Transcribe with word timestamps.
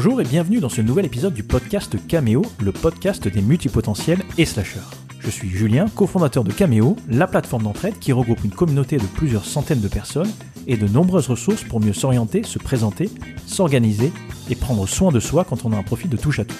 Bonjour 0.00 0.20
et 0.20 0.24
bienvenue 0.24 0.60
dans 0.60 0.68
ce 0.68 0.80
nouvel 0.80 1.06
épisode 1.06 1.34
du 1.34 1.42
podcast 1.42 1.96
Cameo, 2.06 2.42
le 2.62 2.70
podcast 2.70 3.26
des 3.26 3.42
multipotentiels 3.42 4.22
et 4.38 4.44
slasheurs. 4.44 4.92
Je 5.18 5.28
suis 5.28 5.48
Julien, 5.48 5.86
cofondateur 5.88 6.44
de 6.44 6.52
Cameo, 6.52 6.94
la 7.08 7.26
plateforme 7.26 7.64
d'entraide 7.64 7.98
qui 7.98 8.12
regroupe 8.12 8.44
une 8.44 8.52
communauté 8.52 8.96
de 8.98 9.06
plusieurs 9.16 9.44
centaines 9.44 9.80
de 9.80 9.88
personnes 9.88 10.30
et 10.68 10.76
de 10.76 10.86
nombreuses 10.86 11.26
ressources 11.26 11.64
pour 11.64 11.80
mieux 11.80 11.92
s'orienter, 11.92 12.44
se 12.44 12.60
présenter, 12.60 13.10
s'organiser 13.44 14.12
et 14.48 14.54
prendre 14.54 14.86
soin 14.86 15.10
de 15.10 15.18
soi 15.18 15.44
quand 15.44 15.64
on 15.64 15.72
a 15.72 15.76
un 15.76 15.82
profil 15.82 16.08
de 16.08 16.16
touche 16.16 16.38
à 16.38 16.44
tout. 16.44 16.54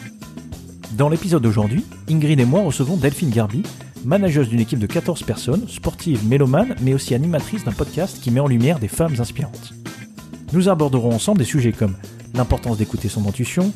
Dans 0.96 1.08
l'épisode 1.08 1.44
d'aujourd'hui, 1.44 1.84
Ingrid 2.10 2.40
et 2.40 2.44
moi 2.44 2.62
recevons 2.62 2.96
Delphine 2.96 3.30
Garbi, 3.30 3.62
manageuse 4.04 4.48
d'une 4.48 4.58
équipe 4.58 4.80
de 4.80 4.86
14 4.88 5.22
personnes, 5.22 5.68
sportive, 5.68 6.26
mélomane, 6.26 6.74
mais 6.80 6.92
aussi 6.92 7.14
animatrice 7.14 7.62
d'un 7.62 7.70
podcast 7.70 8.18
qui 8.20 8.32
met 8.32 8.40
en 8.40 8.48
lumière 8.48 8.80
des 8.80 8.88
femmes 8.88 9.14
inspirantes. 9.20 9.74
Nous 10.52 10.68
aborderons 10.68 11.12
ensemble 11.12 11.38
des 11.38 11.44
sujets 11.44 11.70
comme 11.70 11.94
l'importance 12.34 12.78
d'écouter 12.78 13.08
son 13.08 13.26
intuition, 13.28 13.72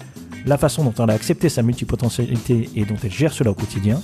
la 0.46 0.58
façon 0.58 0.84
dont 0.84 0.94
elle 1.02 1.10
a 1.10 1.14
accepté 1.14 1.48
sa 1.48 1.62
multipotentialité 1.62 2.68
et 2.74 2.84
dont 2.84 2.96
elle 3.02 3.12
gère 3.12 3.32
cela 3.32 3.50
au 3.50 3.54
quotidien, 3.54 4.00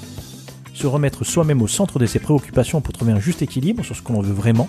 se 0.74 0.86
remettre 0.86 1.24
soi-même 1.24 1.62
au 1.62 1.66
centre 1.66 1.98
de 1.98 2.06
ses 2.06 2.20
préoccupations 2.20 2.80
pour 2.80 2.92
trouver 2.92 3.12
un 3.12 3.20
juste 3.20 3.42
équilibre 3.42 3.84
sur 3.84 3.96
ce 3.96 4.02
que 4.02 4.12
l'on 4.12 4.20
veut 4.20 4.32
vraiment, 4.32 4.68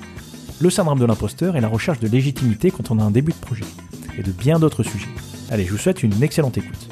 le 0.59 0.69
syndrome 0.69 0.99
de 0.99 1.05
l'imposteur 1.05 1.55
et 1.55 1.61
la 1.61 1.67
recherche 1.67 1.99
de 1.99 2.07
légitimité 2.07 2.71
quand 2.71 2.91
on 2.91 2.99
a 2.99 3.03
un 3.03 3.11
début 3.11 3.31
de 3.31 3.37
projet, 3.37 3.65
et 4.17 4.23
de 4.23 4.31
bien 4.31 4.59
d'autres 4.59 4.83
sujets. 4.83 5.09
Allez, 5.51 5.65
je 5.65 5.71
vous 5.71 5.77
souhaite 5.77 6.03
une 6.03 6.21
excellente 6.23 6.57
écoute. 6.57 6.89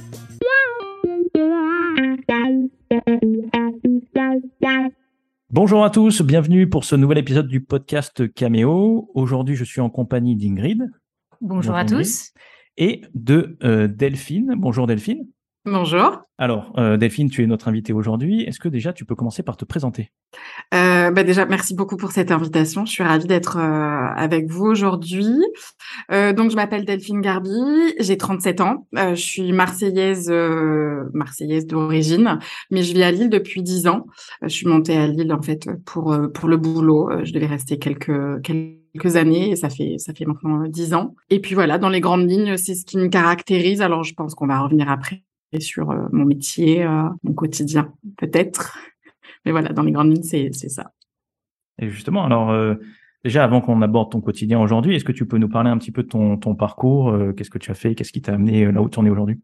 Bonjour 5.50 5.84
à 5.84 5.90
tous, 5.90 6.22
bienvenue 6.22 6.70
pour 6.70 6.84
ce 6.84 6.96
nouvel 6.96 7.18
épisode 7.18 7.48
du 7.48 7.62
podcast 7.62 8.32
Cameo. 8.34 9.10
Aujourd'hui, 9.16 9.56
je 9.56 9.64
suis 9.64 9.82
en 9.82 9.90
compagnie 9.90 10.36
d'Ingrid. 10.36 10.92
Bonjour, 11.42 11.76
à 11.76 11.86
tous. 11.86 12.32
Et 12.78 13.02
de 13.16 13.58
euh, 13.64 13.88
Delphine. 13.88 14.54
Bonjour 14.58 14.88
Delphine. 14.88 15.28
Bonjour. 15.66 16.22
Alors, 16.38 16.72
euh, 16.78 16.96
Delphine, 16.96 17.30
tu 17.30 17.44
es 17.44 17.48
notre 17.48 17.68
invitée 17.68 17.92
aujourd'hui. 17.92 18.44
Est-ce 18.44 18.60
que 18.60 18.70
déjà 18.70 18.94
tu 18.94 19.04
peux 19.04 19.16
commencer 19.16 19.44
par 19.44 19.58
te 19.58 19.66
présenter? 19.66 20.12
Euh, 20.74 21.12
bah 21.12 21.24
Déjà, 21.24 21.46
merci 21.46 21.76
beaucoup 21.76 21.98
pour 21.98 22.14
cette 22.14 22.32
invitation. 22.32 22.86
Je 22.86 22.92
suis 22.92 23.04
ravie 23.04 23.28
d'être 23.28 23.58
euh, 23.58 24.08
avec 24.16 24.50
vous 24.50 24.66
aujourd'hui. 24.66 25.28
Donc, 26.10 26.52
je 26.52 26.56
m'appelle 26.56 26.86
Delphine 26.86 27.20
Garbi, 27.20 27.50
j'ai 28.00 28.16
37 28.16 28.62
ans. 28.62 28.88
je 28.94 29.16
suis 29.16 29.52
marseillaise, 29.52 30.32
marseillaise 31.14 31.66
d'origine, 31.66 32.40
mais 32.72 32.84
je 32.84 32.94
vis 32.94 33.04
à 33.04 33.12
Lille 33.12 33.30
depuis 33.30 33.62
10 33.62 33.88
ans. 33.88 34.06
je 34.42 34.48
suis 34.48 34.68
montée 34.68 34.96
à 34.96 35.08
Lille 35.08 35.34
en 35.34 35.42
fait 35.42 35.68
pour 35.86 36.18
pour 36.34 36.48
le 36.48 36.58
boulot. 36.58 37.10
je 37.24 37.34
devais 37.34 37.48
rester 37.48 37.78
quelques 37.78 38.42
quelques 38.44 38.78
années 39.16 39.52
et 39.52 39.56
ça 39.56 39.70
fait 39.70 39.98
ça 39.98 40.14
fait 40.14 40.26
maintenant 40.26 40.68
10 40.68 40.94
ans. 40.94 41.16
Et 41.30 41.40
puis 41.40 41.56
voilà, 41.56 41.78
dans 41.78 41.90
les 41.90 42.02
grandes 42.02 42.30
lignes, 42.30 42.58
c'est 42.58 42.76
ce 42.76 42.86
qui 42.86 42.98
me 42.98 43.08
caractérise. 43.08 43.82
Alors, 43.82 44.04
je 44.04 44.14
pense 44.14 44.36
qu'on 44.36 44.48
va 44.48 44.60
revenir 44.60 44.90
après 44.90 45.24
sur 45.60 45.92
euh, 45.92 46.08
mon 46.12 46.26
métier, 46.26 46.84
euh, 46.84 47.04
mon 47.24 47.34
quotidien, 47.34 47.94
peut-être. 48.18 48.78
Mais 49.46 49.52
voilà, 49.52 49.70
dans 49.70 49.84
les 49.84 49.92
grandes 49.92 50.14
lignes, 50.14 50.24
c'est 50.24 50.52
ça. 50.52 50.92
Et 51.80 51.90
justement, 51.90 52.26
alors, 52.26 52.50
euh, 52.50 52.76
déjà, 53.24 53.44
avant 53.44 53.62
qu'on 53.62 53.82
aborde 53.82 54.12
ton 54.12 54.22
quotidien 54.22 54.60
aujourd'hui, 54.60 54.96
est-ce 54.96 55.06
que 55.06 55.12
tu 55.12 55.26
peux 55.26 55.38
nous 55.38 55.50
parler 55.50 55.70
un 55.70 55.78
petit 55.78 55.92
peu 55.92 56.04
de 56.04 56.08
ton, 56.08 56.38
ton 56.38 56.56
parcours 56.56 57.16
Qu'est-ce 57.36 57.50
que 57.50 57.58
tu 57.58 57.72
as 57.72 57.76
fait 57.76 57.96
Qu'est-ce 57.96 58.12
qui 58.12 58.22
t'a 58.22 58.34
amené 58.34 58.72
là 58.72 58.82
où 58.82 58.90
tu 58.90 59.00
en 59.00 59.06
es 59.06 59.10
aujourd'hui? 59.10 59.40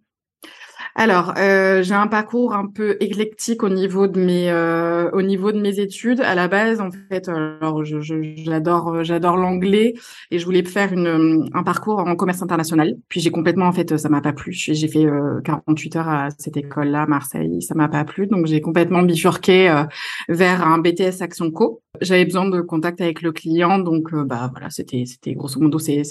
Alors, 0.95 1.33
euh, 1.37 1.83
j'ai 1.83 1.93
un 1.93 2.07
parcours 2.07 2.53
un 2.53 2.67
peu 2.67 2.97
éclectique 2.99 3.63
au 3.63 3.69
niveau 3.69 4.07
de 4.07 4.19
mes 4.19 4.49
euh, 4.51 5.09
au 5.11 5.21
niveau 5.21 5.51
de 5.51 5.59
mes 5.59 5.79
études. 5.79 6.21
À 6.21 6.35
la 6.35 6.47
base, 6.47 6.81
en 6.81 6.89
fait, 7.09 7.29
alors 7.29 7.83
j'adore 7.83 9.03
j'adore 9.03 9.37
l'anglais 9.37 9.93
et 10.31 10.39
je 10.39 10.45
voulais 10.45 10.63
faire 10.63 10.93
une 10.93 11.49
un 11.53 11.63
parcours 11.63 11.99
en 11.99 12.15
commerce 12.15 12.41
international. 12.41 12.95
Puis 13.09 13.21
j'ai 13.21 13.31
complètement 13.31 13.65
en 13.67 13.73
fait 13.73 13.97
ça 13.97 14.09
m'a 14.09 14.21
pas 14.21 14.33
plu. 14.33 14.51
J'ai 14.53 14.87
fait 14.87 15.05
48 15.43 15.95
euh, 15.95 15.99
heures 15.99 16.09
à 16.09 16.29
cette 16.37 16.57
école-là, 16.57 17.03
à 17.03 17.07
Marseille, 17.07 17.61
ça 17.61 17.75
m'a 17.75 17.89
pas 17.89 18.05
plu. 18.05 18.27
Donc 18.27 18.45
j'ai 18.45 18.61
complètement 18.61 19.03
bifurqué 19.03 19.69
euh, 19.69 19.83
vers 20.29 20.65
un 20.65 20.79
BTS 20.79 21.21
Action 21.21 21.51
Co. 21.51 21.81
J'avais 22.01 22.25
besoin 22.25 22.49
de 22.49 22.61
contact 22.61 23.01
avec 23.01 23.21
le 23.21 23.31
client, 23.31 23.79
donc 23.79 24.13
bah 24.13 24.49
voilà, 24.51 24.69
c'était 24.69 25.03
c'était 25.05 25.33
grosso 25.33 25.59
modo 25.59 25.77
c'était 25.79 26.03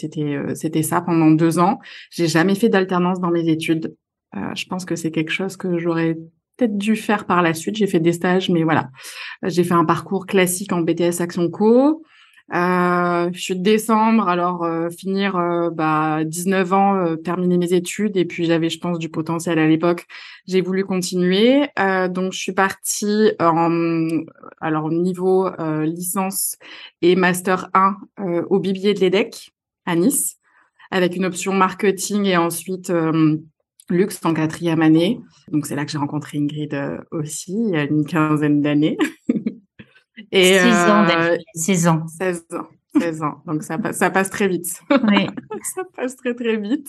c'était 0.54 0.82
ça 0.82 1.00
pendant 1.00 1.30
deux 1.30 1.58
ans. 1.58 1.78
J'ai 2.10 2.28
jamais 2.28 2.54
fait 2.54 2.68
d'alternance 2.68 3.20
dans 3.20 3.30
mes 3.30 3.48
études. 3.48 3.94
Euh, 4.36 4.54
je 4.54 4.66
pense 4.66 4.84
que 4.84 4.96
c'est 4.96 5.10
quelque 5.10 5.32
chose 5.32 5.56
que 5.56 5.78
j'aurais 5.78 6.16
peut-être 6.56 6.76
dû 6.76 6.96
faire 6.96 7.26
par 7.26 7.42
la 7.42 7.54
suite. 7.54 7.76
J'ai 7.76 7.86
fait 7.86 8.00
des 8.00 8.12
stages, 8.12 8.50
mais 8.50 8.62
voilà. 8.62 8.90
J'ai 9.42 9.64
fait 9.64 9.74
un 9.74 9.84
parcours 9.84 10.26
classique 10.26 10.72
en 10.72 10.80
BTS 10.80 11.20
Action 11.20 11.50
Co. 11.50 12.02
Euh, 12.54 13.30
je 13.32 13.40
suis 13.40 13.56
de 13.56 13.62
décembre, 13.62 14.28
alors 14.28 14.62
euh, 14.64 14.90
finir 14.90 15.36
euh, 15.36 15.70
bah, 15.70 16.22
19 16.24 16.72
ans, 16.74 16.96
euh, 16.96 17.16
terminer 17.16 17.56
mes 17.56 17.72
études, 17.72 18.16
et 18.16 18.26
puis 18.26 18.44
j'avais, 18.44 18.68
je 18.68 18.78
pense, 18.78 18.98
du 18.98 19.08
potentiel 19.08 19.58
à 19.58 19.66
l'époque. 19.66 20.06
J'ai 20.46 20.60
voulu 20.60 20.84
continuer, 20.84 21.68
donc 22.10 22.32
je 22.32 22.38
suis 22.38 22.52
partie 22.52 23.32
en 23.38 24.08
alors 24.60 24.90
niveau 24.90 25.48
licence 25.84 26.56
et 27.00 27.14
master 27.14 27.70
1 27.74 27.96
au 28.50 28.58
Bibier 28.58 28.92
de 28.92 29.00
l'EDEC 29.00 29.52
à 29.86 29.94
Nice, 29.94 30.36
avec 30.90 31.14
une 31.14 31.24
option 31.24 31.52
marketing 31.52 32.24
et 32.24 32.36
ensuite 32.36 32.92
luxe 33.90 34.20
en 34.24 34.34
quatrième 34.34 34.82
année. 34.82 35.20
Donc 35.48 35.66
c'est 35.66 35.76
là 35.76 35.84
que 35.84 35.90
j'ai 35.90 35.98
rencontré 35.98 36.38
Ingrid 36.38 36.74
euh, 36.74 36.98
aussi, 37.10 37.52
il 37.52 37.70
y 37.70 37.76
a 37.76 37.84
une 37.84 38.04
quinzaine 38.04 38.60
d'années. 38.60 38.96
Et 40.32 40.58
6 40.58 40.66
ans, 40.66 41.06
euh, 41.08 41.36
16 41.54 41.86
ans. 41.88 42.06
16 42.06 42.44
ans. 42.52 42.68
16 42.98 43.22
ans. 43.22 43.42
Donc 43.46 43.62
ça 43.62 43.78
passe, 43.78 43.96
ça 43.96 44.10
passe 44.10 44.30
très 44.30 44.48
vite. 44.48 44.80
Oui. 44.90 45.26
ça 45.74 45.82
passe 45.96 46.16
très 46.16 46.34
très 46.34 46.56
vite. 46.56 46.88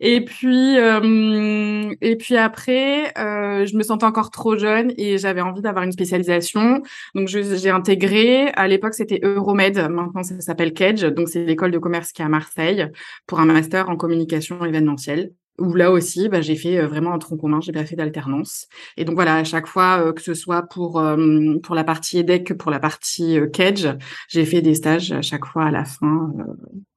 Et 0.00 0.24
puis 0.24 0.78
euh, 0.78 1.92
et 2.00 2.16
puis 2.16 2.36
après, 2.36 3.12
euh, 3.18 3.66
je 3.66 3.76
me 3.76 3.82
sentais 3.82 4.04
encore 4.04 4.30
trop 4.30 4.56
jeune 4.56 4.92
et 4.96 5.18
j'avais 5.18 5.40
envie 5.40 5.62
d'avoir 5.62 5.84
une 5.84 5.92
spécialisation. 5.92 6.82
Donc 7.14 7.28
j'ai 7.28 7.70
intégré. 7.70 8.48
À 8.54 8.68
l'époque, 8.68 8.94
c'était 8.94 9.20
Euromed. 9.22 9.76
Maintenant, 9.90 10.22
ça 10.22 10.40
s'appelle 10.40 10.72
Kedge. 10.72 11.04
Donc 11.04 11.28
c'est 11.28 11.44
l'école 11.44 11.70
de 11.70 11.78
commerce 11.78 12.12
qui 12.12 12.22
est 12.22 12.24
à 12.24 12.28
Marseille 12.28 12.86
pour 13.26 13.40
un 13.40 13.46
master 13.46 13.88
en 13.88 13.96
communication 13.96 14.64
événementielle 14.64 15.32
où 15.60 15.74
là 15.74 15.92
aussi, 15.92 16.28
bah, 16.28 16.40
j'ai 16.40 16.56
fait 16.56 16.78
euh, 16.78 16.88
vraiment 16.88 17.12
un 17.12 17.18
tronc 17.18 17.36
commun, 17.36 17.60
j'ai 17.60 17.72
pas 17.72 17.84
fait 17.84 17.96
d'alternance. 17.96 18.66
Et 18.96 19.04
donc 19.04 19.14
voilà, 19.14 19.36
à 19.36 19.44
chaque 19.44 19.66
fois, 19.66 20.02
euh, 20.02 20.12
que 20.12 20.22
ce 20.22 20.34
soit 20.34 20.62
pour 20.62 20.98
euh, 20.98 21.58
pour 21.62 21.74
la 21.74 21.84
partie 21.84 22.18
EDEC, 22.18 22.54
pour 22.54 22.70
la 22.70 22.80
partie 22.80 23.38
Kedge, 23.52 23.86
j'ai 24.28 24.44
fait 24.44 24.62
des 24.62 24.74
stages 24.74 25.12
à 25.12 25.22
chaque 25.22 25.44
fois 25.44 25.66
à 25.66 25.70
la 25.70 25.84
fin 25.84 26.32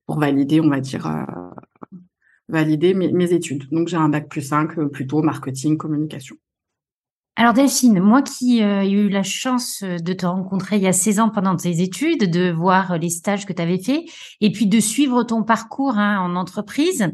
pour 0.08 0.20
valider, 0.20 0.62
on 0.62 0.70
va 0.70 0.80
dire, 0.80 1.08
valider 2.48 2.94
mes, 2.94 3.12
mes 3.12 3.34
études. 3.34 3.70
Donc 3.72 3.88
j'ai 3.88 3.98
un 3.98 4.10
bac 4.10 4.30
plus 4.30 4.42
5, 4.42 4.76
plutôt 4.90 5.22
marketing, 5.22 5.78
communication. 5.78 6.36
Alors 7.36 7.54
Delphine, 7.54 8.00
moi 8.00 8.22
qui 8.22 8.62
euh, 8.62 8.84
ai 8.84 8.92
eu 8.92 9.10
la 9.10 9.24
chance 9.24 9.82
euh, 9.82 9.98
de 9.98 10.14
te 10.14 10.24
rencontrer 10.24 10.76
il 10.76 10.84
y 10.84 10.88
a 10.88 10.94
16 10.94 11.20
ans 11.20 11.30
pendant 11.30 11.56
tes 11.56 11.82
études, 11.82 12.30
de 12.30 12.52
voir 12.52 13.00
les 13.00 13.10
stages 13.10 13.48
que 13.48 13.54
tu 13.54 13.60
avais 13.60 13.80
fait 13.80 14.06
et 14.40 14.52
puis 14.52 14.68
de 14.68 14.80
suivre 14.80 15.24
ton 15.24 15.42
parcours 15.42 15.98
hein, 15.98 16.20
en 16.20 16.36
entreprise, 16.36 17.08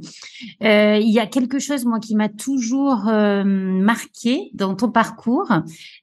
euh, 0.62 0.97
il 1.02 1.09
y 1.09 1.19
a 1.19 1.25
quelque 1.25 1.58
chose 1.59 1.85
moi 1.85 2.02
qui 2.02 2.16
m'a 2.16 2.28
toujours 2.28 3.06
marqué 3.06 4.52
dans 4.53 4.75
ton 4.75 4.91
parcours, 4.91 5.52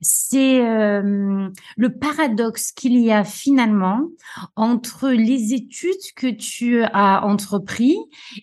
c'est 0.01 0.61
le 0.61 1.89
paradoxe 1.99 2.73
qu'il 2.73 2.99
y 2.99 3.13
a 3.13 3.25
finalement 3.25 4.09
entre 4.55 5.11
les 5.11 5.53
études 5.53 5.93
que 6.17 6.29
tu 6.29 6.83
as 6.83 7.25
entrepris 7.25 7.97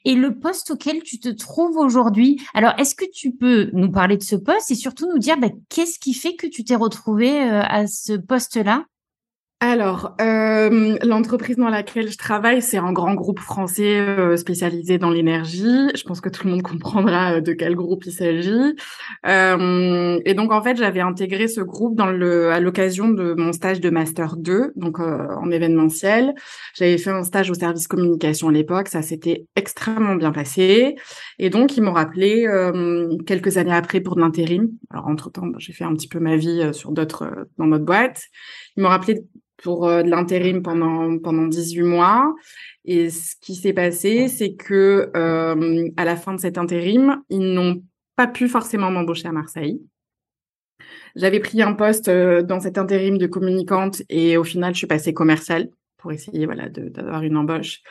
et 0.06 0.16
le 0.16 0.38
poste 0.38 0.72
auquel 0.72 1.02
tu 1.04 1.20
te 1.20 1.30
trouves 1.30 1.78
aujourd'hui. 1.78 2.40
Alors 2.54 2.74
est-ce 2.78 2.96
que 2.96 3.06
tu 3.12 3.32
peux 3.32 3.70
nous 3.74 3.92
parler 3.92 4.18
de 4.18 4.24
ce 4.24 4.36
poste 4.36 4.72
et 4.72 4.76
surtout 4.76 5.08
nous 5.12 5.20
dire 5.20 5.38
bah, 5.38 5.50
Qu'est-ce 5.70 6.00
qui 6.00 6.14
fait 6.14 6.36
que 6.36 6.48
tu 6.48 6.64
t'es 6.64 6.76
retrouvée 6.76 7.42
euh, 7.42 7.62
à 7.62 7.88
ce 7.88 8.14
poste-là? 8.14 8.86
Alors, 9.66 10.14
euh, 10.20 10.98
l'entreprise 11.04 11.56
dans 11.56 11.70
laquelle 11.70 12.12
je 12.12 12.18
travaille, 12.18 12.62
c'est 12.62 12.78
un 12.78 12.92
grand 12.92 13.14
groupe 13.14 13.40
français 13.40 13.98
euh, 13.98 14.36
spécialisé 14.36 14.98
dans 14.98 15.10
l'énergie. 15.10 15.88
Je 15.96 16.04
pense 16.04 16.20
que 16.20 16.28
tout 16.28 16.46
le 16.46 16.52
monde 16.52 16.64
comprendra 16.64 17.40
de 17.40 17.54
quel 17.54 17.74
groupe 17.74 18.06
il 18.06 18.12
s'agit. 18.12 18.76
et 19.26 20.34
donc, 20.34 20.52
en 20.52 20.62
fait, 20.62 20.76
j'avais 20.76 21.00
intégré 21.00 21.48
ce 21.48 21.62
groupe 21.62 21.96
dans 21.96 22.08
le, 22.08 22.52
à 22.52 22.60
l'occasion 22.60 23.08
de 23.08 23.36
mon 23.36 23.54
stage 23.54 23.80
de 23.80 23.90
master 23.90 24.36
2, 24.36 24.74
donc 24.76 25.00
en 25.00 25.50
événementiel. 25.50 26.34
J'avais 26.76 26.98
fait 26.98 27.12
un 27.12 27.24
stage 27.24 27.50
au 27.50 27.54
service 27.54 27.88
communication 27.88 28.50
à 28.50 28.52
l'époque. 28.52 28.90
Ça 28.90 29.02
s'était 29.02 29.46
extrêmement 29.56 30.16
bien 30.16 30.34
passé. 30.34 30.96
Et 31.40 31.50
donc, 31.50 31.78
ils 31.78 31.82
m'ont 31.82 31.94
rappelé 31.94 32.46
quelques 33.26 33.56
années 33.56 33.74
après 33.74 34.02
pour 34.02 34.18
de 34.18 34.22
l'intérim. 34.22 34.72
Alors, 34.90 35.08
entre-temps, 35.08 35.48
j'ai 35.58 35.72
fait 35.72 35.86
un 35.86 35.94
petit 35.94 36.10
peu 36.10 36.20
ma 36.20 36.36
vie 36.36 36.74
sur 36.74 36.92
d'autres, 36.92 37.48
dans 37.58 37.68
notre 37.68 37.86
boîte. 37.86 38.24
Ils 38.76 38.84
m'ont 38.84 38.90
rappelé 38.90 39.24
pour 39.64 39.88
euh, 39.88 40.04
de 40.04 40.10
l'intérim 40.10 40.62
pendant 40.62 41.18
pendant 41.20 41.48
18 41.48 41.84
mois. 41.84 42.34
Et 42.86 43.10
ce 43.10 43.36
qui 43.42 43.56
s'est 43.56 43.74
passé, 43.74 44.28
c'est 44.28 44.56
que 44.56 45.12
euh, 45.16 45.90
à 45.98 46.06
la 46.06 46.16
fin 46.16 46.34
de 46.34 46.40
cet 46.40 46.58
intérim, 46.58 47.22
ils 47.30 47.54
n'ont 47.54 47.82
pas 48.16 48.28
pu 48.28 48.48
forcément 48.48 48.92
m'embaucher 48.92 49.28
à 49.28 49.32
Marseille. 49.32 49.82
J'avais 51.16 51.40
pris 51.40 51.62
un 51.62 51.74
poste 51.74 52.08
euh, 52.08 52.42
dans 52.42 52.60
cet 52.60 52.78
intérim 52.78 53.18
de 53.18 53.28
communicante 53.28 54.02
et 54.10 54.38
au 54.38 54.44
final, 54.44 54.74
je 54.74 54.80
suis 54.80 54.88
passée 54.88 55.14
commerciale 55.14 55.70
pour 55.98 56.12
essayer 56.12 56.46
voilà 56.46 56.70
d'avoir 56.70 57.24
une 57.24 57.38
embauche. 57.38 57.82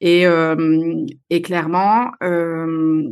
Et, 0.00 0.26
euh, 0.26 1.06
et 1.28 1.42
clairement, 1.42 2.12
euh, 2.22 3.02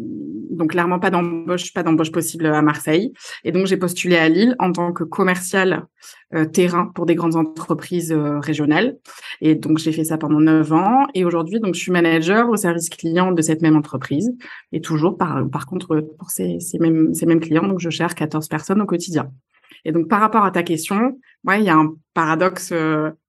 donc 0.50 0.70
clairement 0.70 1.00
pas 1.00 1.10
d'embauche, 1.10 1.72
pas 1.72 1.82
d'embauche 1.82 2.12
possible 2.12 2.46
à 2.46 2.62
Marseille. 2.62 3.12
Et 3.44 3.50
donc 3.50 3.66
j'ai 3.66 3.76
postulé 3.76 4.16
à 4.16 4.28
Lille 4.28 4.54
en 4.58 4.70
tant 4.70 4.92
que 4.92 5.02
commercial 5.02 5.86
euh, 6.34 6.44
terrain 6.44 6.90
pour 6.94 7.06
des 7.06 7.16
grandes 7.16 7.34
entreprises 7.34 8.12
régionales. 8.12 8.96
Et 9.40 9.56
donc 9.56 9.78
j'ai 9.78 9.90
fait 9.90 10.04
ça 10.04 10.16
pendant 10.16 10.40
neuf 10.40 10.72
ans. 10.72 11.06
Et 11.14 11.24
aujourd'hui, 11.24 11.58
donc 11.58 11.74
je 11.74 11.80
suis 11.80 11.92
manager 11.92 12.48
au 12.48 12.56
service 12.56 12.88
client 12.88 13.32
de 13.32 13.42
cette 13.42 13.62
même 13.62 13.76
entreprise. 13.76 14.32
Et 14.72 14.80
toujours 14.80 15.16
par 15.16 15.48
par 15.50 15.66
contre 15.66 16.00
pour 16.18 16.30
ces, 16.30 16.60
ces 16.60 16.78
mêmes 16.78 17.12
ces 17.14 17.26
mêmes 17.26 17.40
clients, 17.40 17.66
donc 17.66 17.80
je 17.80 17.90
gère 17.90 18.14
14 18.14 18.46
personnes 18.48 18.80
au 18.80 18.86
quotidien. 18.86 19.32
Et 19.84 19.90
donc 19.90 20.08
par 20.08 20.20
rapport 20.20 20.44
à 20.44 20.52
ta 20.52 20.62
question, 20.62 21.18
ouais, 21.44 21.60
il 21.60 21.64
y 21.64 21.68
a 21.68 21.76
un 21.76 21.94
paradoxe 22.14 22.72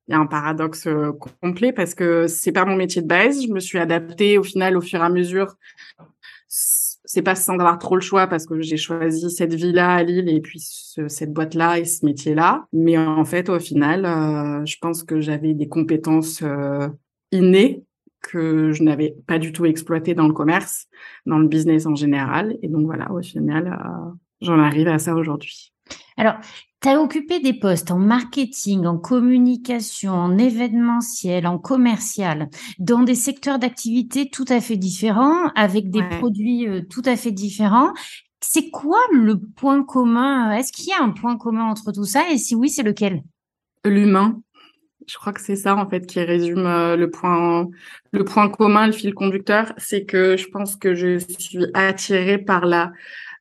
il 0.08 0.14
y 0.14 0.16
a 0.16 0.20
un 0.20 0.26
paradoxe 0.26 0.88
euh, 0.88 1.12
complet 1.42 1.74
parce 1.74 1.94
que 1.94 2.28
c'est 2.28 2.52
pas 2.52 2.66
mon 2.66 2.76
métier 2.76 3.02
de 3.02 3.08
base. 3.08 3.44
Je 3.44 3.52
me 3.52 3.60
suis 3.60 3.78
adaptée 3.78 4.38
au 4.38 4.44
final 4.44 4.78
au 4.78 4.82
fur 4.82 5.02
et 5.02 5.04
à 5.04 5.10
mesure. 5.10 5.56
C'est 6.48 7.22
pas 7.22 7.36
sans 7.36 7.54
avoir 7.54 7.78
trop 7.78 7.96
le 7.96 8.02
choix 8.02 8.28
parce 8.28 8.46
que 8.46 8.62
j'ai 8.62 8.78
choisi 8.78 9.30
cette 9.32 9.54
vie-là 9.54 9.96
à 9.96 10.04
Lille 10.04 10.30
et 10.30 10.42
puis 10.42 10.60
cette 10.60 11.34
boîte-là 11.34 11.80
et 11.80 11.86
ce 11.86 12.06
métier-là. 12.06 12.68
Mais 12.74 12.98
en 12.98 13.26
fait, 13.26 13.50
au 13.50 13.60
final, 13.60 14.06
euh, 14.06 14.66
je 14.66 14.78
pense 14.80 15.04
que 15.04 15.20
j'avais 15.20 15.54
des 15.54 15.68
compétences 15.68 16.42
euh, 16.42 16.88
innées 17.32 17.84
que 18.22 18.72
je 18.72 18.84
n'avais 18.84 19.16
pas 19.26 19.40
du 19.40 19.52
tout 19.54 19.66
exploitées 19.66 20.16
dans 20.16 20.28
le 20.28 20.34
commerce, 20.34 20.88
dans 21.26 21.40
le 21.40 21.48
business 21.48 21.86
en 21.86 21.96
général. 21.96 22.58
Et 22.62 22.68
donc 22.68 22.86
voilà, 22.86 23.12
au 23.12 23.22
final, 23.22 23.80
j'en 24.42 24.60
arrive 24.60 24.88
à 24.88 25.00
ça 25.00 25.16
aujourd'hui. 25.16 25.74
Alors, 26.18 26.36
tu 26.82 26.90
as 26.90 27.02
occupé 27.02 27.40
des 27.40 27.54
postes 27.54 27.92
en 27.92 27.98
marketing, 27.98 28.86
en 28.86 28.98
communication, 28.98 30.12
en 30.12 30.38
événementiel, 30.38 31.48
en 31.48 31.58
commercial, 31.58 32.50
dans 32.78 33.02
des 33.02 33.16
secteurs 33.16 33.60
d'activité 33.60 34.30
tout 34.30 34.46
à 34.48 34.62
fait 34.62 34.78
différents, 34.78 35.48
avec 35.56 35.90
des 35.90 36.04
produits 36.04 36.68
euh, 36.68 36.82
tout 36.88 37.02
à 37.06 37.16
fait 37.16 37.32
différents. 37.32 37.94
C'est 38.42 38.70
quoi 38.70 39.00
le 39.12 39.40
point 39.40 39.84
commun 39.84 40.52
Est-ce 40.52 40.72
qu'il 40.72 40.90
y 40.90 40.94
a 40.94 41.04
un 41.04 41.10
point 41.10 41.38
commun 41.38 41.66
entre 41.66 41.92
tout 41.92 42.06
ça 42.06 42.30
Et 42.30 42.38
si 42.38 42.54
oui, 42.54 42.70
c'est 42.70 42.84
lequel? 42.84 43.24
L'humain. 43.84 44.40
Je 45.08 45.16
crois 45.16 45.32
que 45.32 45.42
c'est 45.42 45.56
ça 45.56 45.76
en 45.76 45.90
fait 45.90 46.06
qui 46.06 46.20
résume 46.20 46.66
euh, 46.66 46.98
le 46.98 47.10
point 47.10 47.68
le 48.12 48.26
point 48.26 48.50
commun, 48.50 48.88
le 48.88 48.94
fil 48.94 49.14
conducteur, 49.14 49.74
c'est 49.78 50.04
que 50.04 50.36
je 50.36 50.48
pense 50.50 50.76
que 50.76 50.96
je 50.96 51.18
suis 51.18 51.66
attirée 51.74 52.38
par 52.38 52.66
la 52.66 52.92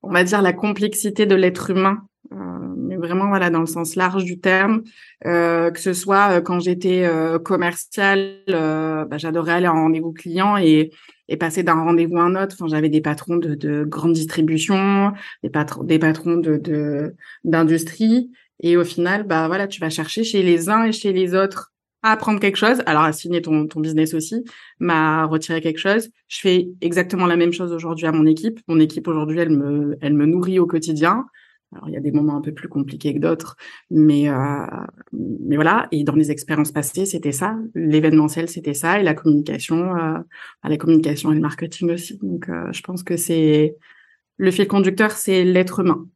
on 0.03 0.13
va 0.13 0.23
dire 0.23 0.43
la 0.43 0.53
complexité 0.53 1.27
de 1.27 1.35
l'être 1.35 1.71
humain 1.71 1.99
euh, 1.99 2.16
mais 2.31 2.97
vraiment 2.97 3.29
voilà 3.29 3.51
dans 3.51 3.61
le 3.61 3.67
sens 3.67 3.97
large 3.97 4.25
du 4.25 4.39
terme 4.41 4.83
euh, 5.27 5.71
que 5.71 5.81
ce 5.81 5.93
soit 5.93 6.31
euh, 6.31 6.41
quand 6.41 6.61
j'étais 6.61 7.05
euh, 7.05 7.39
commerciale 7.39 8.43
bah, 8.47 9.19
j'adorais 9.19 9.53
aller 9.53 9.69
en 9.69 9.75
rendez-vous 9.75 10.13
client 10.13 10.57
et, 10.57 10.91
et 11.29 11.37
passer 11.37 11.63
d'un 11.63 11.75
rendez-vous 11.75 12.19
à 12.19 12.23
un 12.23 12.43
autre 12.43 12.57
enfin 12.59 12.69
j'avais 12.69 12.89
des 12.89 13.01
patrons 13.01 13.37
de, 13.37 13.55
de 13.55 13.85
grande 13.85 14.13
distribution 14.13 15.13
des 15.43 15.51
patrons 15.51 15.85
des 15.85 15.99
patrons 15.99 16.37
de 16.37 17.15
d'industrie 17.45 18.31
et 18.61 18.77
au 18.77 18.85
final 18.85 19.25
bah 19.25 19.47
voilà 19.49 19.67
tu 19.67 19.81
vas 19.81 19.91
chercher 19.91 20.25
chez 20.25 20.43
les 20.43 20.69
uns 20.69 20.85
et 20.85 20.93
chez 20.93 21.13
les 21.13 21.35
autres 21.35 21.73
à 22.03 22.13
apprendre 22.13 22.39
quelque 22.39 22.57
chose, 22.57 22.83
alors 22.87 23.03
à 23.03 23.13
signer 23.13 23.43
ton, 23.43 23.67
ton 23.67 23.81
business 23.81 24.15
aussi, 24.15 24.45
m'a 24.79 25.25
retiré 25.25 25.61
quelque 25.61 25.79
chose. 25.79 26.09
Je 26.29 26.39
fais 26.39 26.69
exactement 26.81 27.27
la 27.27 27.37
même 27.37 27.53
chose 27.53 27.73
aujourd'hui 27.73 28.07
à 28.07 28.13
mon 28.13 28.27
équipe. 28.27 28.61
Mon 28.69 28.79
équipe 28.79 29.09
aujourd'hui, 29.09 29.41
elle 29.41 29.51
me, 29.51 29.97
elle 30.01 30.15
me 30.15 30.27
nourrit 30.27 30.61
au 30.61 30.67
quotidien. 30.67 31.27
Alors, 31.73 31.89
il 31.89 31.95
y 31.95 31.97
a 31.97 32.01
des 32.01 32.13
moments 32.13 32.37
un 32.37 32.41
peu 32.41 32.53
plus 32.53 32.69
compliqués 32.69 33.13
que 33.13 33.19
d'autres, 33.19 33.57
mais, 33.91 34.29
euh, 34.29 34.67
mais 35.13 35.57
voilà. 35.57 35.89
Et 35.91 36.05
dans 36.05 36.15
les 36.15 36.31
expériences 36.31 36.73
passées, 36.73 37.07
c'était 37.07 37.33
ça. 37.33 37.59
L'événementiel, 37.75 38.49
c'était 38.49 38.75
ça. 38.75 39.01
Et 39.01 39.03
la 39.03 39.15
communication, 39.15 39.97
euh, 39.97 40.19
la 40.63 40.77
communication 40.77 41.33
et 41.33 41.35
le 41.35 41.41
marketing 41.41 41.91
aussi. 41.91 42.19
Donc, 42.19 42.49
euh, 42.49 42.73
je 42.73 42.83
pense 42.83 43.03
que 43.03 43.17
c'est 43.17 43.77
le 44.37 44.51
fil 44.51 44.69
conducteur, 44.69 45.11
c'est 45.11 45.45
l'être 45.45 45.81
humain. 45.81 46.07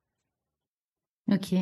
Ok. 1.31 1.53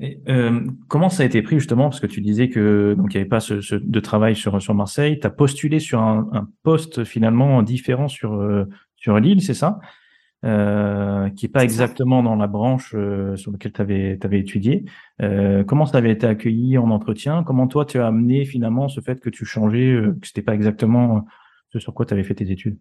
Et, 0.00 0.20
euh, 0.28 0.60
comment 0.88 1.08
ça 1.08 1.22
a 1.22 1.26
été 1.26 1.40
pris 1.42 1.58
justement? 1.58 1.84
Parce 1.84 2.00
que 2.00 2.06
tu 2.06 2.20
disais 2.20 2.48
que 2.48 2.94
donc 2.94 3.14
il 3.14 3.16
n'y 3.16 3.20
avait 3.20 3.28
pas 3.28 3.40
ce, 3.40 3.60
ce, 3.60 3.76
de 3.76 4.00
travail 4.00 4.34
sur 4.34 4.60
sur 4.60 4.74
Marseille, 4.74 5.20
tu 5.20 5.26
as 5.26 5.30
postulé 5.30 5.78
sur 5.78 6.00
un, 6.00 6.28
un 6.32 6.48
poste 6.64 7.04
finalement 7.04 7.62
différent 7.62 8.08
sur 8.08 8.34
euh, 8.34 8.64
sur 8.96 9.18
Lille, 9.20 9.40
c'est 9.40 9.54
ça? 9.54 9.78
Euh, 10.44 11.30
qui 11.30 11.46
est 11.46 11.48
pas 11.48 11.64
exactement 11.64 12.22
dans 12.22 12.36
la 12.36 12.46
branche 12.46 12.94
euh, 12.94 13.34
sur 13.36 13.50
laquelle 13.50 13.72
tu 13.72 13.80
avais, 13.80 14.18
avais, 14.22 14.40
étudié. 14.40 14.84
Euh, 15.22 15.64
comment 15.64 15.86
ça 15.86 15.98
avait 15.98 16.12
été 16.12 16.26
accueilli 16.26 16.78
en 16.78 16.90
entretien? 16.90 17.42
Comment 17.44 17.66
toi, 17.66 17.84
tu 17.84 17.98
as 17.98 18.06
amené 18.06 18.44
finalement 18.44 18.88
ce 18.88 19.00
fait 19.00 19.20
que 19.20 19.30
tu 19.30 19.44
changeais, 19.44 19.92
euh, 19.92 20.16
que 20.20 20.26
c'était 20.26 20.42
pas 20.42 20.54
exactement 20.54 21.24
ce 21.72 21.78
sur 21.78 21.94
quoi 21.94 22.06
tu 22.06 22.14
avais 22.14 22.24
fait 22.24 22.34
tes 22.34 22.50
études? 22.50 22.78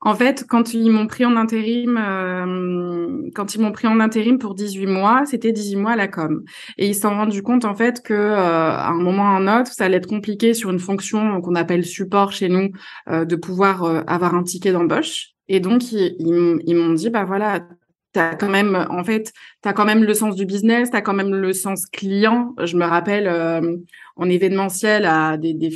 En 0.00 0.14
fait, 0.14 0.44
quand 0.48 0.74
ils 0.74 0.90
m'ont 0.90 1.08
pris 1.08 1.24
en 1.24 1.36
intérim, 1.36 1.98
euh, 1.98 3.30
quand 3.34 3.54
ils 3.56 3.60
m'ont 3.60 3.72
pris 3.72 3.88
en 3.88 3.98
intérim 3.98 4.38
pour 4.38 4.54
18 4.54 4.86
mois, 4.86 5.24
c'était 5.26 5.50
18 5.50 5.76
mois 5.76 5.92
à 5.92 5.96
la 5.96 6.06
com. 6.06 6.44
Et 6.76 6.86
ils 6.86 6.94
s'en 6.94 7.10
sont 7.10 7.16
rendus 7.16 7.42
compte 7.42 7.64
en 7.64 7.74
fait 7.74 8.00
que 8.02 8.14
euh, 8.14 8.36
à 8.36 8.90
un 8.90 9.00
moment 9.00 9.22
ou 9.22 9.26
à 9.26 9.30
un 9.30 9.60
autre, 9.60 9.72
ça 9.72 9.86
allait 9.86 9.96
être 9.96 10.06
compliqué 10.06 10.54
sur 10.54 10.70
une 10.70 10.78
fonction 10.78 11.40
qu'on 11.40 11.56
appelle 11.56 11.84
support 11.84 12.30
chez 12.30 12.48
nous 12.48 12.70
euh, 13.08 13.24
de 13.24 13.34
pouvoir 13.34 14.04
avoir 14.06 14.36
un 14.36 14.44
ticket 14.44 14.70
d'embauche. 14.70 15.37
Et 15.48 15.60
donc, 15.60 15.92
ils, 15.92 16.74
m'ont 16.74 16.92
dit, 16.92 17.10
bah 17.10 17.24
voilà, 17.24 17.66
t'as 18.12 18.34
quand 18.34 18.48
même, 18.48 18.86
en 18.90 19.04
fait, 19.04 19.32
t'as 19.62 19.72
quand 19.72 19.84
même 19.84 20.04
le 20.04 20.14
sens 20.14 20.34
du 20.34 20.44
business, 20.44 20.90
t'as 20.90 21.00
quand 21.00 21.14
même 21.14 21.34
le 21.34 21.52
sens 21.52 21.86
client. 21.86 22.54
Je 22.62 22.76
me 22.76 22.84
rappelle 22.84 23.26
euh, 23.26 23.76
en 24.16 24.28
événementiel 24.28 25.06
à 25.06 25.36
des, 25.36 25.54
des, 25.54 25.70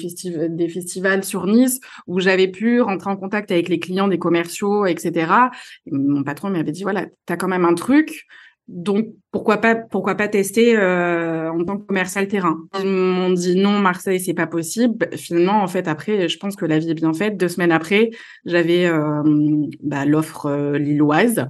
des 0.49 0.69
festivals 0.69 1.25
sur 1.25 1.47
Nice 1.47 1.81
où 2.07 2.21
j'avais 2.21 2.49
pu 2.49 2.81
rentrer 2.81 3.11
en 3.11 3.17
contact 3.17 3.51
avec 3.51 3.69
les 3.69 3.79
clients 3.79 4.09
des 4.09 4.19
commerciaux, 4.19 4.87
etc. 4.87 5.51
mon 5.91 6.23
patron 6.23 6.51
m'avait 6.51 6.73
dit, 6.73 6.83
voilà, 6.83 7.07
t'as 7.27 7.37
quand 7.37 7.49
même 7.49 7.65
un 7.65 7.75
truc. 7.75 8.27
Donc 8.73 9.09
pourquoi 9.31 9.59
pas 9.59 9.75
pourquoi 9.75 10.15
pas 10.15 10.29
tester 10.29 10.77
euh, 10.79 11.51
en 11.53 11.63
tant 11.63 11.77
que 11.77 11.85
commercial 11.85 12.27
terrain? 12.27 12.57
Ils 12.81 12.89
m'ont 12.89 13.31
dit 13.31 13.55
non 13.55 13.79
Marseille 13.79 14.19
c'est 14.19 14.33
pas 14.33 14.47
possible. 14.47 15.09
Finalement 15.15 15.63
en 15.63 15.69
fait 15.69 15.87
après 15.89 16.27
je 16.27 16.39
pense 16.39 16.57
que 16.57 16.65
la 16.65 16.79
vie 16.79 16.91
est 16.91 16.95
bien 16.95 17.13
faite. 17.13 17.37
Deux 17.37 17.49
semaines 17.49 17.71
après 17.71 18.11
j'avais 18.47 18.87
euh, 18.87 19.23
bah, 19.83 20.07
l'offre 20.07 20.47
euh, 20.47 20.79
lilloise 20.79 21.47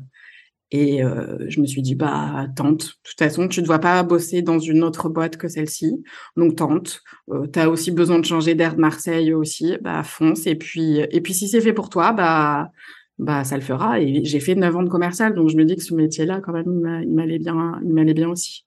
et 0.73 1.05
euh, 1.05 1.39
je 1.49 1.61
me 1.61 1.67
suis 1.67 1.81
dit 1.81 1.95
bah 1.95 2.49
tente. 2.57 2.87
De 2.87 2.93
toute 3.05 3.19
façon 3.19 3.47
tu 3.47 3.61
ne 3.61 3.67
dois 3.67 3.79
pas 3.79 4.03
bosser 4.03 4.43
dans 4.43 4.59
une 4.59 4.83
autre 4.83 5.09
boîte 5.09 5.37
que 5.37 5.47
celle-ci 5.47 6.03
donc 6.37 6.57
tente. 6.57 7.03
Euh, 7.31 7.47
tu 7.53 7.61
as 7.61 7.71
aussi 7.71 7.93
besoin 7.93 8.19
de 8.19 8.25
changer 8.25 8.57
d'air 8.57 8.75
de 8.75 8.81
Marseille 8.81 9.33
aussi 9.33 9.77
bah 9.81 10.03
fonce 10.03 10.49
et 10.49 10.57
puis 10.57 10.99
et 10.99 11.21
puis 11.21 11.35
si 11.35 11.47
c'est 11.47 11.61
fait 11.61 11.73
pour 11.73 11.89
toi 11.89 12.13
bah 12.13 12.73
bah 13.19 13.45
ça 13.45 13.57
le 13.57 13.63
fera. 13.63 14.01
Et 14.01 14.25
j'ai 14.25 14.41
fait 14.41 14.55
neuf 14.55 14.75
ans 14.77 14.83
de 14.83 14.89
commercial, 14.89 15.35
donc 15.35 15.49
je 15.49 15.57
me 15.57 15.65
dis 15.65 15.77
que 15.77 15.83
ce 15.83 15.95
métier-là, 15.95 16.41
quand 16.41 16.53
même, 16.53 17.03
il 17.03 17.15
m'allait 17.15 17.39
bien, 17.39 17.81
il 17.85 18.27
aussi. 18.27 18.65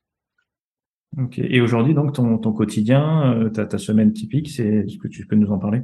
Et 1.38 1.62
aujourd'hui, 1.62 1.94
donc 1.94 2.14
ton, 2.14 2.38
ton 2.38 2.52
quotidien, 2.52 3.34
euh, 3.34 3.50
ta, 3.50 3.66
ta 3.66 3.78
semaine 3.78 4.12
typique, 4.12 4.50
c'est 4.50 4.86
ce 4.88 4.98
que 4.98 5.08
tu 5.08 5.26
peux 5.26 5.36
nous 5.36 5.50
en 5.52 5.58
parler? 5.58 5.82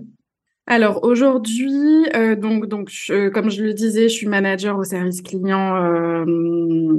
Alors 0.67 1.03
aujourd'hui, 1.03 2.05
euh, 2.15 2.35
donc 2.35 2.67
donc 2.67 2.87
je, 2.89 3.29
comme 3.29 3.49
je 3.49 3.63
le 3.63 3.73
disais, 3.73 4.03
je 4.03 4.13
suis 4.13 4.27
manager 4.27 4.77
au 4.77 4.83
service 4.83 5.23
client. 5.23 5.75
Euh, 5.75 6.23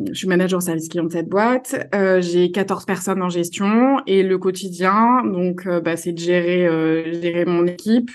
je 0.08 0.14
suis 0.14 0.26
manager 0.26 0.58
au 0.58 0.60
service 0.60 0.88
client 0.88 1.04
de 1.04 1.12
cette 1.12 1.28
boîte. 1.28 1.76
Euh, 1.94 2.20
j'ai 2.20 2.50
14 2.50 2.84
personnes 2.84 3.22
en 3.22 3.28
gestion 3.28 4.00
et 4.08 4.24
le 4.24 4.36
quotidien, 4.36 5.22
donc 5.24 5.66
euh, 5.66 5.80
bah, 5.80 5.96
c'est 5.96 6.12
de 6.12 6.18
gérer 6.18 6.66
euh, 6.66 7.20
gérer 7.22 7.44
mon 7.44 7.64
équipe. 7.66 8.10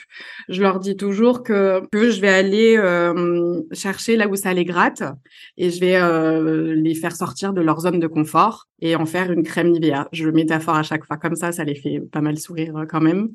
Je 0.49 0.61
leur 0.61 0.79
dis 0.79 0.97
toujours 0.97 1.43
que 1.43 1.81
que 1.93 2.09
je 2.09 2.19
vais 2.19 2.29
aller 2.29 2.75
euh, 2.77 3.61
chercher 3.71 4.17
là 4.17 4.27
où 4.27 4.35
ça 4.35 4.53
les 4.53 4.65
gratte 4.65 5.03
et 5.55 5.69
je 5.69 5.79
vais 5.79 6.75
les 6.75 6.93
faire 6.93 7.15
sortir 7.15 7.53
de 7.53 7.61
leur 7.61 7.79
zone 7.79 7.99
de 7.99 8.07
confort 8.07 8.67
et 8.79 8.95
en 8.95 9.05
faire 9.05 9.31
une 9.31 9.43
crème 9.43 9.71
Nivea. 9.71 10.07
Je 10.11 10.29
métaphore 10.29 10.75
à 10.75 10.83
chaque 10.83 11.05
fois 11.05 11.17
comme 11.17 11.35
ça, 11.35 11.51
ça 11.51 11.63
les 11.63 11.73
fait 11.73 11.99
pas 12.11 12.21
mal 12.21 12.37
sourire 12.37 12.85
quand 12.89 13.01
même. 13.01 13.29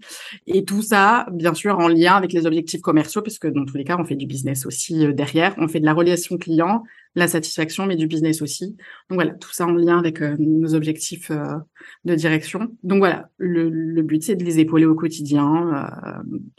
Et 0.46 0.64
tout 0.64 0.82
ça, 0.82 1.26
bien 1.32 1.54
sûr, 1.54 1.78
en 1.78 1.88
lien 1.88 2.01
avec 2.08 2.32
les 2.32 2.46
objectifs 2.46 2.80
commerciaux, 2.80 3.22
puisque 3.22 3.46
dans 3.46 3.64
tous 3.64 3.76
les 3.76 3.84
cas, 3.84 3.96
on 3.98 4.04
fait 4.04 4.16
du 4.16 4.26
business 4.26 4.66
aussi 4.66 5.06
euh, 5.06 5.12
derrière. 5.12 5.54
On 5.58 5.68
fait 5.68 5.80
de 5.80 5.84
la 5.84 5.94
relation 5.94 6.36
client, 6.36 6.82
la 7.14 7.28
satisfaction, 7.28 7.86
mais 7.86 7.96
du 7.96 8.06
business 8.06 8.42
aussi. 8.42 8.76
Donc 9.08 9.16
voilà, 9.16 9.32
tout 9.34 9.52
ça 9.52 9.66
en 9.66 9.72
lien 9.72 9.98
avec 9.98 10.20
euh, 10.20 10.36
nos 10.38 10.74
objectifs 10.74 11.30
euh, 11.30 11.56
de 12.04 12.14
direction. 12.14 12.68
Donc 12.82 12.98
voilà, 12.98 13.30
le, 13.38 14.02
but, 14.02 14.22
c'est 14.22 14.36
de 14.36 14.44
les 14.44 14.58
épauler 14.58 14.86
au 14.86 14.94
quotidien 14.94 15.88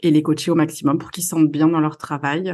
et 0.00 0.10
les 0.10 0.22
coacher 0.22 0.50
au 0.50 0.54
maximum 0.54 0.98
pour 0.98 1.10
qu'ils 1.10 1.24
se 1.24 1.30
sentent 1.30 1.50
bien 1.50 1.68
dans 1.68 1.80
leur 1.80 1.98
travail, 1.98 2.52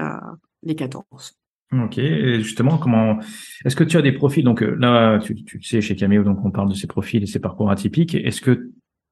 les 0.63 0.75
14. 0.75 1.37
Ok, 1.73 1.99
et 1.99 2.41
justement, 2.41 2.79
comment 2.79 3.21
est-ce 3.65 3.77
que 3.77 3.85
tu 3.85 3.97
as 3.97 4.03
des 4.03 4.13
profils? 4.13 4.43
Donc 4.43 4.61
là, 4.61 5.19
tu, 5.19 5.37
tu 5.45 5.63
sais, 5.63 5.81
chez 5.81 5.95
Cameo, 5.95 6.25
donc 6.25 6.45
on 6.45 6.51
parle 6.51 6.69
de 6.69 6.75
ces 6.75 6.89
profils 6.89 7.23
et 7.23 7.27
ces 7.27 7.39
parcours 7.39 7.71
atypiques. 7.71 8.17
Est-ce 8.17 8.41
que 8.41 8.71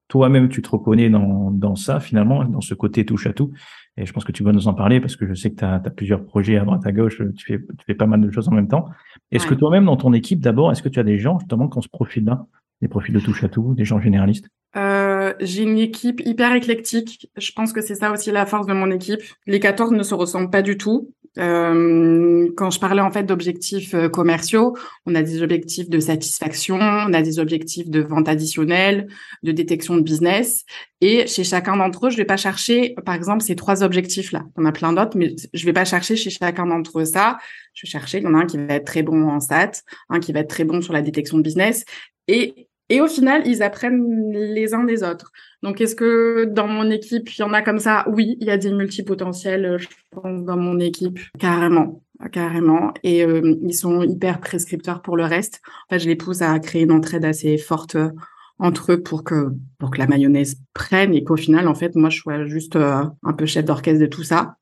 toi-même 0.09 0.49
tu 0.49 0.61
te 0.61 0.69
reconnais 0.69 1.09
dans, 1.09 1.51
dans 1.51 1.75
ça 1.75 2.01
finalement, 2.01 2.43
dans 2.43 2.59
ce 2.59 2.73
côté 2.73 3.05
touche 3.05 3.27
à 3.27 3.33
tout. 3.33 3.53
Et 3.95 4.05
je 4.05 4.11
pense 4.11 4.25
que 4.25 4.31
tu 4.31 4.43
vas 4.43 4.51
nous 4.51 4.67
en 4.67 4.73
parler 4.73 4.99
parce 4.99 5.15
que 5.15 5.27
je 5.27 5.33
sais 5.33 5.51
que 5.51 5.57
tu 5.57 5.65
as, 5.65 5.79
plusieurs 5.95 6.25
projets 6.25 6.57
à 6.57 6.65
droite 6.65 6.85
à 6.85 6.91
gauche, 6.91 7.21
tu 7.35 7.45
fais, 7.45 7.59
tu 7.59 7.85
fais 7.85 7.95
pas 7.95 8.07
mal 8.07 8.21
de 8.21 8.31
choses 8.31 8.47
en 8.49 8.53
même 8.53 8.67
temps. 8.67 8.85
Est-ce 9.31 9.45
que 9.45 9.53
toi-même 9.53 9.85
dans 9.85 9.97
ton 9.97 10.13
équipe 10.13 10.39
d'abord, 10.39 10.71
est-ce 10.71 10.83
que 10.83 10.89
tu 10.89 10.99
as 10.99 11.03
des 11.03 11.19
gens 11.19 11.39
justement 11.39 11.67
qui 11.69 11.77
ont 11.77 11.81
ce 11.81 11.89
profil-là, 11.89 12.45
des 12.81 12.87
profils 12.87 13.13
de 13.13 13.19
touche 13.19 13.43
à 13.43 13.49
tout, 13.49 13.73
des 13.75 13.85
gens 13.85 13.99
généralistes? 13.99 14.49
Euh, 14.75 15.08
euh, 15.19 15.33
j'ai 15.39 15.63
une 15.63 15.77
équipe 15.77 16.21
hyper 16.25 16.53
éclectique. 16.53 17.29
Je 17.37 17.51
pense 17.51 17.73
que 17.73 17.81
c'est 17.81 17.95
ça 17.95 18.11
aussi 18.11 18.31
la 18.31 18.45
force 18.45 18.67
de 18.67 18.73
mon 18.73 18.91
équipe. 18.91 19.21
Les 19.45 19.59
14 19.59 19.91
ne 19.91 20.03
se 20.03 20.13
ressemblent 20.13 20.49
pas 20.49 20.61
du 20.61 20.77
tout. 20.77 21.11
Euh, 21.37 22.49
quand 22.57 22.71
je 22.71 22.79
parlais 22.79 23.01
en 23.01 23.11
fait 23.11 23.23
d'objectifs 23.23 23.93
euh, 23.93 24.09
commerciaux, 24.09 24.75
on 25.05 25.13
a 25.13 25.21
des 25.21 25.43
objectifs 25.43 25.89
de 25.89 25.99
satisfaction, 25.99 26.77
on 26.77 27.13
a 27.13 27.21
des 27.21 27.39
objectifs 27.39 27.89
de 27.89 28.01
vente 28.01 28.27
additionnelle, 28.27 29.07
de 29.43 29.51
détection 29.51 29.95
de 29.95 30.01
business. 30.01 30.65
Et 31.01 31.27
chez 31.27 31.43
chacun 31.43 31.77
d'entre 31.77 32.07
eux, 32.07 32.09
je 32.09 32.17
vais 32.17 32.25
pas 32.25 32.37
chercher, 32.37 32.95
par 33.05 33.15
exemple, 33.15 33.43
ces 33.43 33.55
trois 33.55 33.83
objectifs-là. 33.83 34.43
On 34.57 34.65
a 34.65 34.71
plein 34.71 34.91
d'autres, 34.91 35.17
mais 35.17 35.35
je 35.53 35.65
vais 35.65 35.73
pas 35.73 35.85
chercher 35.85 36.15
chez 36.15 36.29
chacun 36.29 36.65
d'entre 36.65 36.99
eux 36.99 37.05
ça. 37.05 37.37
Je 37.73 37.85
vais 37.85 37.91
chercher, 37.91 38.17
il 38.17 38.23
y 38.23 38.27
en 38.27 38.33
a 38.33 38.39
un 38.39 38.45
qui 38.45 38.57
va 38.57 38.73
être 38.73 38.85
très 38.85 39.03
bon 39.03 39.29
en 39.29 39.39
SAT, 39.39 39.83
un 40.09 40.19
qui 40.19 40.33
va 40.33 40.39
être 40.39 40.49
très 40.49 40.63
bon 40.63 40.81
sur 40.81 40.93
la 40.93 41.01
détection 41.01 41.37
de 41.37 41.43
business. 41.43 41.85
Et 42.27 42.68
et 42.89 43.01
au 43.01 43.07
final, 43.07 43.43
ils 43.45 43.61
apprennent 43.61 44.31
les 44.31 44.73
uns 44.73 44.83
des 44.83 45.03
autres. 45.03 45.31
Donc, 45.61 45.79
est-ce 45.79 45.95
que 45.95 46.45
dans 46.45 46.67
mon 46.67 46.89
équipe, 46.89 47.29
il 47.37 47.39
y 47.39 47.43
en 47.43 47.53
a 47.53 47.61
comme 47.61 47.77
ça? 47.77 48.05
Oui, 48.09 48.35
il 48.39 48.47
y 48.47 48.49
a 48.49 48.57
des 48.57 48.73
multipotentiels, 48.73 49.77
je 49.77 49.87
pense, 50.09 50.43
dans 50.43 50.57
mon 50.57 50.79
équipe, 50.79 51.19
carrément, 51.37 52.01
carrément. 52.31 52.91
Et 53.03 53.23
euh, 53.23 53.55
ils 53.61 53.75
sont 53.75 54.01
hyper 54.01 54.39
prescripteurs 54.39 55.03
pour 55.03 55.17
le 55.17 55.25
reste. 55.25 55.61
En 55.67 55.95
fait, 55.95 55.99
je 55.99 56.07
les 56.07 56.15
pousse 56.15 56.41
à 56.41 56.57
créer 56.59 56.83
une 56.83 56.91
entraide 56.91 57.25
assez 57.25 57.57
forte 57.59 57.95
euh, 57.95 58.09
entre 58.57 58.93
eux 58.93 59.03
pour 59.03 59.23
que 59.23 59.49
pour 59.77 59.91
que 59.91 59.99
la 59.99 60.07
mayonnaise 60.07 60.57
prenne 60.73 61.13
et 61.13 61.23
qu'au 61.23 61.37
final, 61.37 61.67
en 61.67 61.75
fait, 61.75 61.95
moi, 61.95 62.09
je 62.09 62.17
sois 62.19 62.45
juste 62.47 62.75
euh, 62.75 63.03
un 63.23 63.33
peu 63.33 63.45
chef 63.45 63.65
d'orchestre 63.65 64.01
de 64.01 64.07
tout 64.07 64.23
ça. 64.23 64.55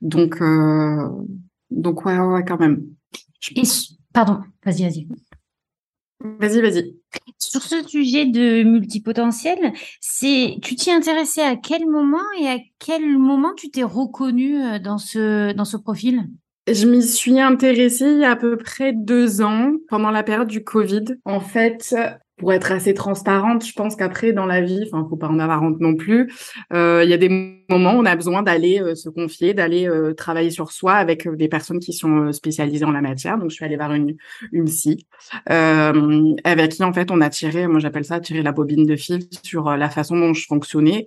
Donc, 0.00 0.42
donc 1.70 2.04
ouais, 2.06 2.18
ouais, 2.18 2.44
quand 2.44 2.58
même. 2.58 2.82
pardon, 4.12 4.40
vas-y, 4.64 4.84
vas-y. 4.84 5.08
Vas-y, 6.24 6.60
vas-y. 6.62 6.96
Sur 7.38 7.62
ce 7.62 7.86
sujet 7.86 8.24
de 8.24 8.62
multipotentiel, 8.62 9.58
c'est 10.00 10.56
tu 10.62 10.74
t'y 10.74 10.90
intéressais 10.90 11.42
à 11.42 11.56
quel 11.56 11.86
moment 11.86 12.16
et 12.40 12.48
à 12.48 12.58
quel 12.78 13.18
moment 13.18 13.52
tu 13.54 13.70
t'es 13.70 13.82
reconnu 13.82 14.62
euh, 14.62 14.78
dans 14.78 14.96
ce 14.96 15.52
dans 15.52 15.66
ce 15.66 15.76
profil? 15.76 16.28
Je 16.66 16.86
m'y 16.86 17.02
suis 17.02 17.38
intéressée 17.38 18.10
il 18.12 18.20
y 18.20 18.24
a 18.24 18.30
à 18.30 18.36
peu 18.36 18.56
près 18.56 18.94
deux 18.94 19.42
ans, 19.42 19.72
pendant 19.88 20.10
la 20.10 20.22
période 20.22 20.48
du 20.48 20.64
Covid. 20.64 21.04
En 21.26 21.40
fait, 21.40 21.94
pour 22.36 22.52
être 22.52 22.72
assez 22.72 22.94
transparente, 22.94 23.64
je 23.64 23.72
pense 23.72 23.94
qu'après 23.94 24.32
dans 24.32 24.46
la 24.46 24.60
vie, 24.60 24.82
enfin 24.86 25.06
faut 25.08 25.16
pas 25.16 25.28
en 25.28 25.38
avoir 25.38 25.62
honte 25.62 25.78
non 25.80 25.94
plus, 25.94 26.32
euh, 26.72 27.02
il 27.04 27.10
y 27.10 27.12
a 27.12 27.16
des 27.16 27.28
moments 27.68 27.94
où 27.94 28.00
on 28.00 28.04
a 28.04 28.16
besoin 28.16 28.42
d'aller 28.42 28.80
euh, 28.80 28.96
se 28.96 29.08
confier, 29.08 29.54
d'aller 29.54 29.88
euh, 29.88 30.14
travailler 30.14 30.50
sur 30.50 30.72
soi 30.72 30.94
avec 30.94 31.28
des 31.28 31.48
personnes 31.48 31.78
qui 31.78 31.92
sont 31.92 32.32
spécialisées 32.32 32.84
en 32.84 32.90
la 32.90 33.02
matière. 33.02 33.38
Donc 33.38 33.50
je 33.50 33.54
suis 33.54 33.64
allée 33.64 33.76
voir 33.76 33.92
une 33.92 34.16
une 34.52 34.64
psy 34.64 35.06
avec 35.46 36.72
qui 36.72 36.84
en 36.84 36.92
fait 36.92 37.10
on 37.10 37.20
a 37.20 37.30
tiré, 37.30 37.68
moi 37.68 37.78
j'appelle 37.78 38.04
ça 38.04 38.18
tirer 38.18 38.42
la 38.42 38.52
bobine 38.52 38.84
de 38.84 38.96
fil 38.96 39.20
sur 39.42 39.76
la 39.76 39.88
façon 39.88 40.18
dont 40.18 40.34
je 40.34 40.46
fonctionnais, 40.46 41.06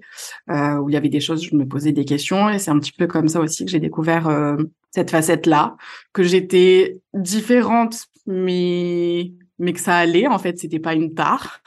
où 0.49 0.89
il 0.89 0.93
y 0.93 0.97
avait 0.97 1.09
des 1.09 1.19
choses, 1.19 1.43
je 1.43 1.55
me 1.55 1.67
posais 1.67 1.91
des 1.91 2.05
questions 2.05 2.49
et 2.49 2.59
c'est 2.59 2.71
un 2.71 2.79
petit 2.79 2.93
peu 2.93 3.07
comme 3.07 3.27
ça 3.27 3.41
aussi 3.41 3.65
que 3.65 3.71
j'ai 3.71 3.79
découvert 3.79 4.57
cette 4.91 5.11
facette 5.11 5.45
là, 5.45 5.75
que 6.13 6.23
j'étais 6.23 6.99
différente 7.13 8.07
mais 8.27 9.31
mais 9.59 9.73
que 9.73 9.79
ça 9.79 9.97
allait 9.97 10.27
en 10.27 10.39
fait 10.39 10.57
c'était 10.57 10.79
pas 10.79 10.93
une 10.93 11.13
tare. 11.13 11.61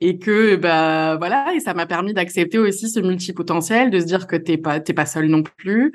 Et 0.00 0.18
que 0.18 0.56
bah 0.56 1.16
voilà 1.16 1.54
et 1.54 1.60
ça 1.60 1.72
m'a 1.72 1.86
permis 1.86 2.12
d'accepter 2.12 2.58
aussi 2.58 2.90
ce 2.90 2.98
multipotentiel 2.98 3.90
de 3.90 4.00
se 4.00 4.04
dire 4.04 4.26
que 4.26 4.34
t'es 4.34 4.58
pas 4.58 4.80
t'es 4.80 4.92
pas 4.92 5.06
seul 5.06 5.28
non 5.28 5.44
plus 5.44 5.92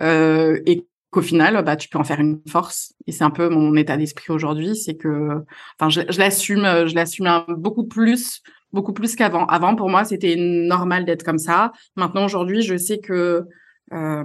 euh, 0.00 0.58
et 0.64 0.86
qu'au 1.10 1.20
final 1.20 1.62
bah 1.64 1.76
tu 1.76 1.90
peux 1.90 1.98
en 1.98 2.04
faire 2.04 2.20
une 2.20 2.40
force. 2.48 2.94
Et 3.06 3.12
c'est 3.12 3.24
un 3.24 3.30
peu 3.30 3.50
mon 3.50 3.76
état 3.76 3.98
d'esprit 3.98 4.32
aujourd'hui 4.32 4.74
c'est 4.74 4.94
que 4.96 5.44
enfin 5.78 5.90
je, 5.90 6.00
je 6.08 6.18
l'assume 6.18 6.62
je 6.86 6.94
l'assume 6.94 7.44
beaucoup 7.48 7.86
plus 7.86 8.40
beaucoup 8.72 8.94
plus 8.94 9.14
qu'avant. 9.16 9.44
Avant 9.46 9.76
pour 9.76 9.90
moi 9.90 10.04
c'était 10.04 10.36
normal 10.36 11.04
d'être 11.04 11.24
comme 11.24 11.38
ça. 11.38 11.72
Maintenant 11.96 12.24
aujourd'hui 12.24 12.62
je 12.62 12.76
sais 12.76 13.00
que 13.00 13.44
euh, 13.92 14.24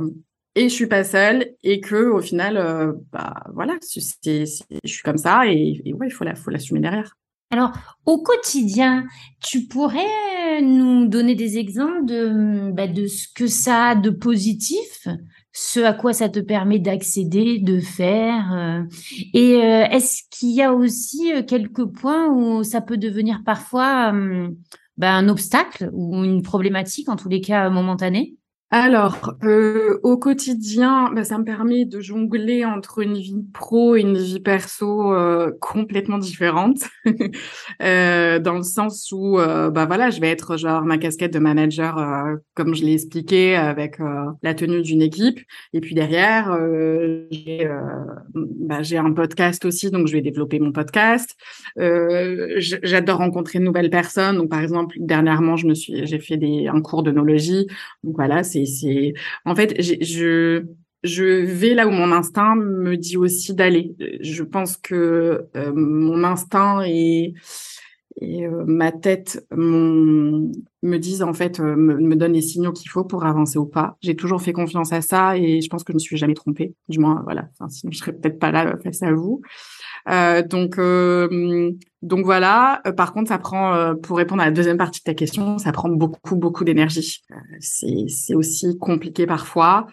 et 0.55 0.69
je 0.69 0.73
suis 0.73 0.87
pas 0.87 1.03
seule 1.03 1.51
et 1.63 1.79
que 1.79 2.09
au 2.09 2.21
final 2.21 2.57
euh, 2.57 2.93
bah 3.11 3.35
voilà 3.53 3.75
c'est, 3.81 4.45
je 4.83 4.91
suis 4.91 5.03
comme 5.03 5.17
ça 5.17 5.47
et, 5.47 5.81
ouais 5.93 6.07
il 6.07 6.11
faut 6.11 6.23
la 6.23 6.35
faut 6.35 6.51
l'assumer 6.51 6.79
derrière. 6.79 7.15
Alors 7.51 7.71
au 8.05 8.21
quotidien 8.21 9.05
tu 9.43 9.65
pourrais 9.65 10.61
nous 10.61 11.07
donner 11.07 11.35
des 11.35 11.57
exemples 11.57 12.05
de 12.05 12.71
bah, 12.71 12.87
de 12.87 13.07
ce 13.07 13.27
que 13.33 13.47
ça 13.47 13.89
a 13.89 13.95
de 13.95 14.09
positif 14.09 15.07
ce 15.51 15.79
à 15.79 15.93
quoi 15.93 16.13
ça 16.13 16.29
te 16.29 16.39
permet 16.39 16.79
d'accéder 16.79 17.59
de 17.59 17.79
faire 17.79 18.53
euh, 18.53 18.83
et 19.33 19.55
euh, 19.55 19.85
est-ce 19.89 20.23
qu'il 20.29 20.51
y 20.51 20.61
a 20.61 20.73
aussi 20.73 21.31
quelques 21.47 21.85
points 21.85 22.29
où 22.29 22.63
ça 22.63 22.81
peut 22.81 22.97
devenir 22.97 23.41
parfois 23.45 24.13
bah, 24.97 25.13
un 25.13 25.29
obstacle 25.29 25.89
ou 25.93 26.23
une 26.23 26.41
problématique 26.41 27.09
en 27.09 27.15
tous 27.15 27.29
les 27.29 27.41
cas 27.41 27.69
momentanée 27.69 28.35
alors, 28.71 29.33
euh, 29.43 29.99
au 30.03 30.17
quotidien, 30.17 31.11
bah, 31.11 31.23
ça 31.23 31.39
me 31.39 31.43
permet 31.43 31.85
de 31.85 32.01
jongler 32.01 32.65
entre 32.65 32.99
une 32.99 33.15
vie 33.15 33.43
pro 33.51 33.95
et 33.95 34.01
une 34.01 34.15
vie 34.15 34.39
perso 34.39 35.11
euh, 35.11 35.51
complètement 35.59 36.19
différente, 36.19 36.77
euh, 37.81 38.37
dans 38.37 38.53
le 38.53 38.61
sens 38.61 39.11
où, 39.11 39.39
euh, 39.39 39.71
bah 39.71 39.87
voilà, 39.87 40.11
je 40.11 40.21
vais 40.21 40.29
être 40.29 40.55
genre 40.55 40.83
ma 40.83 40.99
casquette 40.99 41.33
de 41.33 41.39
manager, 41.39 41.97
euh, 41.97 42.35
comme 42.53 42.75
je 42.75 42.83
l'ai 42.83 42.93
expliqué, 42.93 43.55
avec 43.55 43.99
euh, 43.99 44.25
la 44.43 44.53
tenue 44.53 44.83
d'une 44.83 45.01
équipe, 45.01 45.39
et 45.73 45.81
puis 45.81 45.95
derrière, 45.95 46.55
j'ai 47.31 47.67
bah, 48.35 48.81
un 48.97 49.13
podcast 49.13 49.65
aussi, 49.65 49.89
donc 49.89 50.05
je 50.05 50.13
vais 50.13 50.21
développer 50.21 50.59
mon 50.59 50.71
podcast. 50.71 51.35
J'adore 51.75 53.17
rencontrer 53.17 53.57
de 53.57 53.63
nouvelles 53.63 53.89
personnes, 53.89 54.37
donc 54.37 54.51
par 54.51 54.61
exemple, 54.61 54.95
dernièrement, 54.99 55.55
je 55.55 55.65
me 55.65 55.73
suis, 55.73 56.05
j'ai 56.05 56.19
fait 56.19 56.37
des 56.37 56.67
un 56.67 56.81
cours 56.81 57.01
d'onologie, 57.01 57.65
donc 58.03 58.15
voilà, 58.15 58.43
c'est 58.43 58.58
en 59.45 59.55
fait 59.55 59.75
je 61.03 61.23
vais 61.23 61.73
là 61.73 61.87
où 61.87 61.91
mon 61.91 62.11
instinct 62.11 62.55
me 62.55 62.97
dit 62.97 63.17
aussi 63.17 63.53
d'aller. 63.53 63.95
Je 64.21 64.43
pense 64.43 64.77
que 64.77 65.47
euh, 65.55 65.71
mon 65.73 66.23
instinct 66.23 66.83
et, 66.85 67.33
euh, 68.21 68.65
ma 68.65 68.91
tête 68.91 69.45
mon, 69.51 70.51
me 70.81 70.97
disent 70.97 71.23
en 71.23 71.33
fait 71.33 71.59
euh, 71.59 71.75
me, 71.75 71.95
me 71.95 72.15
donnent 72.15 72.33
les 72.33 72.41
signaux 72.41 72.71
qu'il 72.71 72.89
faut 72.89 73.03
pour 73.03 73.25
avancer 73.25 73.57
ou 73.57 73.65
pas. 73.65 73.97
J'ai 74.01 74.15
toujours 74.15 74.41
fait 74.41 74.53
confiance 74.53 74.93
à 74.93 75.01
ça 75.01 75.37
et 75.37 75.61
je 75.61 75.69
pense 75.69 75.83
que 75.83 75.91
je 75.91 75.95
ne 75.95 75.99
me 75.99 76.03
suis 76.03 76.17
jamais 76.17 76.33
trompée. 76.33 76.75
Du 76.87 76.99
moins 76.99 77.21
voilà. 77.23 77.49
Enfin, 77.53 77.69
sinon 77.69 77.91
je 77.93 77.97
serais 77.97 78.13
peut-être 78.13 78.39
pas 78.39 78.51
là 78.51 78.77
face 78.83 79.03
à 79.03 79.11
vous. 79.11 79.41
Euh, 80.07 80.41
donc, 80.41 80.77
euh, 80.77 81.71
donc 82.01 82.25
voilà. 82.25 82.81
Euh, 82.87 82.91
par 82.91 83.13
contre, 83.13 83.29
ça 83.29 83.37
prend, 83.37 83.95
pour 83.95 84.17
répondre 84.17 84.41
à 84.41 84.45
la 84.45 84.51
deuxième 84.51 84.77
partie 84.77 85.01
de 85.01 85.03
ta 85.03 85.13
question, 85.13 85.57
ça 85.57 85.71
prend 85.71 85.89
beaucoup, 85.89 86.35
beaucoup 86.35 86.63
d'énergie. 86.63 87.21
c'est, 87.59 88.05
c'est 88.07 88.35
aussi 88.35 88.77
compliqué 88.77 89.25
parfois 89.25 89.87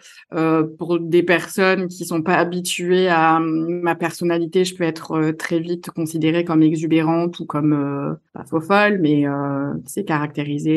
pour 0.77 0.99
des 0.99 1.23
personnes 1.23 1.87
qui 1.87 2.05
sont 2.05 2.21
pas 2.21 2.35
habituées 2.35 3.09
à 3.09 3.39
ma 3.39 3.95
personnalité. 3.95 4.65
Je 4.65 4.75
peux 4.75 4.83
être 4.83 5.31
très 5.31 5.59
vite 5.59 5.89
considérée 5.91 6.43
comme 6.43 6.63
exubérante 6.63 7.39
ou 7.39 7.45
comme 7.45 8.17
pas 8.33 8.45
faux 8.45 8.61
folle, 8.61 8.99
mais 9.01 9.25
c'est 9.85 10.05
caractérisé 10.05 10.76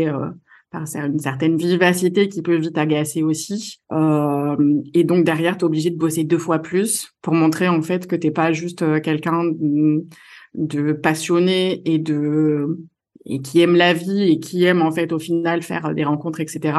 par 0.70 0.84
une 0.94 1.18
certaine 1.18 1.56
vivacité 1.56 2.28
qui 2.28 2.42
peut 2.42 2.56
vite 2.56 2.78
agacer 2.78 3.22
aussi. 3.22 3.80
Euh, 3.92 4.56
et 4.94 5.04
donc 5.04 5.24
derrière, 5.24 5.56
tu 5.56 5.62
es 5.62 5.64
obligé 5.64 5.90
de 5.90 5.96
bosser 5.96 6.24
deux 6.24 6.38
fois 6.38 6.60
plus 6.60 7.12
pour 7.22 7.34
montrer 7.34 7.68
en 7.68 7.82
fait 7.82 8.06
que 8.06 8.16
t'es 8.16 8.30
pas 8.30 8.52
juste 8.52 8.82
euh, 8.82 9.00
quelqu'un 9.00 9.50
de, 10.54 10.92
passionné 10.92 11.82
et 11.84 11.98
de 11.98 12.78
et 13.26 13.40
qui 13.42 13.60
aime 13.60 13.76
la 13.76 13.92
vie 13.92 14.30
et 14.30 14.38
qui 14.38 14.64
aime 14.64 14.80
en 14.80 14.90
fait 14.90 15.12
au 15.12 15.18
final 15.18 15.62
faire 15.62 15.92
des 15.94 16.04
rencontres, 16.04 16.40
etc. 16.40 16.78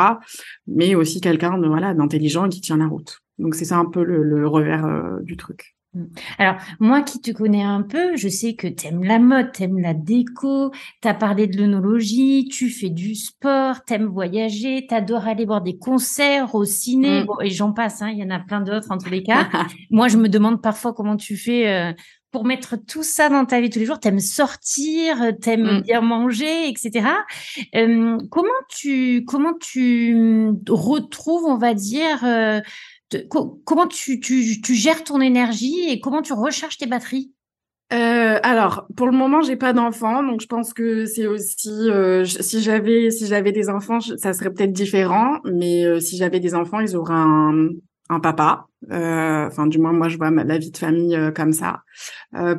Mais 0.67 0.95
aussi 0.95 1.21
quelqu'un 1.21 1.57
de 1.57 1.67
voilà 1.67 1.93
d'intelligent 1.93 2.45
et 2.45 2.49
qui 2.49 2.61
tient 2.61 2.77
la 2.77 2.87
route. 2.87 3.19
Donc 3.37 3.55
c'est 3.55 3.65
ça 3.65 3.77
un 3.77 3.85
peu 3.85 4.03
le, 4.03 4.47
revers 4.47 4.85
euh, 4.85 5.19
du 5.21 5.35
truc. 5.35 5.75
Mmh. 5.93 6.05
Alors, 6.37 6.55
moi 6.79 7.01
qui 7.01 7.19
te 7.19 7.31
connais 7.31 7.63
un 7.63 7.81
peu, 7.81 8.15
je 8.15 8.29
sais 8.29 8.53
que 8.53 8.67
t'aimes 8.67 9.03
la 9.03 9.19
mode, 9.19 9.51
t'aimes 9.51 9.79
la 9.79 9.93
déco, 9.93 10.71
t'as 11.01 11.13
parlé 11.13 11.47
de 11.47 11.57
l'onologie, 11.57 12.47
tu 12.49 12.69
fais 12.69 12.89
du 12.89 13.13
sport, 13.13 13.83
t'aimes 13.83 14.05
voyager, 14.05 14.85
t'adores 14.87 15.27
aller 15.27 15.45
voir 15.45 15.61
des 15.61 15.77
concerts 15.77 16.55
au 16.55 16.63
ciné, 16.63 17.23
mmh. 17.23 17.27
et 17.43 17.49
j'en 17.49 17.73
passe, 17.73 18.01
hein, 18.01 18.09
il 18.09 18.19
y 18.19 18.23
en 18.23 18.29
a 18.29 18.39
plein 18.39 18.61
d'autres 18.61 18.91
en 18.91 18.97
tous 18.97 19.09
les 19.09 19.23
cas. 19.23 19.49
moi, 19.89 20.07
je 20.07 20.17
me 20.17 20.29
demande 20.29 20.61
parfois 20.61 20.93
comment 20.93 21.17
tu 21.17 21.35
fais 21.35 21.67
euh, 21.67 21.91
pour 22.31 22.45
mettre 22.45 22.77
tout 22.77 23.03
ça 23.03 23.29
dans 23.29 23.45
ta 23.45 23.59
vie 23.59 23.69
tous 23.69 23.79
les 23.79 23.85
jours. 23.85 23.99
T'aimes 23.99 24.19
sortir, 24.19 25.33
t'aimes 25.41 25.79
mmh. 25.79 25.81
bien 25.81 26.01
manger, 26.01 26.69
etc. 26.69 27.05
comment 28.29 28.49
tu 28.69 29.25
comment 29.27 29.53
tu 29.59 30.53
retrouves, 30.69 31.43
on 31.45 31.57
va 31.57 31.73
dire, 31.73 32.23
euh, 32.23 32.61
comment 33.29 33.87
tu, 33.87 34.19
tu, 34.19 34.61
tu, 34.61 34.75
gères 34.75 35.03
ton 35.03 35.21
énergie 35.21 35.89
et 35.89 35.99
comment 35.99 36.21
tu 36.21 36.33
recharges 36.33 36.77
tes 36.77 36.85
batteries? 36.85 37.33
Euh, 37.93 38.39
alors, 38.43 38.87
pour 38.95 39.05
le 39.05 39.11
moment, 39.11 39.41
j'ai 39.41 39.57
pas 39.57 39.73
d'enfants, 39.73 40.23
donc 40.23 40.39
je 40.39 40.47
pense 40.47 40.73
que 40.73 41.05
c'est 41.05 41.27
aussi 41.27 41.69
euh, 41.69 42.23
si 42.23 42.61
j'avais 42.61 43.11
si 43.11 43.27
j'avais 43.27 43.51
des 43.51 43.69
enfants, 43.69 43.99
ça 43.99 44.31
serait 44.31 44.49
peut-être 44.49 44.71
différent. 44.71 45.39
Mais 45.43 45.85
euh, 45.85 45.99
si 45.99 46.15
j'avais 46.15 46.39
des 46.39 46.55
enfants, 46.55 46.79
ils 46.79 46.95
auraient 46.95 47.13
un, 47.13 47.67
un 48.09 48.19
papa. 48.21 48.67
Euh, 48.91 49.47
enfin, 49.47 49.67
du 49.67 49.77
moins, 49.77 49.91
moi, 49.91 50.07
je 50.07 50.17
vois 50.17 50.31
la 50.31 50.57
vie 50.57 50.71
de 50.71 50.77
famille 50.77 51.17
comme 51.35 51.51
ça 51.51 51.83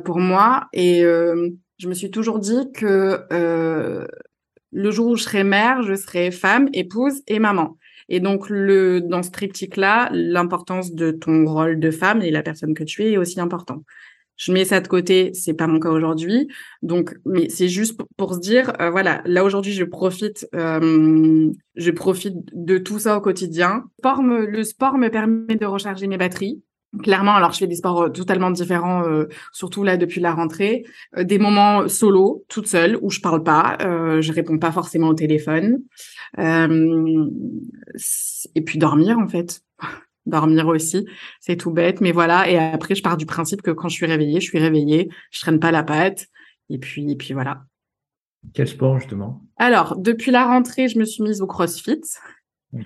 pour 0.05 0.19
moi. 0.19 0.67
Et 0.71 1.01
je 1.01 1.87
me 1.87 1.93
suis 1.93 2.11
toujours 2.11 2.37
dit 2.37 2.71
que 2.73 3.25
le 4.71 4.91
jour 4.91 5.07
où 5.07 5.15
je 5.15 5.23
serai 5.23 5.43
mère, 5.43 5.81
je 5.81 5.95
serai 5.95 6.31
femme, 6.31 6.69
épouse 6.73 7.21
et 7.27 7.39
maman. 7.39 7.77
Et 8.09 8.19
donc, 8.19 8.49
le, 8.49 9.01
dans 9.01 9.23
ce 9.23 9.31
triptyque-là, 9.31 10.09
l'importance 10.11 10.93
de 10.93 11.11
ton 11.11 11.45
rôle 11.45 11.79
de 11.79 11.91
femme 11.91 12.21
et 12.21 12.31
la 12.31 12.43
personne 12.43 12.73
que 12.73 12.83
tu 12.83 13.03
es 13.03 13.13
est 13.13 13.17
aussi 13.17 13.39
important. 13.39 13.83
Je 14.35 14.51
mets 14.51 14.65
ça 14.65 14.81
de 14.81 14.87
côté, 14.87 15.31
c'est 15.33 15.53
pas 15.53 15.67
mon 15.67 15.79
cas 15.79 15.89
aujourd'hui. 15.89 16.47
Donc, 16.81 17.15
mais 17.25 17.49
c'est 17.49 17.67
juste 17.67 17.99
pour, 18.17 18.33
se 18.33 18.39
dire, 18.39 18.73
euh, 18.81 18.89
voilà, 18.89 19.21
là 19.25 19.43
aujourd'hui, 19.43 19.73
je 19.73 19.83
profite, 19.83 20.47
euh, 20.55 21.51
je 21.75 21.91
profite 21.91 22.35
de 22.53 22.77
tout 22.77 22.99
ça 22.99 23.17
au 23.17 23.21
quotidien. 23.21 23.85
le 24.03 24.63
sport 24.63 24.97
me 24.97 25.09
permet 25.09 25.55
de 25.55 25.65
recharger 25.65 26.07
mes 26.07 26.17
batteries. 26.17 26.61
Clairement, 27.01 27.33
alors 27.33 27.53
je 27.53 27.57
fais 27.57 27.67
des 27.67 27.75
sports 27.75 28.03
euh, 28.03 28.09
totalement 28.09 28.51
différents, 28.51 29.03
euh, 29.07 29.27
surtout 29.51 29.83
là 29.83 29.97
depuis 29.97 30.21
la 30.21 30.31
rentrée. 30.33 30.83
Euh, 31.17 31.23
des 31.23 31.39
moments 31.39 31.87
solo, 31.87 32.45
toute 32.49 32.67
seule, 32.67 32.99
où 33.01 33.09
je 33.09 33.19
parle 33.19 33.43
pas, 33.43 33.79
euh, 33.81 34.21
je 34.21 34.31
réponds 34.31 34.59
pas 34.59 34.71
forcément 34.71 35.07
au 35.07 35.15
téléphone. 35.15 35.79
et 36.37 36.67
puis 38.61 38.77
dormir 38.77 39.17
en 39.17 39.27
fait, 39.27 39.61
dormir 40.27 40.67
aussi, 40.67 41.07
c'est 41.39 41.57
tout 41.57 41.71
bête, 41.71 41.99
mais 41.99 42.11
voilà. 42.11 42.47
Et 42.47 42.59
après, 42.59 42.93
je 42.93 43.01
pars 43.01 43.17
du 43.17 43.25
principe 43.25 43.63
que 43.63 43.71
quand 43.71 43.89
je 43.89 43.95
suis 43.95 44.05
réveillée, 44.05 44.39
je 44.39 44.45
suis 44.45 44.59
réveillée, 44.59 45.09
je 45.31 45.41
traîne 45.41 45.59
pas 45.59 45.71
la 45.71 45.81
patte. 45.81 46.27
Et 46.69 46.77
puis, 46.77 47.11
et 47.11 47.15
puis 47.15 47.33
voilà. 47.33 47.63
Quel 48.53 48.67
sport 48.67 48.99
justement? 48.99 49.41
Alors, 49.57 49.97
depuis 49.97 50.31
la 50.31 50.45
rentrée, 50.45 50.89
je 50.89 50.99
me 50.99 51.05
suis 51.05 51.23
mise 51.23 51.41
au 51.41 51.47
CrossFit 51.47 52.01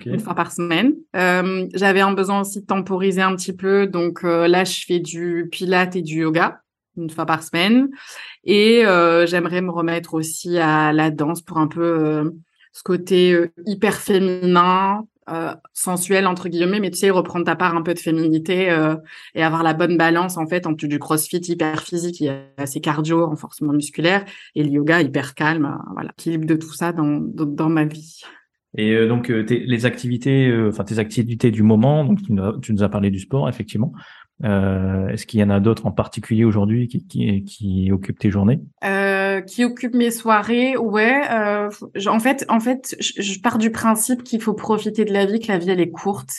une 0.06 0.20
fois 0.20 0.34
par 0.34 0.52
semaine. 0.52 0.92
Euh, 1.16 1.66
J'avais 1.74 2.00
un 2.00 2.12
besoin 2.12 2.42
aussi 2.42 2.60
de 2.60 2.66
temporiser 2.66 3.22
un 3.22 3.34
petit 3.34 3.54
peu, 3.54 3.86
donc 3.86 4.24
euh, 4.24 4.46
là 4.48 4.64
je 4.64 4.84
fais 4.86 4.98
du 5.00 5.48
pilates 5.50 5.96
et 5.96 6.02
du 6.02 6.20
yoga 6.20 6.60
une 6.96 7.10
fois 7.10 7.26
par 7.26 7.44
semaine, 7.44 7.90
et 8.42 8.84
euh, 8.84 9.24
j'aimerais 9.24 9.60
me 9.62 9.70
remettre 9.70 10.14
aussi 10.14 10.58
à 10.58 10.92
la 10.92 11.10
danse 11.10 11.42
pour 11.42 11.58
un 11.58 11.68
peu 11.68 11.80
euh, 11.80 12.30
ce 12.72 12.82
côté 12.82 13.32
euh, 13.32 13.52
hyper 13.66 13.94
féminin, 13.94 15.06
sensuel 15.74 16.26
entre 16.26 16.48
guillemets, 16.48 16.80
mais 16.80 16.90
tu 16.90 16.96
sais 16.96 17.10
reprendre 17.10 17.44
ta 17.44 17.54
part 17.54 17.76
un 17.76 17.82
peu 17.82 17.92
de 17.92 17.98
féminité 17.98 18.74
et 19.34 19.42
avoir 19.42 19.62
la 19.62 19.74
bonne 19.74 19.98
balance 19.98 20.38
en 20.38 20.46
fait 20.46 20.66
entre 20.66 20.86
du 20.86 20.98
CrossFit 20.98 21.42
hyper 21.42 21.82
physique, 21.82 22.22
est 22.22 22.48
assez 22.56 22.80
cardio, 22.80 23.26
renforcement 23.26 23.74
musculaire, 23.74 24.24
et 24.54 24.64
le 24.64 24.70
yoga 24.70 25.02
hyper 25.02 25.34
calme, 25.34 25.78
voilà, 25.92 26.12
équilibre 26.18 26.46
de 26.46 26.56
tout 26.56 26.72
ça 26.72 26.92
dans, 26.92 27.20
dans 27.20 27.68
ma 27.68 27.84
vie. 27.84 28.22
Et 28.76 28.92
euh, 28.92 29.08
donc 29.08 29.30
euh, 29.30 29.46
les 29.48 29.86
activités, 29.86 30.48
euh, 30.48 30.68
enfin 30.68 30.84
tes 30.84 30.98
activités 30.98 31.50
du 31.50 31.62
moment. 31.62 32.04
Donc 32.04 32.20
tu 32.22 32.32
nous, 32.32 32.82
as, 32.82 32.88
parlé 32.88 33.10
du 33.10 33.20
sport, 33.20 33.48
effectivement. 33.48 33.92
Est-ce 34.40 35.26
qu'il 35.26 35.40
y 35.40 35.42
en 35.42 35.50
a 35.50 35.58
d'autres 35.58 35.86
en 35.86 35.90
particulier 35.90 36.44
aujourd'hui 36.44 36.86
qui, 36.86 37.04
qui, 37.04 37.42
qui, 37.42 37.90
occupent 37.90 38.20
tes 38.20 38.30
journées? 38.30 38.60
Qui 39.48 39.64
occupent 39.64 39.96
mes 39.96 40.12
soirées 40.12 40.76
Ouais. 40.76 41.22
en 42.06 42.20
fait, 42.20 42.46
en 42.48 42.60
fait, 42.60 42.94
je, 43.00 43.40
pars 43.40 43.58
du 43.58 43.72
principe 43.72 44.22
qu'il 44.22 44.40
faut 44.40 44.54
profiter 44.54 45.04
de 45.04 45.12
la 45.12 45.26
vie, 45.26 45.40
que 45.40 45.50
la 45.50 45.58
vie 45.58 45.70
elle 45.70 45.80
est 45.80 45.90
courte 45.90 46.30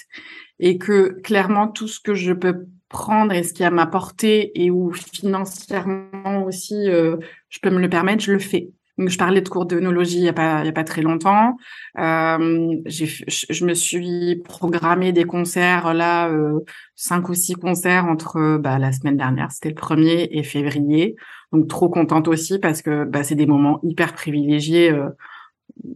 et 0.59 0.77
que 0.77 1.19
clairement 1.23 1.67
tout 1.67 1.89
ce 1.89 1.99
que 1.99 2.13
je 2.13 2.31
peux 2.31 2.67
prendre 2.87 3.33
et 3.33 3.43
ce 3.43 3.53
qui 3.53 3.65
a 3.65 3.69
ma 3.69 3.85
portée 3.85 4.51
et 4.55 4.71
où 4.71 4.93
financièrement 4.93 6.45
aussi 6.45 6.85
je 6.85 7.59
peux 7.61 7.69
me 7.69 7.81
le 7.81 7.89
permettre, 7.89 8.23
je 8.23 8.31
le 8.31 8.39
fais. 8.39 8.69
Donc, 8.99 9.07
je 9.07 9.17
parlais 9.17 9.39
de 9.39 9.47
cours 9.47 9.65
d'œnologie 9.65 10.17
il 10.17 10.25
y 10.25 10.29
a 10.29 10.33
pas 10.33 10.59
il 10.61 10.65
y 10.65 10.69
a 10.69 10.73
pas 10.73 10.83
très 10.83 11.01
longtemps. 11.01 11.55
Euh, 11.97 12.75
j'ai 12.85 13.07
je 13.07 13.65
me 13.65 13.73
suis 13.73 14.41
programmé 14.43 15.13
des 15.13 15.23
concerts 15.23 15.93
là 15.93 16.29
euh, 16.29 16.59
cinq 16.95 17.29
ou 17.29 17.33
six 17.33 17.55
concerts 17.55 18.05
entre 18.05 18.57
bah, 18.57 18.77
la 18.77 18.91
semaine 18.91 19.15
dernière, 19.15 19.53
c'était 19.53 19.69
le 19.69 19.75
premier 19.75 20.27
et 20.31 20.43
février. 20.43 21.15
Donc 21.53 21.69
trop 21.69 21.87
contente 21.87 22.27
aussi 22.27 22.59
parce 22.59 22.81
que 22.81 23.05
bah, 23.05 23.23
c'est 23.23 23.35
des 23.35 23.47
moments 23.47 23.79
hyper 23.83 24.13
privilégiés 24.13 24.91
euh, 24.91 25.07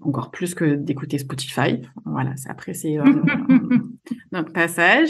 encore 0.02 0.32
plus 0.32 0.56
que 0.56 0.76
d'écouter 0.76 1.18
Spotify. 1.18 1.82
Voilà, 2.06 2.36
après 2.48 2.74
c'est 2.74 2.98
euh, 2.98 3.04
notre 4.32 4.54
passage. 4.54 5.10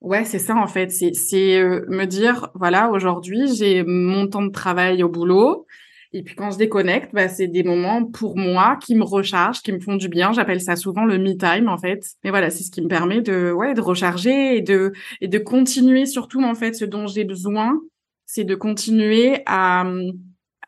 Ouais, 0.00 0.24
c'est 0.24 0.38
ça 0.38 0.56
en 0.56 0.66
fait, 0.66 0.90
c'est 0.90 1.12
c'est 1.12 1.60
euh, 1.60 1.84
me 1.88 2.06
dire 2.06 2.48
voilà, 2.54 2.90
aujourd'hui, 2.90 3.54
j'ai 3.54 3.84
mon 3.84 4.28
temps 4.28 4.42
de 4.42 4.50
travail 4.50 5.02
au 5.02 5.10
boulot 5.10 5.66
et 6.14 6.22
puis 6.22 6.36
quand 6.36 6.52
je 6.52 6.58
déconnecte, 6.58 7.12
bah, 7.12 7.28
c'est 7.28 7.48
des 7.48 7.64
moments 7.64 8.04
pour 8.04 8.38
moi 8.38 8.78
qui 8.80 8.94
me 8.94 9.02
rechargent, 9.02 9.60
qui 9.62 9.72
me 9.72 9.80
font 9.80 9.96
du 9.96 10.08
bien. 10.08 10.32
J'appelle 10.32 10.60
ça 10.60 10.76
souvent 10.76 11.04
le 11.04 11.18
me 11.18 11.36
time 11.36 11.68
en 11.68 11.76
fait. 11.76 12.06
Mais 12.22 12.30
voilà, 12.30 12.50
c'est 12.50 12.62
ce 12.62 12.70
qui 12.70 12.80
me 12.82 12.86
permet 12.86 13.20
de 13.20 13.50
ouais 13.50 13.74
de 13.74 13.80
recharger 13.80 14.56
et 14.56 14.62
de 14.62 14.92
et 15.20 15.26
de 15.26 15.38
continuer 15.38 16.06
surtout 16.06 16.40
en 16.42 16.54
fait 16.54 16.74
ce 16.74 16.84
dont 16.84 17.08
j'ai 17.08 17.24
besoin, 17.24 17.80
c'est 18.26 18.44
de 18.44 18.54
continuer 18.54 19.42
à 19.46 19.84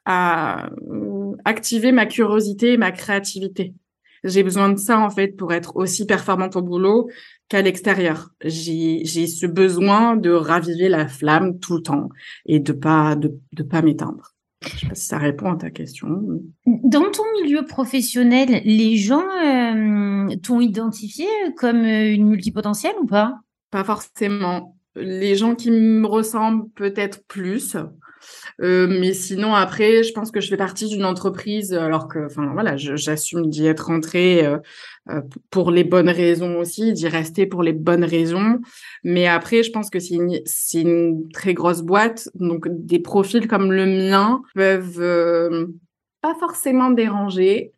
à 0.05 0.69
activer 1.45 1.93
ma 1.93 2.07
curiosité 2.07 2.73
et 2.73 2.77
ma 2.77 2.91
créativité. 2.91 3.73
J'ai 4.25 4.43
besoin 4.43 4.71
de 4.71 4.79
ça 4.79 4.99
en 4.99 5.11
fait 5.11 5.29
pour 5.29 5.53
être 5.53 5.77
aussi 5.77 6.07
performante 6.07 6.57
au 6.57 6.63
boulot 6.63 7.09
qu'à 7.49 7.63
l'extérieur. 7.63 8.31
J'ai 8.43 9.05
j'ai 9.05 9.29
ce 9.29 9.47
besoin 9.47 10.17
de 10.17 10.31
raviver 10.31 10.89
la 10.89 11.07
flamme 11.07 11.61
tout 11.61 11.77
le 11.77 11.83
temps 11.83 12.09
et 12.47 12.59
de 12.59 12.73
pas 12.73 13.15
de 13.15 13.39
de 13.53 13.63
pas 13.63 13.83
m'éteindre. 13.83 14.36
Je 14.66 14.79
sais 14.79 14.87
pas 14.87 14.94
si 14.94 15.07
ça 15.07 15.18
répond 15.18 15.52
à 15.52 15.57
ta 15.57 15.70
question. 15.70 16.09
Dans 16.66 17.11
ton 17.11 17.22
milieu 17.40 17.64
professionnel, 17.64 18.62
les 18.64 18.96
gens 18.96 19.24
euh, 19.42 20.35
t'ont 20.42 20.61
identifié 20.61 21.26
comme 21.57 21.85
euh, 21.85 22.12
une 22.12 22.29
multipotentielle 22.29 22.94
ou 23.00 23.07
pas? 23.07 23.38
Pas 23.70 23.85
forcément. 23.85 24.76
Les 24.96 25.35
gens 25.35 25.55
qui 25.55 25.70
me 25.70 26.07
ressemblent 26.07 26.68
peut-être 26.70 27.24
plus. 27.26 27.76
Euh, 28.62 28.87
mais 28.89 29.12
sinon, 29.12 29.55
après, 29.55 30.03
je 30.03 30.12
pense 30.12 30.31
que 30.31 30.41
je 30.41 30.49
fais 30.49 30.57
partie 30.57 30.89
d'une 30.89 31.05
entreprise, 31.05 31.73
alors 31.75 32.09
que, 32.09 32.27
enfin, 32.27 32.51
voilà, 32.53 32.77
j'assume 32.77 33.49
d'y 33.49 33.67
être 33.67 33.87
rentrée 33.87 34.47
euh, 34.47 34.59
euh, 35.11 35.21
pour 35.51 35.71
les 35.71 35.85
bonnes 35.85 36.09
raisons 36.09 36.59
aussi, 36.59 36.93
d'y 36.93 37.09
rester 37.09 37.47
pour 37.47 37.62
les 37.62 37.73
bonnes 37.73 38.05
raisons. 38.05 38.61
Mais 39.05 39.27
après, 39.27 39.62
je 39.62 39.71
pense 39.71 39.91
que 39.91 40.01
c'est 40.01 40.15
une, 40.15 40.41
une, 40.75 41.29
très 41.33 41.55
grosse 41.55 41.83
boîte, 41.83 42.29
donc 42.35 42.67
des 42.69 42.99
profils 42.99 43.47
comme 43.47 43.73
le 43.73 43.87
mien 43.87 44.43
peuvent 44.55 45.69
pas 46.23 46.35
forcément 46.41 46.91
déranger, 46.91 47.73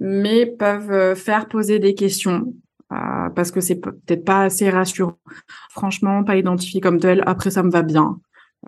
mais 0.00 0.46
peuvent 0.46 1.14
faire 1.14 1.48
poser 1.48 1.78
des 1.78 1.94
questions. 1.94 2.54
parce 2.88 3.50
que 3.50 3.60
c'est 3.60 3.80
peut-être 3.80 4.24
pas 4.24 4.42
assez 4.42 4.68
rassurant. 4.68 5.18
Franchement, 5.70 6.24
pas 6.24 6.36
identifié 6.36 6.80
comme 6.80 6.98
tel. 6.98 7.22
Après, 7.26 7.50
ça 7.50 7.62
me 7.62 7.70
va 7.70 7.82
bien. 7.82 8.18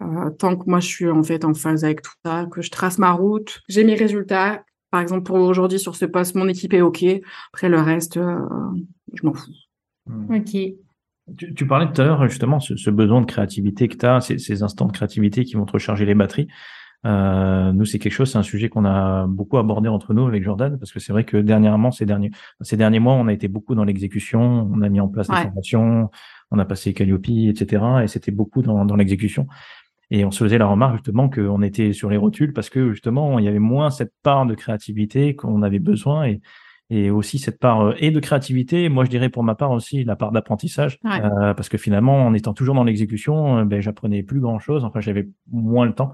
Euh, 0.03 0.31
tant 0.31 0.57
que 0.57 0.69
moi 0.69 0.81
je 0.81 0.89
suis 0.89 1.09
en 1.09 1.23
fait 1.23 1.45
en 1.45 1.55
phase 1.55 1.85
avec 1.85 2.03
tout 2.03 2.13
ça, 2.25 2.47
que 2.51 2.63
je 2.63 2.71
trace 2.71 2.99
ma 2.99 3.13
route, 3.13 3.63
j'ai 3.69 3.85
mes 3.85 3.95
résultats. 3.95 4.65
Par 4.91 5.01
exemple, 5.01 5.25
pour 5.25 5.37
aujourd'hui 5.37 5.79
sur 5.79 5.97
ce 5.97 6.05
poste, 6.05 6.35
mon 6.35 6.49
équipe 6.49 6.73
est 6.73 6.81
OK. 6.81 7.05
Après 7.53 7.69
le 7.69 7.81
reste, 7.81 8.17
euh, 8.17 8.39
je 9.13 9.27
m'en 9.27 9.35
fous. 9.35 9.53
Hmm. 10.07 10.35
Ok. 10.35 10.57
Tu, 11.39 11.55
tu, 11.55 11.67
parlais 11.67 11.91
tout 11.91 12.01
à 12.03 12.05
l'heure 12.05 12.29
justement 12.29 12.61
ce, 12.61 12.77
ce, 12.77 12.91
besoin 12.91 13.23
de 13.23 13.27
créativité 13.27 13.89
que 13.89 13.97
tu 13.97 14.05
as, 14.05 14.21
ces, 14.21 14.39
ces, 14.39 14.63
instants 14.63 14.85
de 14.87 14.93
créativité 14.93 15.45
qui 15.45 15.55
vont 15.55 15.65
te 15.65 15.73
recharger 15.73 16.05
les 16.05 16.15
batteries. 16.15 16.49
Euh, 17.07 17.73
nous, 17.73 17.85
c'est 17.85 17.99
quelque 17.99 18.13
chose, 18.13 18.31
c'est 18.31 18.39
un 18.39 18.43
sujet 18.43 18.69
qu'on 18.69 18.85
a 18.85 19.27
beaucoup 19.27 19.59
abordé 19.59 19.89
entre 19.89 20.15
nous 20.15 20.27
avec 20.27 20.43
Jordan, 20.43 20.79
parce 20.79 20.93
que 20.93 21.01
c'est 21.01 21.13
vrai 21.13 21.25
que 21.25 21.37
dernièrement, 21.37 21.91
ces 21.91 22.07
derniers, 22.07 22.31
ces 22.63 22.77
derniers 22.77 22.99
mois, 22.99 23.15
on 23.15 23.27
a 23.27 23.33
été 23.33 23.49
beaucoup 23.49 23.75
dans 23.75 23.85
l'exécution, 23.85 24.71
on 24.73 24.81
a 24.81 24.89
mis 24.89 25.01
en 25.01 25.09
place 25.09 25.29
des 25.29 25.37
formations, 25.37 26.11
on 26.51 26.59
a 26.59 26.65
passé 26.65 26.95
Calliope, 26.95 27.29
etc. 27.29 27.85
Et 28.05 28.09
c'était 28.09 28.31
beaucoup 28.31 28.63
dans, 28.63 28.85
dans 28.85 28.97
l'exécution. 28.97 29.47
Et 30.11 30.25
on 30.25 30.31
se 30.31 30.45
faisait 30.45 30.59
la 30.59 30.67
remarque 30.67 30.95
justement 30.95 31.29
qu'on 31.29 31.63
était 31.63 31.93
sur 31.93 32.11
les 32.11 32.17
rotules 32.17 32.53
parce 32.53 32.71
que 32.71 32.93
justement 32.93 33.39
il 33.39 33.45
y 33.45 33.49
avait 33.49 33.59
moins 33.59 33.91
cette 33.91 34.13
part 34.23 34.47
de 34.47 34.55
créativité 34.55 35.35
qu'on 35.35 35.63
avait 35.63 35.79
besoin 35.79 36.27
et, 36.27 36.41
et 36.91 37.11
aussi 37.11 37.39
cette 37.39 37.59
part 37.59 37.81
euh, 37.81 37.95
et 37.99 38.11
de 38.11 38.21
créativité. 38.21 38.89
Moi 38.89 39.05
je 39.05 39.11
dirais 39.11 39.29
pour 39.29 39.43
ma 39.43 39.55
part 39.55 39.71
aussi 39.71 40.05
la 40.05 40.17
part 40.17 40.33
d'apprentissage 40.33 40.99
euh, 41.05 41.55
parce 41.55 41.69
que 41.69 41.79
finalement 41.79 42.27
en 42.27 42.35
étant 42.35 42.53
toujours 42.53 42.75
dans 42.75 42.85
l'exécution, 42.85 43.59
euh, 43.59 43.65
ben 43.65 43.81
j'apprenais 43.81 44.23
plus 44.23 44.41
grand 44.41 44.59
chose. 44.59 44.85
Enfin 44.85 45.01
j'avais 45.01 45.29
moins 45.51 45.87
le 45.87 45.95
temps. 45.95 46.13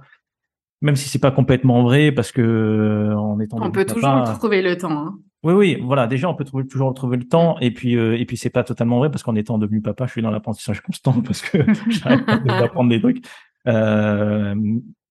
Même 0.83 0.97
si 0.97 1.09
c'est 1.11 1.19
pas 1.19 1.31
complètement 1.31 1.83
vrai 1.83 2.13
parce 2.13 2.33
que 2.33 3.13
en 3.15 3.39
étant 3.41 3.59
on 3.61 3.71
peut 3.71 3.85
toujours 3.85 4.23
trouver 4.39 4.63
le 4.63 4.77
temps. 4.77 4.91
Hein. 4.91 5.19
Oui, 5.43 5.55
oui, 5.55 5.79
voilà. 5.83 6.07
Déjà, 6.07 6.29
on 6.29 6.35
peut 6.35 6.45
trouver, 6.45 6.67
toujours 6.67 6.93
trouver 6.93 7.17
le 7.17 7.25
temps. 7.25 7.59
Et 7.61 7.71
puis, 7.71 7.97
euh, 7.97 8.19
et 8.19 8.27
puis, 8.27 8.37
c'est 8.37 8.51
pas 8.51 8.63
totalement 8.63 8.99
vrai 8.99 9.11
parce 9.11 9.23
qu'en 9.23 9.35
étant 9.35 9.57
devenu 9.57 9.81
papa, 9.81 10.07
je 10.07 10.13
suis 10.13 10.23
dans 10.23 10.31
l'apprentissage 10.31 10.83
constant 10.83 11.23
parce 11.23 11.41
que 11.41 11.59
j'arrête 11.89 12.27
pas 12.27 12.39
d'apprendre 12.39 12.91
des 12.91 13.01
trucs. 13.01 13.25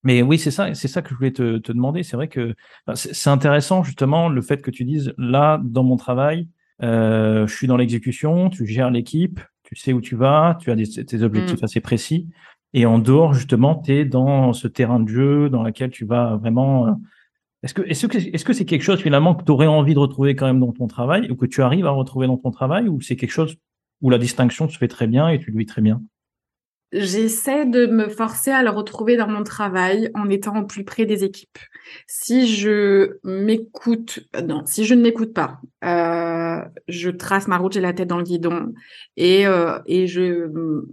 Mais 0.03 0.21
oui, 0.21 0.39
c'est 0.39 0.51
ça, 0.51 0.73
c'est 0.73 0.87
ça 0.87 1.01
que 1.01 1.09
je 1.09 1.15
voulais 1.15 1.31
te, 1.31 1.57
te 1.57 1.71
demander. 1.73 2.03
C'est 2.03 2.15
vrai 2.15 2.29
que 2.29 2.55
c'est 2.95 3.29
intéressant 3.29 3.83
justement 3.83 4.29
le 4.29 4.41
fait 4.41 4.61
que 4.61 4.71
tu 4.71 4.85
dises 4.85 5.13
là 5.17 5.59
dans 5.63 5.83
mon 5.83 5.97
travail, 5.97 6.47
euh, 6.81 7.45
je 7.47 7.55
suis 7.55 7.67
dans 7.67 7.75
l'exécution, 7.75 8.49
tu 8.49 8.65
gères 8.65 8.91
l'équipe, 8.91 9.41
tu 9.63 9.75
sais 9.75 9.91
où 9.91 9.99
tu 9.99 10.15
vas, 10.15 10.57
tu 10.61 10.71
as 10.71 10.75
des, 10.75 10.87
tes 10.87 11.21
objectifs 11.21 11.61
mm. 11.61 11.65
assez 11.65 11.81
précis, 11.81 12.29
et 12.73 12.85
en 12.85 12.99
dehors 12.99 13.33
justement, 13.33 13.75
tu 13.75 13.91
es 13.91 14.05
dans 14.05 14.53
ce 14.53 14.67
terrain 14.67 14.99
de 15.01 15.09
jeu 15.09 15.49
dans 15.49 15.63
lequel 15.63 15.91
tu 15.91 16.05
vas 16.05 16.37
vraiment. 16.37 16.87
Euh, 16.87 16.91
est-ce 17.63 17.73
que 17.73 17.81
est-ce 17.81 18.07
que 18.07 18.17
est-ce 18.17 18.45
que 18.45 18.53
c'est 18.53 18.63
quelque 18.63 18.83
chose 18.83 19.01
finalement 19.01 19.35
que 19.35 19.43
tu 19.43 19.51
aurais 19.51 19.67
envie 19.67 19.93
de 19.93 19.99
retrouver 19.99 20.33
quand 20.33 20.45
même 20.45 20.61
dans 20.61 20.71
ton 20.71 20.87
travail 20.87 21.29
ou 21.29 21.35
que 21.35 21.45
tu 21.45 21.61
arrives 21.61 21.85
à 21.85 21.91
retrouver 21.91 22.27
dans 22.27 22.37
ton 22.37 22.51
travail 22.51 22.87
ou 22.87 23.01
c'est 23.01 23.17
quelque 23.17 23.31
chose 23.31 23.57
où 23.99 24.09
la 24.09 24.17
distinction 24.17 24.69
se 24.69 24.77
fait 24.77 24.87
très 24.87 25.07
bien 25.07 25.27
et 25.27 25.39
tu 25.39 25.51
le 25.51 25.57
vis 25.57 25.65
très 25.65 25.81
bien? 25.81 26.01
J'essaie 26.91 27.67
de 27.67 27.85
me 27.85 28.09
forcer 28.09 28.49
à 28.49 28.63
le 28.63 28.71
retrouver 28.71 29.15
dans 29.15 29.27
mon 29.27 29.43
travail 29.43 30.09
en 30.15 30.27
étant 30.27 30.59
au 30.59 30.65
plus 30.65 30.83
près 30.83 31.05
des 31.05 31.23
équipes. 31.23 31.59
Si 32.07 32.47
je 32.47 33.17
m'écoute, 33.23 34.21
euh, 34.35 34.41
non, 34.41 34.63
si 34.65 34.85
je 34.85 34.95
ne 34.95 35.03
m'écoute 35.03 35.31
pas, 35.33 35.59
euh, 35.83 36.63
je 36.87 37.11
trace 37.11 37.47
ma 37.47 37.57
route, 37.57 37.73
j'ai 37.73 37.81
la 37.81 37.93
tête 37.93 38.07
dans 38.07 38.17
le 38.17 38.23
guidon 38.23 38.73
et 39.17 39.45
euh, 39.45 39.77
et 39.85 40.07
je 40.07 40.49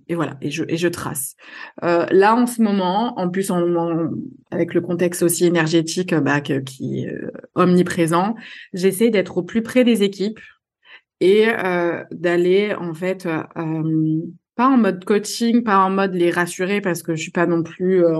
et 0.09 0.15
voilà 0.15 0.37
et 0.43 0.51
je 0.51 0.65
et 0.69 0.77
je 0.77 0.89
trace. 0.89 1.35
Euh, 1.83 2.05
là 2.11 2.35
en 2.35 2.47
ce 2.47 2.61
moment, 2.61 3.19
en 3.19 3.31
plus 3.31 3.51
en, 3.51 4.11
avec 4.51 4.75
le 4.75 4.83
contexte 4.83 5.23
aussi 5.23 5.47
énergétique 5.47 6.15
bah, 6.15 6.43
qui 6.43 7.05
est 7.05 7.09
euh, 7.11 7.31
omniprésent, 7.55 8.35
j'essaie 8.75 9.09
d'être 9.09 9.39
au 9.39 9.43
plus 9.43 9.63
près 9.63 9.83
des 9.83 10.03
équipes 10.03 10.41
et 11.21 11.49
euh, 11.49 12.05
d'aller 12.11 12.75
en 12.75 12.93
fait 12.93 13.27
pas 14.57 14.69
en 14.69 14.79
mode 14.79 15.05
coaching, 15.05 15.63
pas 15.63 15.79
en 15.79 15.91
mode 15.91 16.15
les 16.15 16.31
rassurer 16.31 16.81
parce 16.81 17.03
que 17.03 17.15
je 17.15 17.23
suis 17.23 17.31
pas 17.31 17.47
non 17.47 17.63
plus 17.63 18.05
euh, 18.05 18.19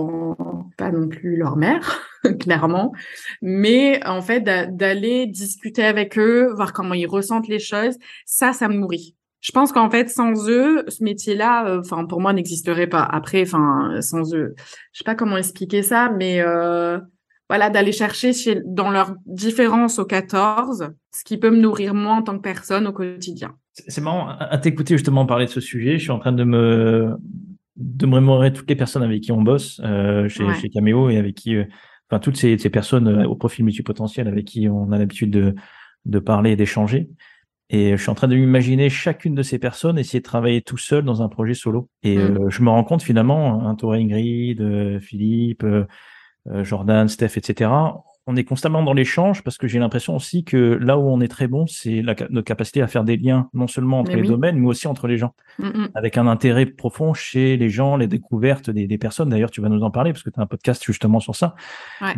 pas 0.77 0.91
non 0.91 1.09
plus 1.09 1.35
leur 1.35 1.57
mère 1.57 1.99
clairement, 2.39 2.93
mais 3.41 3.99
en 4.05 4.21
fait 4.21 4.41
d'aller 4.41 5.25
discuter 5.25 5.83
avec 5.83 6.17
eux, 6.17 6.53
voir 6.55 6.73
comment 6.73 6.93
ils 6.93 7.07
ressentent 7.07 7.47
les 7.47 7.59
choses, 7.59 7.97
ça 8.25 8.53
ça 8.53 8.67
me 8.69 8.75
nourrit. 8.75 9.15
Je 9.41 9.51
pense 9.51 9.71
qu'en 9.71 9.89
fait 9.89 10.09
sans 10.09 10.49
eux, 10.49 10.83
ce 10.87 11.03
métier-là 11.03 11.67
euh, 11.67 11.79
enfin 11.79 12.05
pour 12.05 12.21
moi 12.21 12.33
n'existerait 12.33 12.87
pas. 12.87 13.03
Après 13.03 13.41
enfin 13.41 13.99
sans 14.01 14.33
eux, 14.35 14.53
je 14.93 14.99
sais 14.99 15.03
pas 15.03 15.15
comment 15.15 15.37
expliquer 15.37 15.81
ça 15.81 16.09
mais 16.09 16.41
euh, 16.41 16.99
voilà, 17.49 17.69
d'aller 17.69 17.93
chercher 17.93 18.33
chez, 18.33 18.61
dans 18.65 18.91
leurs 18.91 19.15
différences 19.25 19.99
aux 19.99 20.05
14, 20.05 20.89
ce 21.11 21.23
qui 21.23 21.37
peut 21.37 21.49
me 21.49 21.57
nourrir 21.57 21.93
moi 21.93 22.15
en 22.15 22.21
tant 22.21 22.35
que 22.35 22.41
personne 22.41 22.87
au 22.87 22.93
quotidien. 22.93 23.55
C'est 23.87 24.01
marrant, 24.01 24.29
à 24.29 24.57
t'écouter 24.57 24.95
justement 24.95 25.25
parler 25.25 25.45
de 25.45 25.51
ce 25.51 25.61
sujet, 25.61 25.97
je 25.97 26.03
suis 26.03 26.11
en 26.11 26.19
train 26.19 26.31
de 26.31 26.43
me 26.43 27.15
de 27.77 28.05
me 28.07 28.15
remémorer 28.15 28.51
toutes 28.51 28.69
les 28.69 28.75
personnes 28.75 29.03
avec 29.03 29.21
qui 29.21 29.31
on 29.31 29.41
bosse 29.41 29.79
euh, 29.83 30.27
chez, 30.27 30.43
chez 30.55 30.69
Cameo 30.69 31.09
et 31.09 31.17
avec 31.17 31.35
qui, 31.35 31.55
euh, 31.55 31.65
enfin 32.09 32.19
toutes 32.19 32.37
ces, 32.37 32.57
ces 32.57 32.69
personnes 32.69 33.07
euh, 33.07 33.27
au 33.27 33.35
profil 33.35 33.65
multipotentiel 33.65 34.27
avec 34.27 34.45
qui 34.45 34.67
on 34.67 34.91
a 34.91 34.97
l'habitude 34.97 35.29
de, 35.29 35.55
de 36.05 36.19
parler 36.19 36.51
et 36.51 36.55
d'échanger. 36.55 37.09
Et 37.69 37.91
je 37.97 38.01
suis 38.01 38.09
en 38.09 38.15
train 38.15 38.27
de 38.27 38.35
m'imaginer 38.35 38.89
chacune 38.89 39.35
de 39.35 39.43
ces 39.43 39.59
personnes 39.59 39.99
essayer 39.99 40.21
de 40.21 40.25
travailler 40.25 40.61
tout 40.61 40.77
seul 40.77 41.03
dans 41.03 41.21
un 41.21 41.27
projet 41.27 41.53
solo. 41.53 41.89
Et 42.01 42.17
mm. 42.17 42.49
je 42.49 42.63
me 42.63 42.69
rends 42.69 42.85
compte 42.85 43.03
finalement, 43.03 43.67
un 43.67 43.71
hein, 43.71 43.91
Ingrid, 43.91 44.99
Philippe, 45.01 45.65
Jordan, 46.63 47.09
Steph, 47.09 47.35
etc 47.35 47.69
on 48.29 48.35
est 48.35 48.43
constamment 48.43 48.83
dans 48.83 48.93
l'échange 48.93 49.41
parce 49.41 49.57
que 49.57 49.67
j'ai 49.67 49.79
l'impression 49.79 50.13
aussi 50.13 50.43
que 50.43 50.57
là 50.57 50.97
où 50.97 51.09
on 51.09 51.21
est 51.21 51.29
très 51.29 51.47
bon, 51.47 51.65
c'est 51.65 52.01
notre 52.01 52.41
capacité 52.41 52.81
à 52.81 52.87
faire 52.87 53.05
des 53.05 53.15
liens, 53.15 53.49
non 53.53 53.67
seulement 53.67 54.01
entre 54.01 54.11
les 54.11 54.27
domaines, 54.27 54.59
mais 54.59 54.67
aussi 54.67 54.87
entre 54.87 55.07
les 55.07 55.17
gens, 55.17 55.33
mm, 55.59 55.67
mm. 55.67 55.89
avec 55.95 56.17
un 56.17 56.27
intérêt 56.27 56.65
profond 56.65 57.13
chez 57.13 57.55
les 57.55 57.69
gens, 57.69 57.95
les 57.95 58.07
découvertes 58.07 58.69
des, 58.69 58.97
personnes. 58.97 59.29
D'ailleurs, 59.29 59.49
tu 59.49 59.61
vas 59.61 59.69
nous 59.69 59.81
en 59.81 59.91
parler 59.91 60.11
parce 60.11 60.23
que 60.23 60.29
tu 60.29 60.39
as 60.41 60.43
un 60.43 60.45
podcast 60.45 60.83
justement 60.83 61.21
sur 61.21 61.35
ça. 61.37 61.55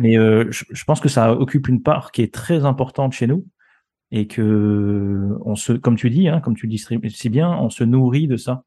Mais 0.00 0.18
euh, 0.18 0.50
je, 0.50 0.84
pense 0.84 0.98
que 0.98 1.08
ça 1.08 1.32
occupe 1.32 1.68
une 1.68 1.80
part 1.80 2.10
qui 2.10 2.22
est 2.22 2.34
très 2.34 2.64
importante 2.64 3.12
chez 3.12 3.28
nous 3.28 3.46
et 4.10 4.26
que 4.26 5.28
on 5.44 5.54
se, 5.54 5.72
comme 5.72 5.94
tu 5.94 6.10
dis, 6.10 6.28
hein, 6.28 6.40
comme 6.40 6.56
tu 6.56 6.66
le 6.66 6.70
dis 6.70 6.84
si 7.10 7.28
bien, 7.28 7.52
on 7.52 7.70
se 7.70 7.84
nourrit 7.84 8.26
de 8.26 8.36
ça. 8.36 8.64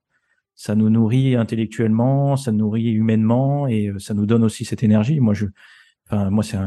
Ça 0.56 0.75
nous 0.75 0.89
nourrit 0.89 1.36
intellectuellement, 1.36 2.38
ça 2.38 2.53
nous 2.53 2.60
nourrit 2.60 2.91
humainement 2.91 3.67
et 3.67 3.88
euh, 3.88 3.99
ça 3.99 4.13
nous 4.13 4.25
donne 4.25 4.45
aussi 4.45 4.63
cette 4.63 4.84
énergie. 4.84 5.19
Moi, 5.19 5.34
je 5.34 5.47
Enfin, 6.10 6.30
moi, 6.30 6.44
c'est 6.44 6.58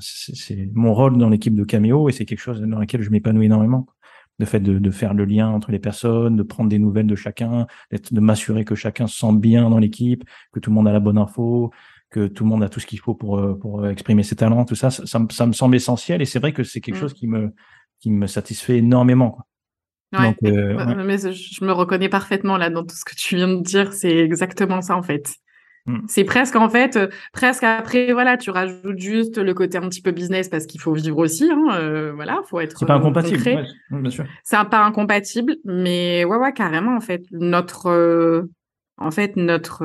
c'est 0.00 0.70
mon 0.74 0.94
rôle 0.94 1.18
dans 1.18 1.28
l'équipe 1.28 1.54
de 1.54 1.64
Cameo 1.64 2.08
et 2.08 2.12
c'est 2.12 2.24
quelque 2.24 2.40
chose 2.40 2.60
dans 2.60 2.78
lequel 2.78 3.02
je 3.02 3.10
m'épanouis 3.10 3.46
énormément. 3.46 3.86
Le 4.38 4.44
fait 4.44 4.60
de, 4.60 4.78
de, 4.78 4.90
faire 4.90 5.14
le 5.14 5.24
lien 5.24 5.48
entre 5.48 5.72
les 5.72 5.78
personnes, 5.78 6.36
de 6.36 6.42
prendre 6.42 6.68
des 6.68 6.78
nouvelles 6.78 7.06
de 7.06 7.16
chacun, 7.16 7.66
de 7.90 8.20
m'assurer 8.20 8.66
que 8.66 8.74
chacun 8.74 9.06
se 9.06 9.18
sent 9.18 9.32
bien 9.34 9.70
dans 9.70 9.78
l'équipe, 9.78 10.24
que 10.52 10.60
tout 10.60 10.70
le 10.70 10.74
monde 10.74 10.88
a 10.88 10.92
la 10.92 11.00
bonne 11.00 11.16
info, 11.16 11.72
que 12.10 12.26
tout 12.26 12.44
le 12.44 12.50
monde 12.50 12.62
a 12.62 12.68
tout 12.68 12.78
ce 12.80 12.86
qu'il 12.86 12.98
faut 12.98 13.14
pour, 13.14 13.38
euh, 13.38 13.54
pour 13.54 13.86
exprimer 13.86 14.22
ses 14.22 14.36
talents, 14.36 14.66
tout 14.66 14.74
ça, 14.74 14.90
ça, 14.90 15.04
ça, 15.30 15.46
me 15.46 15.52
semble 15.52 15.76
essentiel 15.76 16.20
et 16.20 16.26
c'est 16.26 16.38
vrai 16.38 16.52
que 16.52 16.64
c'est 16.64 16.80
quelque 16.82 16.96
mmh. 16.96 17.00
chose 17.00 17.14
qui 17.14 17.26
me, 17.26 17.54
qui 18.00 18.10
me 18.10 18.26
satisfait 18.26 18.78
énormément. 18.78 19.30
Quoi. 19.30 19.46
Ouais, 20.12 20.36
euh, 20.44 21.04
mais 21.04 21.18
je 21.18 21.64
me 21.64 21.72
reconnais 21.72 22.08
parfaitement 22.08 22.56
là 22.56 22.70
dans 22.70 22.84
tout 22.84 22.94
ce 22.94 23.04
que 23.04 23.16
tu 23.16 23.36
viens 23.36 23.48
de 23.48 23.62
dire, 23.62 23.92
c'est 23.92 24.16
exactement 24.16 24.80
ça 24.80 24.96
en 24.96 25.02
fait. 25.02 25.34
Mm. 25.86 26.00
C'est 26.08 26.24
presque 26.24 26.56
en 26.56 26.68
fait, 26.68 26.96
euh, 26.96 27.08
presque 27.32 27.62
après, 27.62 28.12
voilà, 28.12 28.36
tu 28.36 28.50
rajoutes 28.50 28.98
juste 28.98 29.38
le 29.38 29.54
côté 29.54 29.78
un 29.78 29.88
petit 29.88 30.02
peu 30.02 30.10
business 30.10 30.48
parce 30.48 30.66
qu'il 30.66 30.80
faut 30.80 30.92
vivre 30.92 31.18
aussi, 31.18 31.48
hein, 31.50 31.76
euh, 31.78 32.12
voilà, 32.12 32.40
faut 32.48 32.60
être. 32.60 32.78
C'est 32.78 32.86
pas 32.86 32.96
incompatible, 32.96 33.66
bien 33.90 34.10
sûr. 34.10 34.24
C'est 34.42 34.56
pas 34.68 34.84
incompatible, 34.84 35.56
mais 35.64 36.24
ouais, 36.24 36.36
ouais, 36.36 36.52
carrément 36.52 36.96
en 36.96 37.00
fait, 37.00 37.22
notre, 37.30 37.86
euh, 37.86 38.50
en 38.98 39.10
fait, 39.10 39.36
notre, 39.36 39.84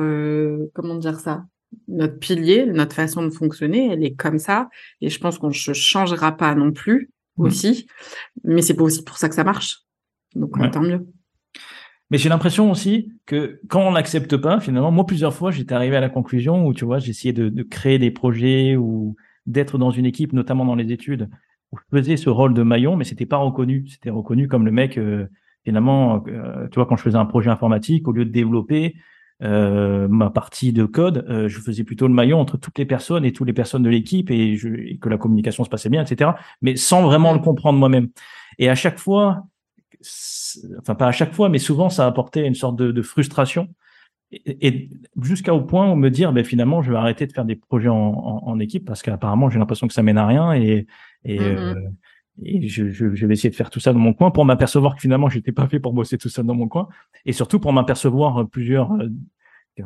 comment 0.74 0.96
dire 0.96 1.20
ça, 1.20 1.44
notre 1.86 2.18
pilier, 2.18 2.66
notre 2.66 2.94
façon 2.94 3.22
de 3.22 3.30
fonctionner, 3.30 3.92
elle 3.92 4.04
est 4.04 4.14
comme 4.14 4.38
ça, 4.38 4.68
et 5.00 5.08
je 5.08 5.18
pense 5.20 5.38
qu'on 5.38 5.48
ne 5.48 5.52
changera 5.52 6.32
pas 6.32 6.54
non 6.54 6.72
plus 6.72 7.10
mm. 7.36 7.44
aussi, 7.44 7.86
mais 8.42 8.62
c'est 8.62 8.74
pas 8.74 8.84
aussi 8.84 9.04
pour 9.04 9.18
ça 9.18 9.28
que 9.28 9.36
ça 9.36 9.44
marche, 9.44 9.78
donc 10.34 10.52
tant 10.72 10.82
mieux. 10.82 11.06
Mais 12.12 12.18
j'ai 12.18 12.28
l'impression 12.28 12.70
aussi 12.70 13.10
que 13.24 13.58
quand 13.68 13.80
on 13.80 13.92
n'accepte 13.92 14.36
pas, 14.36 14.60
finalement, 14.60 14.90
moi 14.90 15.06
plusieurs 15.06 15.32
fois, 15.32 15.50
j'étais 15.50 15.74
arrivé 15.74 15.96
à 15.96 16.00
la 16.00 16.10
conclusion 16.10 16.66
où 16.66 16.74
tu 16.74 16.84
vois, 16.84 16.98
j'essayais 16.98 17.32
de, 17.32 17.62
créer 17.62 17.98
des 17.98 18.10
projets 18.10 18.76
ou 18.76 19.16
d'être 19.46 19.78
dans 19.78 19.90
une 19.90 20.04
équipe, 20.04 20.34
notamment 20.34 20.66
dans 20.66 20.74
les 20.74 20.92
études, 20.92 21.30
où 21.72 21.78
je 21.78 21.98
faisais 21.98 22.18
ce 22.18 22.28
rôle 22.28 22.52
de 22.52 22.62
maillon, 22.62 22.96
mais 22.96 23.04
c'était 23.04 23.24
pas 23.24 23.38
reconnu. 23.38 23.86
C'était 23.88 24.10
reconnu 24.10 24.46
comme 24.46 24.66
le 24.66 24.72
mec, 24.72 24.98
euh, 24.98 25.26
finalement, 25.64 26.22
euh, 26.28 26.68
tu 26.68 26.74
vois, 26.74 26.84
quand 26.84 26.96
je 26.96 27.02
faisais 27.02 27.16
un 27.16 27.24
projet 27.24 27.48
informatique, 27.48 28.06
au 28.06 28.12
lieu 28.12 28.26
de 28.26 28.30
développer 28.30 28.94
euh, 29.42 30.06
ma 30.06 30.28
partie 30.28 30.74
de 30.74 30.84
code, 30.84 31.24
euh, 31.30 31.48
je 31.48 31.60
faisais 31.60 31.82
plutôt 31.82 32.08
le 32.08 32.14
maillon 32.14 32.38
entre 32.40 32.58
toutes 32.58 32.76
les 32.78 32.84
personnes 32.84 33.24
et 33.24 33.32
toutes 33.32 33.46
les 33.46 33.54
personnes 33.54 33.82
de 33.82 33.88
l'équipe 33.88 34.30
et, 34.30 34.52
et 34.52 34.98
que 34.98 35.08
la 35.08 35.16
communication 35.16 35.64
se 35.64 35.70
passait 35.70 35.88
bien, 35.88 36.04
etc. 36.04 36.32
Mais 36.60 36.76
sans 36.76 37.00
vraiment 37.00 37.32
le 37.32 37.38
comprendre 37.38 37.78
moi-même. 37.78 38.08
Et 38.58 38.68
à 38.68 38.74
chaque 38.74 38.98
fois, 38.98 39.46
enfin 40.78 40.94
pas 40.94 41.06
à 41.06 41.12
chaque 41.12 41.32
fois, 41.34 41.48
mais 41.48 41.58
souvent 41.58 41.88
ça 41.88 42.06
apportait 42.06 42.46
une 42.46 42.54
sorte 42.54 42.76
de, 42.76 43.02
frustration. 43.02 43.68
Et, 44.32 44.88
jusqu'à 45.20 45.54
au 45.54 45.60
point 45.60 45.90
où 45.90 45.94
me 45.94 46.08
dire, 46.08 46.32
ben 46.32 46.42
finalement, 46.42 46.80
je 46.80 46.90
vais 46.90 46.96
arrêter 46.96 47.26
de 47.26 47.32
faire 47.32 47.44
des 47.44 47.56
projets 47.56 47.90
en, 47.90 48.58
équipe 48.60 48.86
parce 48.86 49.02
qu'apparemment, 49.02 49.50
j'ai 49.50 49.58
l'impression 49.58 49.86
que 49.86 49.92
ça 49.92 50.02
mène 50.02 50.18
à 50.18 50.26
rien 50.26 50.54
et, 50.54 50.86
et, 51.24 51.38
mm-hmm. 51.38 51.42
euh, 51.42 51.74
et 52.42 52.66
je, 52.66 52.88
je, 52.88 53.26
vais 53.26 53.34
essayer 53.34 53.50
de 53.50 53.54
faire 53.54 53.68
tout 53.68 53.80
ça 53.80 53.92
dans 53.92 53.98
mon 53.98 54.14
coin 54.14 54.30
pour 54.30 54.46
m'apercevoir 54.46 54.94
que 54.94 55.02
finalement, 55.02 55.28
j'étais 55.28 55.52
pas 55.52 55.68
fait 55.68 55.80
pour 55.80 55.92
bosser 55.92 56.16
tout 56.16 56.30
seul 56.30 56.46
dans 56.46 56.54
mon 56.54 56.66
coin 56.66 56.88
et 57.26 57.32
surtout 57.32 57.60
pour 57.60 57.74
m'apercevoir 57.74 58.48
plusieurs 58.48 58.92
euh, 58.92 59.08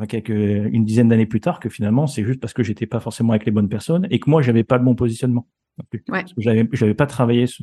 quelques 0.09 0.31
une 0.31 0.85
dizaine 0.85 1.09
d'années 1.09 1.27
plus 1.27 1.41
tard 1.41 1.61
que 1.61 1.69
finalement 1.69 2.07
c'est 2.07 2.25
juste 2.25 2.41
parce 2.41 2.53
que 2.53 2.63
j'étais 2.63 2.87
pas 2.87 3.01
forcément 3.01 3.33
avec 3.33 3.47
les 3.47 3.53
bonnes 3.53 3.69
personnes 3.69 4.07
et 4.11 4.19
que 4.19 4.29
moi 4.29 4.43
j'avais 4.43 4.65
pas 4.65 4.79
le 4.79 4.85
bon 4.85 4.95
positionnement 4.95 5.47
ouais. 6.09 6.25
j'avais 6.37 6.69
j'avais 6.73 6.95
pas 6.95 7.07
travaillé 7.07 7.47
ce, 7.47 7.63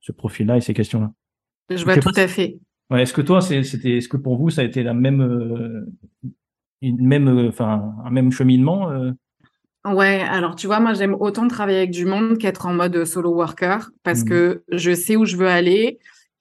ce 0.00 0.12
profil 0.12 0.46
là 0.48 0.56
et 0.56 0.60
ces 0.60 0.74
questions 0.74 1.00
là 1.00 1.12
je 1.76 1.84
vois 1.84 1.96
tout 1.96 2.12
à 2.16 2.28
fait. 2.28 2.58
Ouais, 2.90 3.02
est-ce 3.02 3.12
que 3.12 3.22
toi, 3.22 3.40
c'était, 3.40 3.96
est-ce 3.96 4.08
que 4.08 4.16
pour 4.16 4.36
vous, 4.36 4.50
ça 4.50 4.62
a 4.62 4.64
été 4.64 4.82
la 4.82 4.94
même, 4.94 5.22
euh, 5.22 5.86
une 6.82 7.06
même, 7.06 7.28
euh, 7.28 7.48
enfin, 7.48 7.94
un 8.04 8.10
même 8.10 8.30
cheminement 8.30 8.90
euh? 8.90 9.12
Ouais, 9.84 10.20
alors 10.20 10.54
tu 10.54 10.68
vois, 10.68 10.78
moi 10.78 10.92
j'aime 10.92 11.16
autant 11.18 11.48
travailler 11.48 11.78
avec 11.78 11.90
du 11.90 12.04
monde 12.04 12.38
qu'être 12.38 12.66
en 12.66 12.72
mode 12.72 13.04
solo 13.04 13.34
worker 13.34 13.90
parce 14.04 14.22
mmh. 14.22 14.28
que 14.28 14.62
je 14.70 14.94
sais 14.94 15.16
où 15.16 15.24
je 15.24 15.36
veux 15.36 15.48
aller 15.48 15.98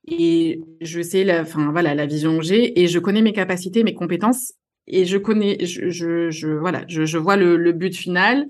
et 0.07 0.61
je 0.79 1.01
sais 1.01 1.23
la, 1.23 1.41
enfin 1.41 1.71
voilà, 1.71 1.95
la 1.95 2.05
vision 2.05 2.37
que 2.37 2.43
j'ai 2.43 2.79
et 2.79 2.87
je 2.87 2.99
connais 2.99 3.23
mes 3.23 3.33
capacités, 3.33 3.83
mes 3.83 3.95
compétences 3.95 4.53
et 4.87 5.05
je 5.05 5.17
connais, 5.17 5.63
je, 5.65 5.89
je, 5.89 6.31
je 6.31 6.47
voilà, 6.47 6.83
je, 6.87 7.05
je 7.05 7.17
vois 7.17 7.37
le, 7.37 7.55
le, 7.55 7.71
but 7.71 7.95
final. 7.95 8.47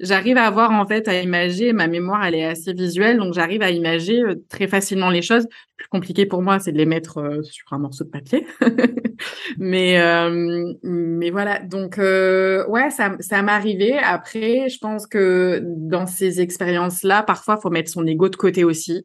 J'arrive 0.00 0.36
à 0.38 0.44
avoir 0.44 0.70
en 0.72 0.86
fait 0.86 1.08
à 1.08 1.20
imager. 1.20 1.72
Ma 1.72 1.86
mémoire, 1.86 2.24
elle 2.24 2.34
est 2.34 2.44
assez 2.44 2.72
visuelle, 2.72 3.18
donc 3.18 3.34
j'arrive 3.34 3.62
à 3.62 3.70
imager 3.70 4.22
euh, 4.22 4.34
très 4.48 4.66
facilement 4.66 5.10
les 5.10 5.22
choses. 5.22 5.44
Le 5.44 5.76
plus 5.76 5.88
compliqué 5.88 6.26
pour 6.26 6.42
moi, 6.42 6.58
c'est 6.58 6.72
de 6.72 6.78
les 6.78 6.86
mettre 6.86 7.18
euh, 7.18 7.42
sur 7.42 7.72
un 7.72 7.78
morceau 7.78 8.04
de 8.04 8.10
papier. 8.10 8.46
mais 9.58 10.00
euh, 10.00 10.72
mais 10.82 11.30
voilà, 11.30 11.60
donc 11.60 11.98
ouais, 11.98 12.90
ça 12.90 13.16
ça 13.20 13.38
arrivé. 13.40 13.98
Après, 13.98 14.68
je 14.68 14.78
pense 14.78 15.06
que 15.06 15.60
dans 15.62 16.06
ces 16.06 16.40
expériences-là, 16.40 17.22
parfois, 17.22 17.58
faut 17.58 17.70
mettre 17.70 17.90
son 17.90 18.06
ego 18.06 18.28
de 18.28 18.36
côté 18.36 18.64
aussi 18.64 19.04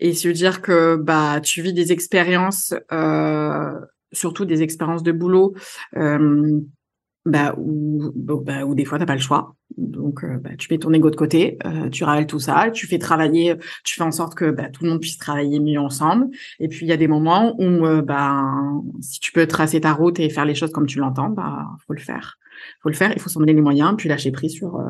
et 0.00 0.14
se 0.14 0.28
dire 0.28 0.62
que 0.62 0.96
bah 0.96 1.40
tu 1.42 1.62
vis 1.62 1.72
des 1.72 1.92
expériences 1.92 2.74
euh, 2.92 3.72
surtout 4.12 4.44
des 4.44 4.62
expériences 4.62 5.02
de 5.02 5.12
boulot 5.12 5.54
euh, 5.96 6.60
bah, 7.28 7.54
où, 7.58 8.10
bah, 8.14 8.64
où 8.64 8.74
des 8.74 8.84
fois, 8.84 8.96
tu 8.98 9.02
n'as 9.02 9.06
pas 9.06 9.14
le 9.14 9.20
choix. 9.20 9.54
Donc, 9.76 10.24
euh, 10.24 10.38
bah, 10.38 10.50
tu 10.56 10.68
mets 10.70 10.78
ton 10.78 10.92
ego 10.92 11.10
de 11.10 11.16
côté, 11.16 11.58
euh, 11.66 11.90
tu 11.90 12.04
ravelles 12.04 12.26
tout 12.26 12.40
ça, 12.40 12.70
tu 12.72 12.86
fais 12.86 12.98
travailler, 12.98 13.54
tu 13.84 13.96
fais 13.96 14.02
en 14.02 14.10
sorte 14.10 14.34
que 14.34 14.50
bah, 14.50 14.70
tout 14.70 14.84
le 14.84 14.90
monde 14.90 15.00
puisse 15.00 15.18
travailler 15.18 15.60
mieux 15.60 15.78
ensemble. 15.78 16.28
Et 16.58 16.68
puis, 16.68 16.86
il 16.86 16.88
y 16.88 16.92
a 16.92 16.96
des 16.96 17.08
moments 17.08 17.54
où, 17.58 17.86
euh, 17.86 18.02
bah, 18.02 18.44
si 19.00 19.20
tu 19.20 19.32
peux 19.32 19.46
tracer 19.46 19.80
ta 19.80 19.92
route 19.92 20.18
et 20.20 20.30
faire 20.30 20.46
les 20.46 20.54
choses 20.54 20.72
comme 20.72 20.86
tu 20.86 20.98
l'entends, 20.98 21.28
bah, 21.28 21.66
faut 21.86 21.92
le 21.92 22.00
faire. 22.00 22.38
faut 22.82 22.88
le 22.88 22.94
faire, 22.94 23.12
il 23.14 23.20
faut 23.20 23.28
s'en 23.28 23.40
donner 23.40 23.52
les 23.52 23.60
moyens, 23.60 23.94
puis 23.96 24.08
lâcher 24.08 24.32
prise 24.32 24.52
sur 24.52 24.80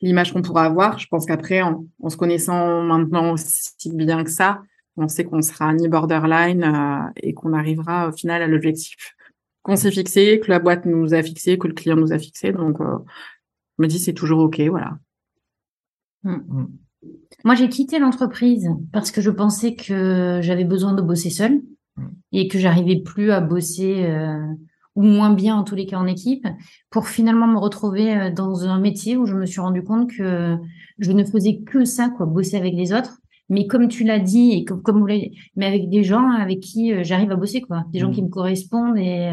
l'image 0.00 0.32
qu'on 0.32 0.42
pourra 0.42 0.64
avoir. 0.64 0.98
Je 0.98 1.08
pense 1.08 1.26
qu'après, 1.26 1.62
en, 1.62 1.84
en, 2.00 2.08
se 2.10 2.16
connaissant 2.16 2.82
maintenant 2.82 3.32
aussi 3.32 3.72
bien 3.92 4.22
que 4.22 4.30
ça, 4.30 4.62
on 4.98 5.08
sait 5.08 5.24
qu'on 5.24 5.42
sera 5.42 5.72
ni 5.72 5.88
borderline 5.88 6.64
euh, 6.64 7.10
et 7.22 7.32
qu'on 7.34 7.52
arrivera 7.52 8.08
au 8.08 8.12
final 8.12 8.42
à 8.42 8.46
l'objectif 8.46 8.96
qu'on 9.62 9.76
s'est 9.76 9.90
fixé, 9.90 10.40
que 10.40 10.50
la 10.50 10.58
boîte 10.58 10.86
nous 10.86 11.14
a 11.14 11.22
fixé, 11.22 11.58
que 11.58 11.68
le 11.68 11.74
client 11.74 11.96
nous 11.96 12.12
a 12.12 12.18
fixé. 12.18 12.52
Donc, 12.52 12.80
euh, 12.80 12.98
je 13.78 13.82
me 13.82 13.88
dis 13.88 13.98
c'est 13.98 14.14
toujours 14.14 14.40
ok, 14.40 14.60
voilà. 14.70 14.98
Mm. 16.22 16.36
Mm. 16.48 16.68
Moi, 17.44 17.54
j'ai 17.54 17.68
quitté 17.68 17.98
l'entreprise 17.98 18.68
parce 18.92 19.10
que 19.10 19.20
je 19.20 19.30
pensais 19.30 19.74
que 19.74 20.40
j'avais 20.42 20.64
besoin 20.64 20.94
de 20.94 21.02
bosser 21.02 21.30
seule 21.30 21.60
mm. 21.96 22.06
et 22.32 22.48
que 22.48 22.58
j'arrivais 22.58 23.00
plus 23.00 23.30
à 23.30 23.40
bosser 23.40 24.06
euh, 24.06 24.46
ou 24.94 25.02
moins 25.02 25.32
bien 25.32 25.54
en 25.54 25.64
tous 25.64 25.74
les 25.74 25.86
cas 25.86 25.98
en 25.98 26.06
équipe 26.06 26.46
pour 26.90 27.06
finalement 27.06 27.46
me 27.46 27.58
retrouver 27.58 28.32
dans 28.32 28.64
un 28.64 28.80
métier 28.80 29.16
où 29.16 29.26
je 29.26 29.34
me 29.34 29.46
suis 29.46 29.60
rendu 29.60 29.84
compte 29.84 30.10
que 30.10 30.56
je 30.98 31.12
ne 31.12 31.24
faisais 31.24 31.60
que 31.60 31.84
ça, 31.84 32.08
quoi, 32.08 32.26
bosser 32.26 32.56
avec 32.56 32.74
les 32.74 32.92
autres. 32.92 33.20
Mais 33.50 33.66
comme 33.66 33.88
tu 33.88 34.04
l'as 34.04 34.18
dit 34.18 34.52
et 34.52 34.64
comme, 34.64 34.82
comme 34.82 35.00
vous 35.00 35.06
l'avez, 35.06 35.32
mais 35.56 35.66
avec 35.66 35.88
des 35.88 36.04
gens 36.04 36.30
avec 36.30 36.60
qui 36.60 36.92
euh, 36.92 37.02
j'arrive 37.02 37.30
à 37.30 37.36
bosser, 37.36 37.62
quoi, 37.62 37.84
des 37.92 37.98
gens 37.98 38.10
qui 38.10 38.22
me 38.22 38.28
correspondent 38.28 38.98
et 38.98 39.30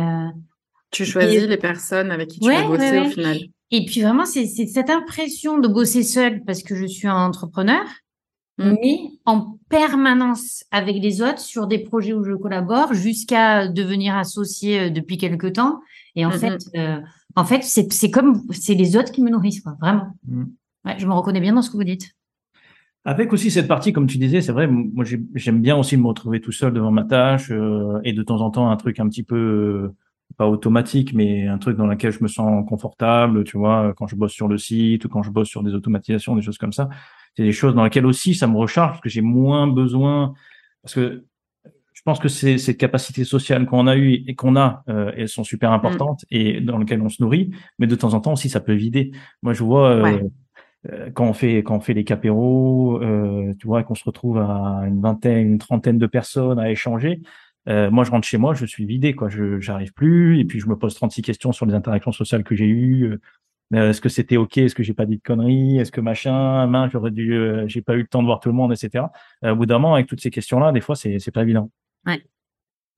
tu 0.91 1.06
choisis 1.06 1.43
les 1.43 1.58
personnes 1.58 2.12
avec 2.12 2.30
qui 2.30 2.39
tu 2.39 2.49
vas 2.49 2.67
bosser 2.67 2.99
au 2.99 3.10
final. 3.10 3.38
Et 3.71 3.86
puis 3.86 4.01
vraiment, 4.01 4.25
c'est 4.25 4.45
cette 4.45 4.89
impression 4.89 5.58
de 5.58 5.67
bosser 5.67 6.04
seul 6.04 6.43
parce 6.45 6.63
que 6.63 6.75
je 6.75 6.86
suis 6.86 7.08
un 7.08 7.25
entrepreneur, 7.25 7.84
mm. 8.58 8.75
mais 8.82 8.99
en 9.25 9.58
permanence 9.69 10.63
avec 10.71 10.95
les 11.01 11.21
autres 11.21 11.39
sur 11.39 11.67
des 11.67 11.80
projets 11.80 12.13
où 12.13 12.23
je 12.23 12.34
collabore 12.34 12.93
jusqu'à 12.93 13.67
devenir 13.67 14.15
associé 14.15 14.80
euh, 14.80 14.89
depuis 14.89 15.17
quelques 15.17 15.54
temps. 15.54 15.82
Et 16.15 16.25
en 16.25 16.30
mm, 16.30 16.39
fait, 16.39 16.58
mm. 16.73 16.78
euh, 16.78 16.99
en 17.36 17.43
fait, 17.43 17.63
c'est 17.63 18.12
comme 18.12 18.43
c'est 18.51 18.75
les 18.75 18.95
autres 18.95 19.12
qui 19.12 19.21
me 19.21 19.30
nourrissent, 19.30 19.62
quoi, 19.62 19.75
vraiment. 19.82 20.13
Ouais, 20.86 20.95
je 20.97 21.08
me 21.08 21.13
reconnais 21.13 21.41
bien 21.41 21.54
dans 21.54 21.62
ce 21.62 21.69
que 21.69 21.78
vous 21.78 21.84
dites. 21.84 22.12
Avec 23.05 23.31
aussi 23.33 23.51
cette 23.51 23.67
partie, 23.67 23.93
comme 23.93 24.07
tu 24.07 24.17
disais, 24.17 24.41
c'est 24.41 24.51
vrai, 24.51 24.67
moi 24.67 25.05
j'aime 25.35 25.61
bien 25.61 25.77
aussi 25.77 25.95
me 25.95 26.07
retrouver 26.07 26.41
tout 26.41 26.51
seul 26.51 26.73
devant 26.73 26.91
ma 26.91 27.03
tâche 27.03 27.51
euh, 27.51 27.99
et 28.03 28.13
de 28.13 28.23
temps 28.23 28.41
en 28.41 28.49
temps 28.49 28.69
un 28.69 28.75
truc 28.77 28.99
un 28.99 29.07
petit 29.07 29.23
peu 29.23 29.91
pas 30.37 30.47
automatique, 30.47 31.13
mais 31.13 31.47
un 31.47 31.57
truc 31.57 31.77
dans 31.77 31.87
lequel 31.87 32.11
je 32.11 32.21
me 32.21 32.27
sens 32.27 32.67
confortable, 32.67 33.43
tu 33.43 33.57
vois, 33.57 33.93
quand 33.95 34.07
je 34.07 34.15
bosse 34.15 34.33
sur 34.33 34.47
le 34.47 34.57
site 34.57 35.05
ou 35.05 35.09
quand 35.09 35.23
je 35.23 35.29
bosse 35.29 35.47
sur 35.47 35.63
des 35.63 35.73
automatisations, 35.73 36.35
des 36.35 36.41
choses 36.41 36.57
comme 36.57 36.73
ça. 36.73 36.89
C'est 37.37 37.43
des 37.43 37.51
choses 37.51 37.75
dans 37.75 37.83
lesquelles 37.83 38.05
aussi 38.05 38.33
ça 38.33 38.47
me 38.47 38.57
recharge 38.57 38.93
parce 38.93 39.01
que 39.01 39.09
j'ai 39.09 39.21
moins 39.21 39.67
besoin, 39.67 40.33
parce 40.81 40.95
que 40.95 41.25
je 41.93 42.01
pense 42.03 42.19
que 42.19 42.27
ces, 42.27 42.57
ces 42.57 42.75
capacités 42.75 43.23
sociales 43.23 43.65
qu'on 43.65 43.87
a 43.87 43.95
eues 43.95 44.23
et 44.27 44.35
qu'on 44.35 44.55
a, 44.55 44.83
euh, 44.89 45.11
elles 45.15 45.29
sont 45.29 45.43
super 45.43 45.71
importantes 45.71 46.23
mm. 46.23 46.35
et 46.35 46.61
dans 46.61 46.77
lesquelles 46.77 47.01
on 47.01 47.09
se 47.09 47.21
nourrit, 47.21 47.51
mais 47.79 47.87
de 47.87 47.95
temps 47.95 48.13
en 48.13 48.19
temps 48.19 48.33
aussi 48.33 48.49
ça 48.49 48.59
peut 48.59 48.73
vider. 48.73 49.11
Moi 49.41 49.53
je 49.53 49.63
vois 49.63 49.89
euh, 49.89 50.05
euh 50.05 50.29
quand 51.13 51.28
on 51.28 51.34
fait 51.34 51.58
quand 51.60 51.78
on 51.78 51.80
fait 51.80 51.93
les 51.93 52.04
capéros, 52.04 53.02
euh, 53.02 53.54
tu 53.60 53.67
vois, 53.67 53.84
qu'on 53.84 53.95
se 53.95 54.04
retrouve 54.04 54.38
à 54.39 54.84
une 54.88 55.02
vingtaine, 55.02 55.48
une 55.48 55.58
trentaine 55.58 55.98
de 55.98 56.08
personnes 56.08 56.60
à 56.60 56.69
échanger, 56.69 57.21
euh, 57.67 57.89
moi, 57.89 58.04
je 58.04 58.12
rentre 58.12 58.28
chez 58.28 58.38
moi, 58.38 58.54
je 58.54 58.65
suis 58.65 58.86
vidé, 58.86 59.13
quoi. 59.13 59.30
Je 59.30 59.60
j'arrive 59.60 59.93
plus, 59.93 60.39
et 60.39 60.45
puis 60.45 60.60
je 60.60 60.67
me 60.67 60.78
pose 60.78 60.93
36 60.93 61.21
questions 61.21 61.52
sur 61.52 61.65
les 61.65 61.74
interactions 61.74 62.12
sociales 62.12 62.43
que 62.43 62.56
j'ai 62.56 62.67
eues. 62.67 63.04
Euh, 63.06 63.21
euh, 63.74 63.89
est-ce 63.89 64.02
que 64.02 64.10
c'était 64.10 64.38
ok 64.38 64.60
Est-ce 64.60 64.76
que 64.76 64.84
j'ai 64.84 64.93
pas 64.93 65.06
dit 65.06 65.17
de 65.17 65.21
conneries 65.24 65.80
Est-ce 65.80 65.91
que 65.91 66.02
machin, 66.02 66.67
main, 66.67 66.88
j'aurais 66.89 67.10
dû, 67.10 67.36
j'ai 67.67 67.82
pas 67.82 67.95
eu 67.95 68.02
le 68.02 68.08
temps 68.08 68.21
de 68.21 68.28
voir 68.28 68.39
tout 68.39 68.50
le 68.50 68.56
monde, 68.56 68.71
etc. 68.71 69.06
au 69.43 69.56
bout 69.56 69.65
d'un 69.65 69.80
moment, 69.80 69.95
avec 69.95 70.08
toutes 70.08 70.21
ces 70.21 70.30
questions-là, 70.30 70.71
des 70.71 70.82
fois, 70.82 70.95
c'est 70.95 71.17
c'est 71.17 71.32
pas 71.32 71.41
évident. 71.41 71.71
Ouais. 72.06 72.24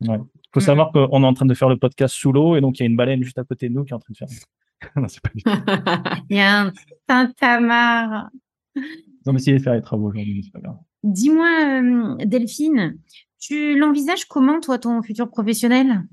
Ouais. 0.01 0.19
Faut 0.53 0.59
savoir 0.59 0.91
qu'on 0.91 1.23
est 1.23 1.25
en 1.25 1.33
train 1.33 1.45
de 1.45 1.53
faire 1.53 1.69
le 1.69 1.77
podcast 1.77 2.13
sous 2.13 2.33
l'eau, 2.33 2.57
et 2.57 2.61
donc 2.61 2.79
il 2.79 2.83
y 2.83 2.85
a 2.85 2.89
une 2.89 2.97
baleine 2.97 3.23
juste 3.23 3.37
à 3.37 3.45
côté 3.45 3.69
de 3.69 3.73
nous 3.73 3.85
qui 3.85 3.93
est 3.93 3.95
en 3.95 3.99
train 3.99 4.11
de 4.11 4.17
faire. 4.17 4.27
non, 4.95 5.07
c'est 5.07 5.21
pas 5.21 5.29
Il 6.29 6.37
y 6.37 6.39
a 6.39 6.61
un 6.61 6.73
tintamarre. 7.07 8.29
On 9.25 9.31
va 9.31 9.37
essayer 9.37 9.57
de 9.57 9.63
faire 9.63 9.73
les 9.73 9.81
travaux 9.81 10.07
aujourd'hui, 10.07 10.41
c'est 10.43 10.51
pas 10.51 10.59
grave. 10.59 10.77
Dis-moi, 11.03 12.25
Delphine, 12.25 12.97
tu 13.39 13.77
l'envisages 13.77 14.25
comment, 14.25 14.59
toi, 14.59 14.77
ton 14.79 15.01
futur 15.01 15.29
professionnel? 15.29 16.03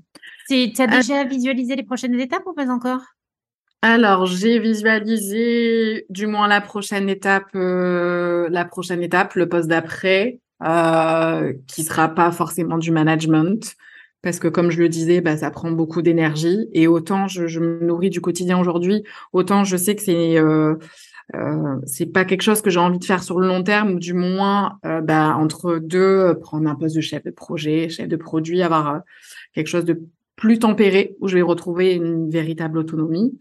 Tu 0.47 0.71
as 0.77 0.83
euh, 0.83 0.87
déjà 0.87 1.23
visualisé 1.23 1.75
les 1.75 1.83
prochaines 1.83 2.19
étapes 2.19 2.43
ou 2.45 2.53
pas 2.53 2.69
encore? 2.69 3.01
Alors, 3.81 4.25
j'ai 4.25 4.59
visualisé 4.59 6.05
du 6.09 6.27
moins 6.27 6.47
la 6.47 6.61
prochaine 6.61 7.09
étape, 7.09 7.55
euh, 7.55 8.47
la 8.49 8.65
prochaine 8.65 9.03
étape, 9.03 9.35
le 9.35 9.47
poste 9.47 9.67
d'après, 9.67 10.39
euh, 10.63 11.53
qui 11.67 11.83
sera 11.83 12.09
pas 12.09 12.31
forcément 12.31 12.77
du 12.77 12.91
management, 12.91 13.75
parce 14.25 14.39
que 14.39 14.47
comme 14.47 14.71
je 14.71 14.79
le 14.79 14.89
disais, 14.89 15.21
bah, 15.21 15.37
ça 15.37 15.51
prend 15.51 15.71
beaucoup 15.71 16.01
d'énergie. 16.01 16.67
Et 16.73 16.87
autant 16.87 17.27
je, 17.27 17.47
je, 17.47 17.59
me 17.59 17.79
nourris 17.85 18.09
du 18.09 18.19
quotidien 18.19 18.59
aujourd'hui, 18.59 19.03
autant 19.33 19.63
je 19.63 19.77
sais 19.77 19.95
que 19.95 20.01
c'est 20.01 20.37
euh, 20.37 20.75
euh, 21.33 21.77
c'est 21.85 22.07
pas 22.07 22.25
quelque 22.25 22.41
chose 22.41 22.61
que 22.61 22.69
j'ai 22.69 22.79
envie 22.79 22.99
de 22.99 23.05
faire 23.05 23.23
sur 23.23 23.39
le 23.39 23.47
long 23.47 23.63
terme, 23.63 23.93
ou 23.93 23.99
du 23.99 24.13
moins, 24.13 24.79
euh, 24.85 25.01
bah, 25.01 25.35
entre 25.37 25.77
deux, 25.77 25.99
euh, 25.99 26.33
prendre 26.35 26.69
un 26.69 26.75
poste 26.75 26.95
de 26.95 27.01
chef 27.01 27.23
de 27.23 27.31
projet, 27.31 27.89
chef 27.89 28.07
de 28.07 28.15
produit, 28.15 28.61
avoir 28.61 29.01
quelque 29.53 29.67
chose 29.67 29.85
de 29.85 30.01
plus 30.35 30.59
tempéré 30.59 31.15
où 31.21 31.27
je 31.27 31.35
vais 31.35 31.41
retrouver 31.41 31.93
une 31.93 32.29
véritable 32.29 32.77
autonomie. 32.77 33.37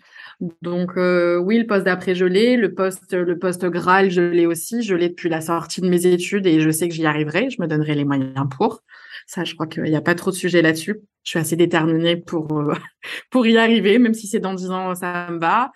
Donc 0.63 0.93
oui, 0.97 1.59
le 1.59 1.67
poste 1.67 1.85
d'après 1.85 2.15
je 2.15 2.25
l'ai, 2.25 2.57
le 2.57 2.75
poste 2.75 3.15
le 3.15 3.39
poste 3.39 3.65
Graal 3.65 4.11
je 4.11 4.21
l'ai 4.21 4.47
aussi, 4.47 4.83
je 4.83 4.95
l'ai 4.95 5.09
depuis 5.09 5.29
la 5.29 5.41
sortie 5.41 5.81
de 5.81 5.89
mes 5.89 6.07
études 6.07 6.47
et 6.47 6.61
je 6.61 6.71
sais 6.71 6.89
que 6.89 6.95
j'y 6.95 7.07
arriverai, 7.07 7.51
je 7.51 7.63
me 7.63 7.67
donnerai 7.67 7.95
les 7.95 8.05
moyens 8.05 8.47
pour. 8.57 8.83
Ça, 9.27 9.45
je 9.45 9.55
crois 9.55 9.67
qu'il 9.67 9.83
n'y 9.85 9.97
a 9.97 10.01
pas 10.01 10.15
trop 10.15 10.31
de 10.31 10.37
sujet 10.37 10.63
là-dessus. 10.63 11.01
Je 11.23 11.31
suis 11.31 11.39
assez 11.39 11.57
déterminée 11.57 12.17
pour 12.17 12.47
pour 13.31 13.47
y 13.47 13.57
arriver, 13.57 13.99
même 13.99 14.15
si 14.15 14.27
c'est 14.27 14.41
dans 14.41 14.55
dix 14.55 14.71
ans, 14.71 14.95
ça 14.95 15.31
me 15.31 15.39
va. 15.39 15.73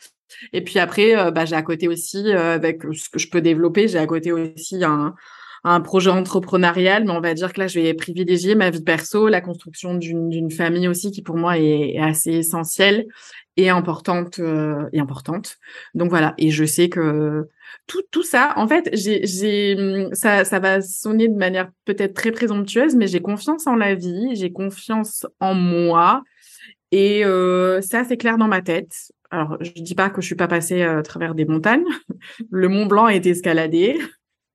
Et 0.52 0.62
puis 0.62 0.78
après, 0.78 1.16
euh, 1.16 1.30
bah, 1.30 1.44
j'ai 1.44 1.56
à 1.56 1.62
côté 1.62 1.88
aussi, 1.88 2.28
euh, 2.28 2.54
avec 2.54 2.82
ce 2.92 3.08
que 3.08 3.18
je 3.18 3.28
peux 3.28 3.40
développer, 3.40 3.88
j'ai 3.88 3.98
à 3.98 4.06
côté 4.06 4.32
aussi 4.32 4.84
un, 4.84 5.14
un 5.64 5.80
projet 5.80 6.11
entrepreneurial, 6.11 7.04
mais 7.04 7.12
on 7.12 7.20
va 7.20 7.34
dire 7.34 7.52
que 7.52 7.61
là, 7.61 7.66
je 7.66 7.80
vais 7.80 7.94
privilégier 7.94 8.54
ma 8.54 8.70
vie 8.70 8.82
perso, 8.82 9.28
la 9.28 9.40
construction 9.40 9.94
d'une 9.94 10.50
famille 10.50 10.88
aussi, 10.88 11.11
qui 11.11 11.22
pour 11.22 11.37
moi 11.37 11.58
est, 11.58 11.98
assez 11.98 12.32
essentielle 12.32 13.06
et 13.56 13.70
importante 13.70 14.38
euh, 14.38 14.88
et 14.92 15.00
importante. 15.00 15.56
Donc 15.94 16.11
voilà, 16.11 16.34
et 16.38 16.50
je 16.50 16.64
sais 16.64 16.88
que 16.88 17.48
tout, 17.87 18.02
tout 18.11 18.22
ça, 18.22 18.52
en 18.57 18.68
fait, 18.68 18.90
j'ai, 18.92 19.26
j'ai, 19.26 20.09
ça, 20.12 20.44
ça 20.44 20.59
va 20.59 20.81
sonner 20.81 21.28
de 21.28 21.37
manière 21.37 21.70
peut-être 21.85 22.14
très 22.14 22.33
présomptueuse, 22.33 22.94
mais 22.94 23.07
j'ai 23.07 23.20
confiance 23.20 23.66
en 23.66 23.76
la 23.76 23.94
vie, 23.94 24.35
j'ai 24.35 24.52
confiance 24.52 25.26
en 25.40 25.54
moi, 25.54 26.22
et 26.90 27.24
euh, 27.24 27.81
ça, 27.81 28.04
c'est 28.04 28.16
clair 28.16 28.38
dans 28.38 28.48
ma 28.48 28.62
tête. 28.62 28.92
Alors, 29.31 29.59
je 29.61 29.70
dis 29.72 29.94
pas 29.94 30.09
que 30.09 30.22
je 30.22 30.26
suis 30.26 30.35
pas 30.35 30.48
passée 30.48 30.83
à 30.83 31.02
travers 31.02 31.35
des 31.35 31.44
montagnes. 31.44 31.85
Le 32.50 32.68
Mont 32.68 32.87
Blanc 32.87 33.07
a 33.07 33.14
été 33.14 33.31
escaladé. 33.31 33.98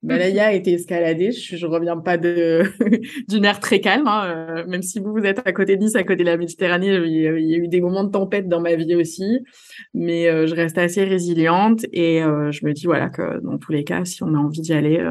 Malaya 0.04 0.46
a 0.46 0.52
été 0.52 0.72
escaladé. 0.72 1.32
Je, 1.32 1.56
je 1.56 1.66
reviens 1.66 1.96
pas 1.96 2.16
de 2.16 2.62
d'une 3.28 3.44
air 3.44 3.60
très 3.60 3.80
calme, 3.80 4.06
hein. 4.06 4.24
Euh, 4.26 4.66
même 4.66 4.82
si 4.82 5.00
vous 5.00 5.12
vous 5.12 5.24
êtes 5.24 5.40
à 5.46 5.52
côté 5.52 5.76
de 5.76 5.82
Nice, 5.82 5.96
à 5.96 6.04
côté 6.04 6.24
de 6.24 6.30
la 6.30 6.36
Méditerranée. 6.36 6.94
Il 6.94 7.12
y, 7.12 7.26
a, 7.26 7.58
eu 7.58 7.68
des 7.68 7.80
moments 7.80 8.04
de 8.04 8.10
tempête 8.10 8.48
dans 8.48 8.60
ma 8.60 8.74
vie 8.76 8.94
aussi, 8.94 9.40
mais 9.94 10.28
euh, 10.28 10.46
je 10.46 10.54
reste 10.54 10.78
assez 10.78 11.04
résiliente 11.04 11.84
et 11.92 12.20
je 12.20 12.66
me 12.66 12.72
dis 12.72 12.86
voilà 12.86 13.08
que 13.08 13.40
dans 13.40 13.58
tous 13.58 13.72
les 13.72 13.84
cas, 13.84 14.04
si 14.04 14.22
on 14.22 14.34
a 14.34 14.38
envie 14.38 14.60
d'y 14.60 14.72
aller, 14.72 15.04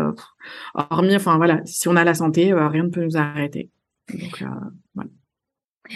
hormis, 0.73 1.15
enfin 1.15 1.37
voilà, 1.37 1.61
si 1.65 1.87
on 1.87 1.95
a 1.95 2.03
la 2.03 2.13
santé, 2.13 2.53
rien 2.53 2.83
ne 2.83 2.89
peut 2.89 3.03
nous 3.03 3.17
arrêter. 3.17 3.69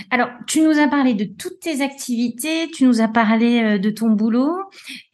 Alors, 0.09 0.29
tu 0.47 0.61
nous 0.61 0.77
as 0.79 0.87
parlé 0.87 1.13
de 1.13 1.23
toutes 1.23 1.59
tes 1.61 1.81
activités, 1.81 2.69
tu 2.71 2.85
nous 2.85 3.01
as 3.01 3.07
parlé 3.07 3.63
euh, 3.63 3.77
de 3.77 3.89
ton 3.89 4.09
boulot. 4.09 4.57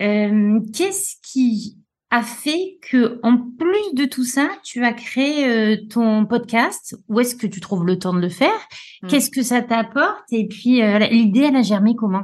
Euh, 0.01 0.59
qu'est-ce 0.73 1.15
qui 1.21 1.77
a 2.13 2.21
fait 2.21 2.77
que, 2.81 3.19
en 3.23 3.37
plus 3.37 3.93
de 3.93 4.05
tout 4.05 4.23
ça, 4.23 4.49
tu 4.63 4.83
as 4.85 4.93
créé 4.93 5.47
euh, 5.47 5.77
ton 5.89 6.25
podcast 6.25 6.95
Où 7.09 7.19
est-ce 7.19 7.35
que 7.35 7.47
tu 7.47 7.59
trouves 7.59 7.85
le 7.85 7.97
temps 7.97 8.13
de 8.13 8.19
le 8.19 8.29
faire? 8.29 8.67
Mmh. 9.01 9.07
Qu'est-ce 9.07 9.29
que 9.29 9.41
ça 9.41 9.61
t'apporte? 9.61 10.31
Et 10.31 10.47
puis, 10.47 10.81
l'idée, 11.09 11.41
elle 11.41 11.55
a 11.55 11.61
germé 11.61 11.95
comment? 11.95 12.23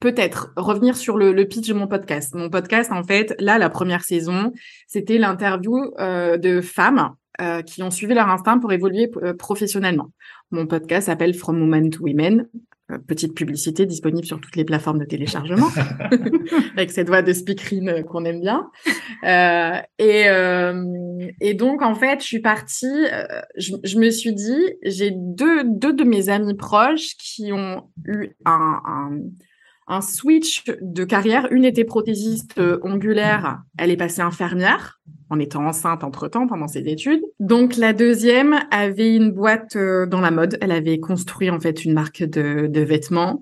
Peut-être 0.00 0.52
revenir 0.56 0.96
sur 0.96 1.16
le, 1.16 1.32
le, 1.32 1.44
pitch 1.46 1.68
de 1.68 1.74
mon 1.74 1.86
podcast. 1.86 2.34
Mon 2.34 2.50
podcast, 2.50 2.92
en 2.92 3.02
fait, 3.02 3.34
là, 3.38 3.58
la 3.58 3.70
première 3.70 4.02
saison, 4.02 4.52
c'était 4.86 5.18
l'interview 5.18 5.92
de 5.98 6.60
femmes 6.60 7.14
euh, 7.40 7.62
qui 7.62 7.82
ont 7.82 7.90
suivi 7.90 8.12
leur 8.12 8.28
instinct 8.28 8.58
pour 8.58 8.72
évoluer 8.72 9.10
euh, 9.22 9.32
professionnellement. 9.32 10.12
Mon 10.50 10.66
podcast 10.66 11.06
s'appelle 11.06 11.32
From 11.32 11.62
Women 11.62 11.88
to 11.88 12.04
Women. 12.04 12.46
Euh, 12.90 12.98
petite 12.98 13.34
publicité 13.34 13.86
disponible 13.86 14.26
sur 14.26 14.40
toutes 14.40 14.56
les 14.56 14.64
plateformes 14.64 14.98
de 14.98 15.04
téléchargement, 15.04 15.68
avec 16.76 16.90
cette 16.90 17.08
voix 17.08 17.22
de 17.22 17.32
speakerine 17.32 18.02
qu'on 18.04 18.24
aime 18.24 18.40
bien. 18.40 18.70
et, 19.98 20.26
et 21.40 21.54
donc, 21.54 21.82
en 21.82 21.94
fait, 21.94 22.20
je 22.20 22.26
suis 22.26 22.40
partie, 22.40 23.06
je, 23.56 23.74
je 23.84 23.98
me 23.98 24.10
suis 24.10 24.34
dit, 24.34 24.74
j'ai 24.82 25.12
deux, 25.14 25.62
deux 25.64 25.92
de 25.92 26.04
mes 26.04 26.28
amis 26.28 26.54
proches 26.54 27.16
qui 27.18 27.52
ont 27.52 27.88
eu 28.06 28.30
un, 28.44 28.80
un 28.84 29.10
un 29.88 30.00
switch 30.00 30.64
de 30.80 31.04
carrière. 31.04 31.48
Une 31.50 31.64
était 31.64 31.84
prothésiste 31.84 32.60
ongulaire, 32.82 33.62
elle 33.76 33.90
est 33.90 33.96
passée 33.96 34.22
infirmière 34.22 35.00
en 35.32 35.40
étant 35.40 35.66
enceinte 35.66 36.04
entre-temps 36.04 36.46
pendant 36.46 36.68
ses 36.68 36.80
études. 36.80 37.22
Donc 37.40 37.76
la 37.76 37.94
deuxième 37.94 38.60
avait 38.70 39.16
une 39.16 39.30
boîte 39.30 39.76
euh, 39.76 40.04
dans 40.04 40.20
la 40.20 40.30
mode. 40.30 40.58
Elle 40.60 40.72
avait 40.72 41.00
construit 41.00 41.48
en 41.48 41.58
fait 41.58 41.86
une 41.86 41.94
marque 41.94 42.22
de, 42.22 42.66
de 42.66 42.80
vêtements 42.82 43.40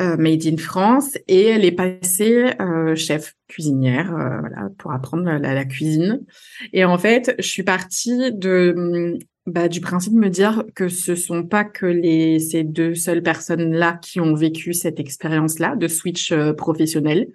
euh, 0.00 0.16
made 0.16 0.44
in 0.46 0.56
France 0.56 1.16
et 1.28 1.46
elle 1.46 1.64
est 1.64 1.72
passée 1.72 2.50
euh, 2.60 2.96
chef 2.96 3.34
cuisinière 3.46 4.10
voilà 4.10 4.68
pour 4.78 4.92
apprendre 4.92 5.24
la, 5.24 5.38
la, 5.38 5.64
cuisine. 5.64 6.24
Et 6.72 6.84
en 6.84 6.98
fait, 6.98 7.34
je 7.38 7.46
suis 7.46 7.62
partie 7.62 8.32
de 8.32 9.18
bah, 9.48 9.68
du 9.68 9.80
principe 9.80 10.14
de 10.14 10.18
me 10.18 10.28
dire 10.28 10.64
que 10.74 10.88
ce 10.88 11.14
sont 11.14 11.44
pas 11.44 11.64
que 11.64 11.86
les 11.86 12.38
ces 12.38 12.64
deux 12.64 12.94
seules 12.94 13.22
personnes 13.22 13.72
là 13.72 13.98
qui 14.00 14.20
ont 14.20 14.34
vécu 14.34 14.74
cette 14.74 15.00
expérience 15.00 15.58
là 15.58 15.76
de 15.76 15.88
switch 15.88 16.32
euh, 16.32 16.52
professionnel 16.52 17.28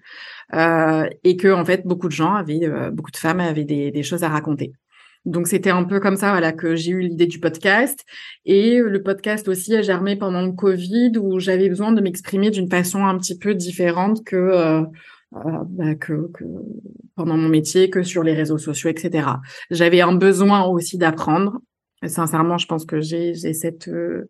euh, 0.53 1.07
et 1.23 1.37
que 1.37 1.51
en 1.51 1.65
fait 1.65 1.85
beaucoup 1.85 2.07
de 2.07 2.13
gens 2.13 2.33
avaient 2.33 2.65
euh, 2.65 2.91
beaucoup 2.91 3.11
de 3.11 3.17
femmes 3.17 3.39
avaient 3.39 3.65
des, 3.65 3.91
des 3.91 4.03
choses 4.03 4.23
à 4.23 4.29
raconter. 4.29 4.73
Donc 5.25 5.47
c'était 5.47 5.69
un 5.69 5.85
peu 5.85 5.99
comme 5.99 6.17
ça 6.17 6.31
voilà 6.31 6.51
que 6.51 6.75
j'ai 6.75 6.91
eu 6.91 7.01
l'idée 7.01 7.27
du 7.27 7.39
podcast 7.39 8.03
et 8.45 8.79
le 8.79 9.01
podcast 9.01 9.47
aussi 9.47 9.75
a 9.75 9.81
germé 9.81 10.15
pendant 10.15 10.41
le 10.41 10.51
Covid 10.51 11.13
où 11.19 11.39
j'avais 11.39 11.69
besoin 11.69 11.93
de 11.93 12.01
m'exprimer 12.01 12.51
d'une 12.51 12.69
façon 12.69 13.05
un 13.05 13.17
petit 13.17 13.37
peu 13.37 13.55
différente 13.55 14.23
que 14.25 14.35
euh, 14.35 14.81
euh, 15.35 15.63
bah, 15.67 15.95
que, 15.95 16.31
que, 16.31 16.43
pendant 17.15 17.37
mon 17.37 17.49
métier, 17.49 17.89
que 17.89 18.03
sur 18.03 18.21
les 18.21 18.33
réseaux 18.33 18.59
sociaux, 18.59 18.89
etc. 18.89 19.27
J'avais 19.71 20.01
un 20.01 20.13
besoin 20.13 20.63
aussi 20.65 20.97
d'apprendre. 20.97 21.59
Sincèrement, 22.07 22.57
je 22.57 22.67
pense 22.67 22.85
que 22.85 23.01
j'ai 23.01 23.33
cette 23.33 23.87
euh, 23.87 24.29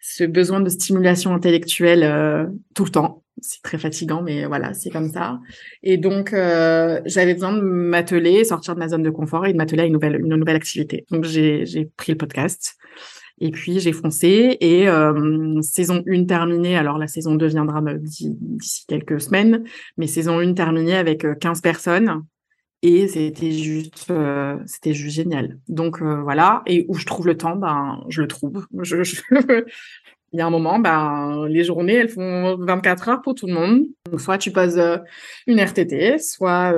ce 0.00 0.24
besoin 0.24 0.60
de 0.60 0.68
stimulation 0.68 1.34
intellectuelle 1.34 2.02
euh, 2.02 2.46
tout 2.74 2.84
le 2.84 2.90
temps. 2.90 3.22
C'est 3.40 3.62
très 3.62 3.78
fatigant, 3.78 4.22
mais 4.22 4.46
voilà, 4.46 4.74
c'est 4.74 4.90
comme 4.90 5.10
ça. 5.10 5.40
Et 5.82 5.96
donc, 5.96 6.30
j'avais 6.30 7.34
besoin 7.34 7.52
de 7.52 7.60
m'atteler, 7.60 8.44
sortir 8.44 8.74
de 8.74 8.78
ma 8.78 8.88
zone 8.88 9.02
de 9.02 9.10
confort 9.10 9.44
et 9.44 9.52
de 9.52 9.58
m'atteler 9.58 9.82
à 9.82 9.86
une 9.86 9.92
nouvelle 9.92 10.20
une 10.20 10.36
nouvelle 10.36 10.56
activité. 10.56 11.04
Donc, 11.10 11.24
j'ai 11.24 11.90
pris 11.96 12.12
le 12.12 12.16
podcast. 12.16 12.76
Et 13.40 13.50
puis 13.50 13.80
j'ai 13.80 13.92
foncé 13.92 14.56
et 14.60 14.88
euh, 14.88 15.60
saison 15.60 16.02
1 16.08 16.24
terminée, 16.24 16.76
alors 16.76 16.98
la 16.98 17.08
saison 17.08 17.34
2 17.34 17.46
viendra 17.48 17.82
d'ici 17.96 18.36
quelques 18.88 19.20
semaines, 19.20 19.64
mais 19.96 20.06
saison 20.06 20.38
1 20.38 20.54
terminée 20.54 20.94
avec 20.94 21.26
15 21.40 21.58
euh, 21.58 21.60
personnes 21.60 22.24
et 22.84 23.08
c'était 23.08 23.50
juste 23.50 24.06
euh, 24.10 24.58
c'était 24.66 24.94
juste 24.94 25.16
génial. 25.16 25.58
Donc 25.68 26.00
voilà, 26.02 26.62
et 26.66 26.86
où 26.88 26.94
je 26.94 27.06
trouve 27.06 27.26
le 27.26 27.36
temps, 27.36 27.56
ben 27.56 28.04
je 28.08 28.22
le 28.22 28.28
trouve. 28.28 28.66
Il 30.32 30.38
y 30.38 30.40
a 30.40 30.46
un 30.46 30.50
moment, 30.50 30.80
ben, 30.80 31.46
les 31.48 31.62
journées, 31.62 31.94
elles 31.94 32.08
font 32.08 32.56
24 32.58 33.08
heures 33.08 33.22
pour 33.22 33.36
tout 33.36 33.46
le 33.46 33.52
monde. 33.52 33.84
Donc, 34.10 34.20
soit 34.20 34.36
tu 34.36 34.50
poses 34.50 34.82
une 35.46 35.60
RTT, 35.60 36.18
soit 36.18 36.74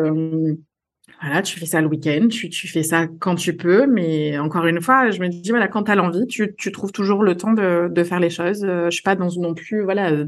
voilà, 1.20 1.40
tu 1.40 1.58
fais 1.58 1.66
ça 1.66 1.80
le 1.80 1.88
week-end, 1.88 2.28
tu, 2.28 2.50
tu 2.50 2.68
fais 2.68 2.82
ça 2.82 3.06
quand 3.06 3.36
tu 3.36 3.56
peux, 3.56 3.86
mais 3.86 4.38
encore 4.38 4.66
une 4.66 4.82
fois, 4.82 5.10
je 5.10 5.20
me 5.20 5.28
dis 5.28 5.48
voilà, 5.48 5.66
quand 5.66 5.84
tu 5.84 5.90
as 5.90 5.94
l'envie, 5.94 6.26
tu, 6.26 6.54
tu 6.56 6.72
trouves 6.72 6.92
toujours 6.92 7.22
le 7.22 7.36
temps 7.36 7.52
de, 7.52 7.88
de 7.90 8.04
faire 8.04 8.20
les 8.20 8.28
choses. 8.28 8.64
Euh, 8.64 8.86
je 8.86 8.90
suis 8.90 9.02
pas 9.02 9.14
dans 9.14 9.30
non 9.36 9.54
plus 9.54 9.82
voilà, 9.82 10.10
euh, 10.10 10.26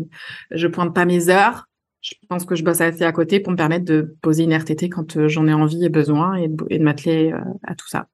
je 0.50 0.66
pointe 0.66 0.94
pas 0.94 1.04
mes 1.04 1.28
heures. 1.28 1.67
Je 2.20 2.26
pense 2.28 2.44
que 2.44 2.54
je 2.54 2.64
bosse 2.64 2.80
assez 2.80 3.04
à 3.04 3.12
côté 3.12 3.40
pour 3.40 3.52
me 3.52 3.56
permettre 3.56 3.84
de 3.84 4.16
poser 4.22 4.44
une 4.44 4.54
RTT 4.54 4.88
quand 4.88 5.16
euh, 5.16 5.28
j'en 5.28 5.46
ai 5.46 5.52
envie 5.52 5.84
et 5.84 5.88
besoin 5.88 6.34
et 6.36 6.48
de, 6.48 6.82
m'atteler 6.82 7.32
à 7.64 7.74
tout 7.74 7.88
ça. 7.88 8.08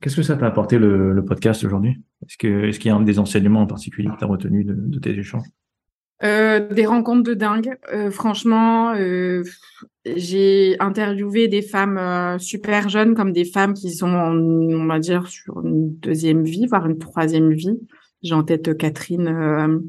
Qu'est-ce 0.00 0.16
que 0.16 0.22
ça 0.22 0.36
t'a 0.36 0.46
apporté 0.46 0.78
le, 0.78 1.12
le 1.12 1.24
podcast 1.24 1.64
aujourd'hui? 1.64 2.02
Est-ce 2.22 2.36
qu'il 2.78 2.88
y 2.88 2.90
a 2.90 2.96
un 2.96 3.00
des 3.00 3.18
enseignements 3.18 3.62
en 3.62 3.66
particulier 3.66 4.08
que 4.08 4.18
tu 4.18 4.24
as 4.24 4.26
retenu 4.26 4.64
de, 4.64 4.74
de 4.74 4.98
tes 4.98 5.10
échanges? 5.10 5.46
Euh, 6.22 6.68
des 6.72 6.86
rencontres 6.86 7.24
de 7.24 7.34
dingue. 7.34 7.76
Euh, 7.92 8.10
franchement, 8.10 8.94
euh, 8.94 9.42
j'ai 10.06 10.76
interviewé 10.78 11.48
des 11.48 11.60
femmes 11.60 12.38
super 12.38 12.88
jeunes 12.88 13.14
comme 13.14 13.32
des 13.32 13.44
femmes 13.44 13.74
qui 13.74 13.92
sont, 13.92 14.08
on 14.08 14.86
va 14.86 15.00
dire, 15.00 15.26
sur 15.26 15.60
une 15.64 15.94
deuxième 15.96 16.44
vie, 16.44 16.66
voire 16.66 16.86
une 16.86 16.98
troisième 16.98 17.52
vie. 17.52 17.78
J'ai 18.22 18.34
en 18.34 18.44
tête 18.44 18.76
Catherine 18.78 19.82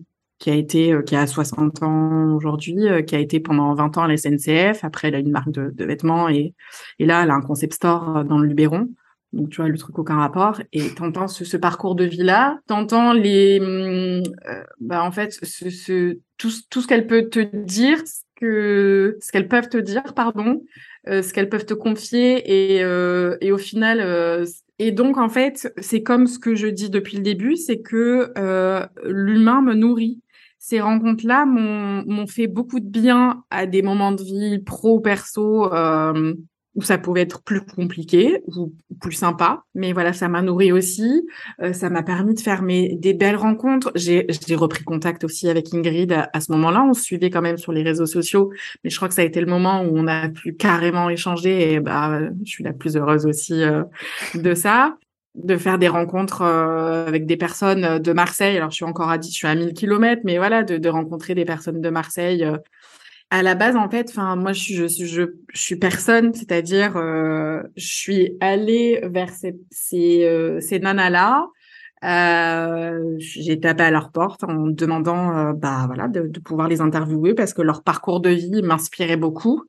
qui 0.45 0.51
a 0.51 0.53
été, 0.53 0.95
qui 1.07 1.15
a 1.15 1.25
60 1.25 1.81
ans 1.81 2.35
aujourd'hui, 2.35 2.85
qui 3.07 3.15
a 3.15 3.19
été 3.19 3.39
pendant 3.39 3.73
20 3.73 3.97
ans 3.97 4.03
à 4.03 4.07
la 4.07 4.15
SNCF. 4.15 4.83
Après, 4.83 5.07
elle 5.07 5.15
a 5.15 5.17
une 5.17 5.31
marque 5.31 5.49
de, 5.49 5.71
de 5.73 5.85
vêtements 5.85 6.29
et, 6.29 6.53
et 6.99 7.07
là, 7.07 7.23
elle 7.23 7.31
a 7.31 7.33
un 7.33 7.41
concept 7.41 7.73
store 7.73 8.23
dans 8.25 8.37
le 8.37 8.47
Luberon. 8.47 8.87
Donc, 9.33 9.49
tu 9.49 9.55
vois, 9.55 9.69
le 9.69 9.77
truc 9.79 9.97
aucun 9.97 10.17
rapport. 10.17 10.61
Et 10.71 10.87
t'entends 10.93 11.27
ce, 11.27 11.45
ce 11.45 11.57
parcours 11.57 11.95
de 11.95 12.03
vie-là, 12.03 12.59
t'entends 12.67 13.11
les, 13.11 13.59
euh, 13.59 14.21
bah, 14.79 15.03
en 15.03 15.11
fait, 15.11 15.33
ce, 15.33 15.71
ce, 15.71 16.19
tout, 16.37 16.51
tout 16.69 16.81
ce 16.83 16.87
qu'elles 16.87 17.07
peuvent 17.07 17.29
te 17.29 17.39
dire, 17.39 17.97
ce 18.05 18.21
que, 18.35 19.17
ce 19.19 19.31
qu'elles 19.31 19.47
peuvent 19.47 19.69
te 19.69 19.79
dire, 19.79 20.13
pardon, 20.13 20.61
euh, 21.07 21.23
ce 21.23 21.33
qu'elles 21.33 21.49
peuvent 21.49 21.65
te 21.65 21.73
confier 21.73 22.75
et, 22.75 22.83
euh, 22.83 23.35
et 23.41 23.51
au 23.51 23.57
final, 23.57 23.99
euh, 23.99 24.45
et 24.77 24.91
donc, 24.91 25.17
en 25.17 25.29
fait, 25.29 25.73
c'est 25.79 26.03
comme 26.03 26.27
ce 26.27 26.37
que 26.37 26.53
je 26.53 26.67
dis 26.67 26.89
depuis 26.89 27.15
le 27.15 27.23
début, 27.23 27.55
c'est 27.55 27.79
que 27.79 28.33
euh, 28.37 28.85
l'humain 29.05 29.61
me 29.61 29.73
nourrit. 29.73 30.21
Ces 30.67 30.81
rencontres-là 30.81 31.45
m'ont 31.45 32.25
fait 32.25 32.47
beaucoup 32.47 32.79
de 32.79 32.89
bien 32.89 33.43
à 33.51 33.67
des 33.67 33.83
moments 33.83 34.11
de 34.11 34.23
vie 34.23 34.57
pro, 34.57 34.99
perso, 34.99 35.71
euh, 35.71 36.33
où 36.73 36.81
ça 36.81 36.97
pouvait 36.97 37.21
être 37.21 37.43
plus 37.43 37.61
compliqué 37.61 38.41
ou 38.47 38.73
plus 38.99 39.11
sympa. 39.11 39.61
Mais 39.75 39.93
voilà, 39.93 40.11
ça 40.11 40.27
m'a 40.27 40.41
nourri 40.41 40.71
aussi. 40.71 41.27
Euh, 41.61 41.71
ça 41.71 41.91
m'a 41.91 42.01
permis 42.01 42.33
de 42.33 42.39
faire 42.39 42.63
mes, 42.63 42.95
des 42.95 43.13
belles 43.13 43.35
rencontres. 43.35 43.91
J'ai 43.93 44.25
repris 44.55 44.83
contact 44.83 45.23
aussi 45.23 45.47
avec 45.49 45.71
Ingrid 45.71 46.11
à, 46.33 46.41
ce 46.41 46.51
moment-là. 46.53 46.83
On 46.89 46.95
se 46.95 47.03
suivait 47.03 47.29
quand 47.29 47.43
même 47.43 47.59
sur 47.59 47.71
les 47.71 47.83
réseaux 47.83 48.07
sociaux, 48.07 48.51
mais 48.83 48.89
je 48.89 48.95
crois 48.95 49.07
que 49.07 49.13
ça 49.13 49.21
a 49.21 49.25
été 49.25 49.41
le 49.41 49.47
moment 49.47 49.83
où 49.83 49.95
on 49.95 50.07
a 50.07 50.29
pu 50.29 50.55
carrément 50.55 51.11
échanger. 51.11 51.73
Et 51.73 51.79
bah, 51.79 52.21
je 52.43 52.49
suis 52.49 52.63
la 52.63 52.73
plus 52.73 52.97
heureuse 52.97 53.27
aussi 53.27 53.61
euh, 53.61 53.83
de 54.33 54.55
ça 54.55 54.97
de 55.35 55.57
faire 55.57 55.77
des 55.77 55.87
rencontres 55.87 56.41
euh, 56.41 57.07
avec 57.07 57.25
des 57.25 57.37
personnes 57.37 57.99
de 57.99 58.13
Marseille. 58.13 58.57
Alors, 58.57 58.71
je 58.71 58.75
suis 58.75 58.85
encore 58.85 59.09
à 59.09 59.17
10, 59.17 59.29
je 59.29 59.35
suis 59.35 59.47
à 59.47 59.55
1000 59.55 59.73
kilomètres, 59.73 60.21
mais 60.25 60.37
voilà, 60.37 60.63
de, 60.63 60.77
de 60.77 60.89
rencontrer 60.89 61.35
des 61.35 61.45
personnes 61.45 61.81
de 61.81 61.89
Marseille 61.89 62.45
à 63.31 63.41
la 63.41 63.55
base, 63.55 63.75
en 63.75 63.89
fait, 63.89 64.09
enfin, 64.09 64.35
moi, 64.35 64.53
je, 64.53 64.87
je, 64.87 65.05
je, 65.05 65.23
suis 65.53 65.77
personne, 65.77 66.33
c'est-à-dire, 66.33 66.95
euh, 66.95 67.61
je 67.75 67.87
suis 67.87 68.37
allée 68.39 69.01
vers 69.03 69.29
ces, 69.29 69.55
ces, 69.71 70.23
euh, 70.25 70.59
ces 70.61 70.79
nanas-là. 70.79 71.47
Euh, 72.03 73.15
j'ai 73.17 73.59
tapé 73.59 73.83
à 73.83 73.91
leur 73.91 74.11
porte 74.11 74.43
en 74.43 74.67
demandant, 74.67 75.35
euh, 75.35 75.53
bah 75.53 75.85
voilà, 75.87 76.07
de, 76.07 76.27
de, 76.27 76.39
pouvoir 76.39 76.67
les 76.67 76.81
interviewer 76.81 77.33
parce 77.33 77.53
que 77.53 77.63
leur 77.63 77.81
parcours 77.83 78.19
de 78.19 78.29
vie 78.29 78.61
m'inspirait 78.61 79.17
beaucoup 79.17 79.63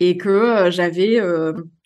et 0.00 0.16
que 0.16 0.28
euh, 0.28 0.70
j'avais 0.70 1.20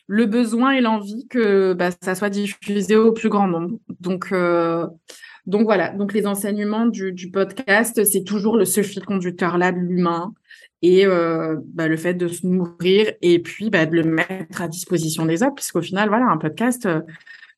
le 0.06 0.26
besoin 0.26 0.72
et 0.72 0.80
l'envie 0.80 1.26
que 1.28 1.72
bah, 1.72 1.90
ça 2.02 2.14
soit 2.14 2.30
diffusé 2.30 2.96
au 2.96 3.12
plus 3.12 3.28
grand 3.28 3.48
nombre. 3.48 3.78
Donc 4.00 4.32
donc 5.46 5.64
voilà, 5.64 5.90
donc 5.90 6.12
les 6.12 6.26
enseignements 6.26 6.86
du, 6.86 7.30
podcast, 7.32 8.04
c'est 8.04 8.22
toujours 8.22 8.56
le 8.56 8.64
ce 8.64 8.82
fil 8.82 9.04
conducteur 9.04 9.58
là 9.58 9.72
de 9.72 9.78
l'humain 9.78 10.32
et 10.82 11.04
euh, 11.04 11.56
bah, 11.66 11.88
le 11.88 11.96
fait 11.96 12.14
de 12.14 12.28
se 12.28 12.46
nourrir 12.46 13.12
et 13.22 13.40
puis 13.40 13.68
bah, 13.68 13.86
de 13.86 13.96
le 13.96 14.04
mettre 14.04 14.62
à 14.62 14.68
disposition 14.68 15.26
des 15.26 15.42
autres, 15.42 15.56
puisqu'au 15.56 15.82
final, 15.82 16.08
voilà, 16.08 16.26
un 16.26 16.38
podcast, 16.38 16.86
euh, 16.86 17.00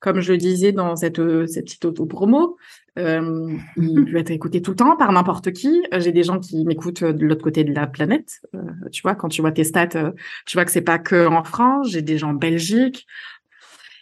comme 0.00 0.20
je 0.20 0.32
le 0.32 0.38
disais 0.38 0.72
dans 0.72 0.96
cette, 0.96 1.18
euh, 1.18 1.46
cette 1.46 1.64
petite 1.64 1.84
auto-promo, 1.84 2.56
euh, 2.98 3.56
il 3.76 4.04
peut 4.04 4.16
être 4.16 4.30
écouté 4.30 4.62
tout 4.62 4.72
le 4.72 4.76
temps 4.76 4.96
par 4.96 5.12
n'importe 5.12 5.52
qui. 5.52 5.82
J'ai 5.92 6.12
des 6.12 6.22
gens 6.22 6.38
qui 6.38 6.64
m'écoutent 6.64 7.04
de 7.04 7.24
l'autre 7.24 7.42
côté 7.42 7.64
de 7.64 7.72
la 7.72 7.86
planète. 7.86 8.40
tu 8.92 9.02
vois, 9.02 9.14
quand 9.14 9.28
tu 9.28 9.40
vois 9.40 9.52
tes 9.52 9.64
stats, 9.64 10.12
tu 10.46 10.56
vois 10.56 10.64
que 10.64 10.70
c'est 10.70 10.82
pas 10.82 10.98
que 10.98 11.26
en 11.26 11.44
France. 11.44 11.90
J'ai 11.90 12.02
des 12.02 12.18
gens 12.18 12.30
en 12.30 12.34
Belgique, 12.34 13.06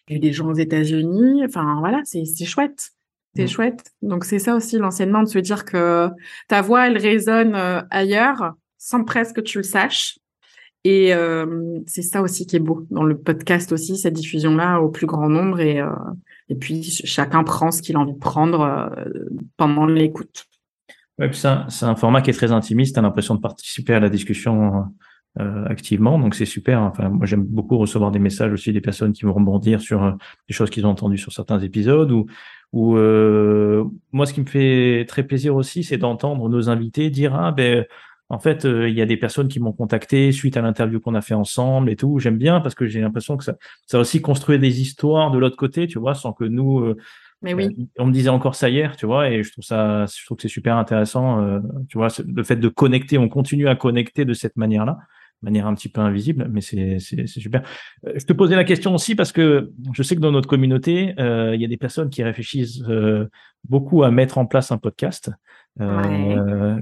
j'ai 0.08 0.18
des 0.18 0.32
gens 0.32 0.48
aux 0.48 0.54
États-Unis. 0.54 1.44
Enfin, 1.44 1.76
voilà, 1.80 2.00
c'est 2.04 2.44
chouette. 2.44 2.90
C'est 3.34 3.44
mmh. 3.44 3.48
chouette. 3.48 3.92
Donc 4.02 4.24
c'est 4.24 4.38
ça 4.38 4.54
aussi 4.54 4.76
l'enseignement 4.76 5.22
de 5.22 5.28
se 5.28 5.38
dire 5.38 5.64
que 5.64 6.08
ta 6.48 6.60
voix 6.60 6.86
elle 6.86 6.98
résonne 6.98 7.54
ailleurs 7.90 8.52
sans 8.76 9.04
presque 9.04 9.36
que 9.36 9.40
tu 9.40 9.58
le 9.58 9.64
saches. 9.64 10.18
Et 10.84 11.14
euh, 11.14 11.78
c'est 11.86 12.02
ça 12.02 12.22
aussi 12.22 12.46
qui 12.46 12.56
est 12.56 12.60
beau 12.60 12.86
dans 12.90 13.04
le 13.04 13.16
podcast 13.16 13.70
aussi, 13.72 13.96
cette 13.96 14.14
diffusion-là 14.14 14.80
au 14.80 14.88
plus 14.88 15.06
grand 15.06 15.28
nombre. 15.28 15.60
Et, 15.60 15.80
euh, 15.80 15.88
et 16.48 16.54
puis 16.54 16.82
chacun 16.82 17.44
prend 17.44 17.70
ce 17.70 17.82
qu'il 17.82 17.96
a 17.96 18.00
envie 18.00 18.14
de 18.14 18.18
prendre 18.18 18.60
euh, 18.60 19.28
pendant 19.56 19.86
l'écoute. 19.86 20.46
Ouais, 21.18 21.30
c'est 21.32 21.84
un 21.84 21.94
format 21.94 22.22
qui 22.22 22.30
est 22.30 22.34
très 22.34 22.52
intimiste. 22.52 22.94
Tu 22.94 22.98
as 22.98 23.02
l'impression 23.02 23.34
de 23.34 23.40
participer 23.40 23.94
à 23.94 24.00
la 24.00 24.08
discussion 24.08 24.86
euh, 25.40 25.64
activement. 25.64 26.18
Donc 26.18 26.34
c'est 26.34 26.44
super. 26.44 26.82
Enfin, 26.82 27.08
moi 27.08 27.24
j'aime 27.24 27.42
beaucoup 27.42 27.78
recevoir 27.78 28.10
des 28.10 28.18
messages 28.18 28.52
aussi 28.52 28.70
des 28.70 28.82
personnes 28.82 29.14
qui 29.14 29.24
vont 29.24 29.32
rebondir 29.32 29.80
sur 29.80 30.02
euh, 30.02 30.12
des 30.46 30.52
choses 30.52 30.68
qu'ils 30.68 30.84
ont 30.84 30.90
entendues 30.90 31.16
sur 31.16 31.32
certains 31.32 31.58
épisodes. 31.60 32.12
Ou, 32.12 32.26
ou 32.72 32.98
euh, 32.98 33.82
moi 34.12 34.26
ce 34.26 34.34
qui 34.34 34.42
me 34.42 34.46
fait 34.46 35.06
très 35.08 35.22
plaisir 35.22 35.56
aussi, 35.56 35.84
c'est 35.84 35.96
d'entendre 35.96 36.50
nos 36.50 36.68
invités 36.68 37.08
dire 37.08 37.34
ah 37.34 37.50
ben 37.50 37.86
en 38.32 38.38
fait, 38.38 38.64
euh, 38.64 38.88
il 38.88 38.96
y 38.96 39.02
a 39.02 39.06
des 39.06 39.18
personnes 39.18 39.48
qui 39.48 39.60
m'ont 39.60 39.74
contacté 39.74 40.32
suite 40.32 40.56
à 40.56 40.62
l'interview 40.62 41.00
qu'on 41.00 41.14
a 41.14 41.20
fait 41.20 41.34
ensemble 41.34 41.90
et 41.90 41.96
tout. 41.96 42.18
J'aime 42.18 42.38
bien 42.38 42.62
parce 42.62 42.74
que 42.74 42.86
j'ai 42.86 43.02
l'impression 43.02 43.36
que 43.36 43.44
ça, 43.44 43.56
ça 43.86 43.98
aussi 43.98 44.22
construit 44.22 44.58
des 44.58 44.80
histoires 44.80 45.30
de 45.30 45.38
l'autre 45.38 45.58
côté, 45.58 45.86
tu 45.86 45.98
vois, 45.98 46.14
sans 46.14 46.32
que 46.32 46.44
nous. 46.44 46.80
Euh, 46.80 46.96
Mais 47.42 47.52
oui. 47.52 47.66
Euh, 47.78 47.84
on 47.98 48.06
me 48.06 48.12
disait 48.12 48.30
encore 48.30 48.54
ça 48.54 48.70
hier, 48.70 48.96
tu 48.96 49.04
vois, 49.04 49.28
et 49.28 49.42
je 49.42 49.52
trouve 49.52 49.64
ça, 49.64 50.06
je 50.06 50.24
trouve 50.24 50.38
que 50.38 50.42
c'est 50.42 50.48
super 50.48 50.78
intéressant, 50.78 51.60
tu 51.90 51.98
vois, 51.98 52.08
le 52.26 52.42
fait 52.42 52.56
de 52.56 52.68
connecter, 52.68 53.18
on 53.18 53.28
continue 53.28 53.68
à 53.68 53.76
connecter 53.76 54.24
de 54.24 54.32
cette 54.32 54.56
manière-là. 54.56 54.96
manière 55.42 55.66
un 55.66 55.74
petit 55.74 55.90
peu 55.90 56.00
invisible, 56.00 56.48
mais 56.50 56.62
c'est 56.62 56.98
super. 57.26 57.62
Je 58.02 58.24
te 58.24 58.32
posais 58.32 58.56
la 58.56 58.64
question 58.64 58.94
aussi 58.94 59.14
parce 59.14 59.32
que 59.32 59.72
je 59.92 60.02
sais 60.02 60.14
que 60.14 60.20
dans 60.20 60.32
notre 60.32 60.48
communauté, 60.48 61.14
euh, 61.18 61.54
il 61.54 61.60
y 61.60 61.64
a 61.64 61.68
des 61.68 61.76
personnes 61.76 62.10
qui 62.10 62.22
réfléchissent 62.22 62.82
euh, 62.88 63.26
beaucoup 63.68 64.04
à 64.04 64.10
mettre 64.10 64.38
en 64.38 64.46
place 64.46 64.72
un 64.72 64.78
podcast. 64.78 65.30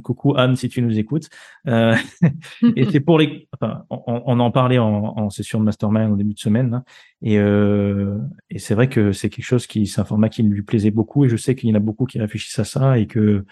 Coucou 0.02 0.34
Anne, 0.36 0.56
si 0.56 0.68
tu 0.68 0.82
nous 0.82 0.98
écoutes. 0.98 1.28
et 1.66 2.84
c'est 2.90 3.00
pour 3.00 3.18
les. 3.18 3.48
Enfin, 3.52 3.84
on, 3.90 4.40
en 4.40 4.50
parlait 4.50 4.78
en, 4.78 5.30
session 5.30 5.60
de 5.60 5.64
mastermind 5.64 6.12
au 6.12 6.16
début 6.16 6.34
de 6.34 6.38
semaine, 6.38 6.74
hein, 6.74 6.84
et, 7.22 7.36
et 7.36 8.58
c'est 8.58 8.74
vrai 8.74 8.88
que 8.88 9.12
c'est 9.12 9.30
quelque 9.30 9.44
chose 9.44 9.66
qui, 9.66 9.86
c'est 9.86 10.00
un 10.00 10.04
format 10.04 10.28
qui 10.28 10.42
lui 10.42 10.62
plaisait 10.62 10.90
beaucoup, 10.90 11.24
et 11.24 11.28
je 11.28 11.36
sais 11.36 11.54
qu'il 11.54 11.68
y 11.68 11.72
en 11.72 11.76
a 11.76 11.80
beaucoup 11.80 12.06
qui 12.06 12.18
réfléchissent 12.18 12.58
à 12.58 12.64
ça 12.64 12.98
et 12.98 13.06
que 13.06 13.44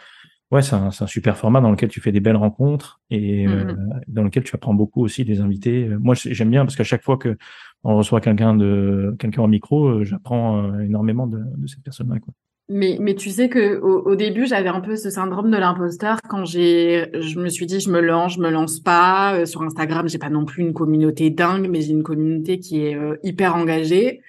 Ouais, 0.50 0.62
c'est 0.62 0.74
un, 0.74 0.86
un, 0.86 1.06
super 1.06 1.36
format 1.36 1.60
dans 1.60 1.70
lequel 1.70 1.90
tu 1.90 2.00
fais 2.00 2.10
des 2.10 2.20
belles 2.20 2.36
rencontres 2.36 3.02
et 3.10 3.46
euh, 3.46 3.64
mm-hmm. 3.64 4.02
dans 4.08 4.22
lequel 4.22 4.44
tu 4.44 4.54
apprends 4.56 4.72
beaucoup 4.72 5.04
aussi 5.04 5.24
des 5.26 5.40
invités. 5.40 5.88
Moi, 6.00 6.14
j'aime 6.14 6.50
bien 6.50 6.64
parce 6.64 6.74
qu'à 6.74 6.84
chaque 6.84 7.02
fois 7.02 7.18
que 7.18 7.36
on 7.84 7.96
reçoit 7.96 8.22
quelqu'un 8.22 8.54
de 8.56 9.14
quelqu'un 9.18 9.42
en 9.42 9.48
micro, 9.48 9.88
euh, 9.88 10.04
j'apprends 10.04 10.64
euh, 10.64 10.80
énormément 10.80 11.26
de, 11.26 11.38
de 11.38 11.66
cette 11.66 11.82
personne-là. 11.82 12.16
Mais, 12.70 12.98
mais 13.00 13.14
tu 13.14 13.30
sais 13.30 13.48
que 13.48 13.78
au, 13.80 14.10
au 14.10 14.14
début, 14.14 14.46
j'avais 14.46 14.68
un 14.68 14.80
peu 14.80 14.96
ce 14.96 15.08
syndrome 15.08 15.50
de 15.50 15.56
l'imposteur 15.56 16.18
quand 16.28 16.44
j'ai, 16.44 17.08
je 17.14 17.38
me 17.38 17.48
suis 17.48 17.64
dit, 17.64 17.80
je 17.80 17.90
me 17.90 18.00
lance, 18.00 18.34
je 18.34 18.40
me 18.40 18.50
lance 18.50 18.80
pas. 18.80 19.46
sur 19.46 19.62
Instagram, 19.62 20.08
j'ai 20.08 20.18
pas 20.18 20.28
non 20.28 20.44
plus 20.44 20.62
une 20.62 20.74
communauté 20.74 21.30
dingue, 21.30 21.68
mais 21.68 21.80
j'ai 21.80 21.92
une 21.92 22.02
communauté 22.02 22.58
qui 22.58 22.84
est 22.84 22.98
hyper 23.22 23.56
engagée. 23.56 24.20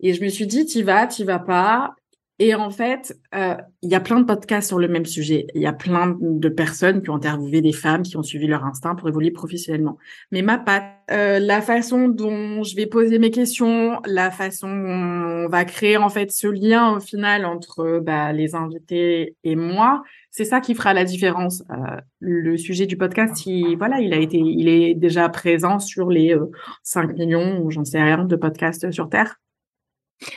Et 0.00 0.12
je 0.12 0.22
me 0.22 0.28
suis 0.28 0.46
dit, 0.46 0.66
t'y 0.66 0.82
vas, 0.82 1.06
t'y 1.06 1.24
vas 1.24 1.38
pas. 1.38 1.96
Et 2.40 2.52
en 2.56 2.70
fait, 2.70 3.16
euh, 3.36 3.54
il 3.82 3.90
y 3.90 3.94
a 3.94 4.00
plein 4.00 4.18
de 4.18 4.24
podcasts 4.24 4.66
sur 4.66 4.80
le 4.80 4.88
même 4.88 5.06
sujet. 5.06 5.46
Il 5.54 5.62
y 5.62 5.66
a 5.66 5.72
plein 5.72 6.16
de 6.20 6.48
personnes 6.48 7.00
qui 7.00 7.10
ont 7.10 7.14
interviewé 7.14 7.60
des 7.60 7.72
femmes 7.72 8.02
qui 8.02 8.16
ont 8.16 8.24
suivi 8.24 8.48
leur 8.48 8.64
instinct 8.64 8.96
pour 8.96 9.08
évoluer 9.08 9.30
professionnellement. 9.30 9.98
Mais 10.32 10.42
ma 10.42 10.58
patte, 10.58 10.84
euh, 11.12 11.38
la 11.38 11.62
façon 11.62 12.08
dont 12.08 12.64
je 12.64 12.74
vais 12.74 12.86
poser 12.86 13.20
mes 13.20 13.30
questions, 13.30 14.00
la 14.04 14.32
façon 14.32 14.66
dont 14.66 15.44
on 15.44 15.48
va 15.48 15.64
créer 15.64 15.96
en 15.96 16.08
fait 16.08 16.32
ce 16.32 16.48
lien 16.48 16.96
au 16.96 17.00
final 17.00 17.44
entre 17.44 18.00
bah, 18.00 18.32
les 18.32 18.56
invités 18.56 19.36
et 19.44 19.54
moi, 19.54 20.02
c'est 20.30 20.44
ça 20.44 20.60
qui 20.60 20.74
fera 20.74 20.92
la 20.92 21.04
différence. 21.04 21.62
Euh, 21.70 22.00
le 22.18 22.56
sujet 22.56 22.86
du 22.86 22.96
podcast, 22.96 23.46
il, 23.46 23.76
voilà, 23.76 24.00
il 24.00 24.12
a 24.12 24.18
été, 24.18 24.38
il 24.38 24.68
est 24.68 24.94
déjà 24.94 25.28
présent 25.28 25.78
sur 25.78 26.10
les 26.10 26.34
5 26.82 27.12
millions 27.12 27.60
ou 27.62 27.70
j'en 27.70 27.84
sais 27.84 28.02
rien 28.02 28.24
de 28.24 28.34
podcasts 28.34 28.90
sur 28.90 29.08
Terre. 29.08 29.36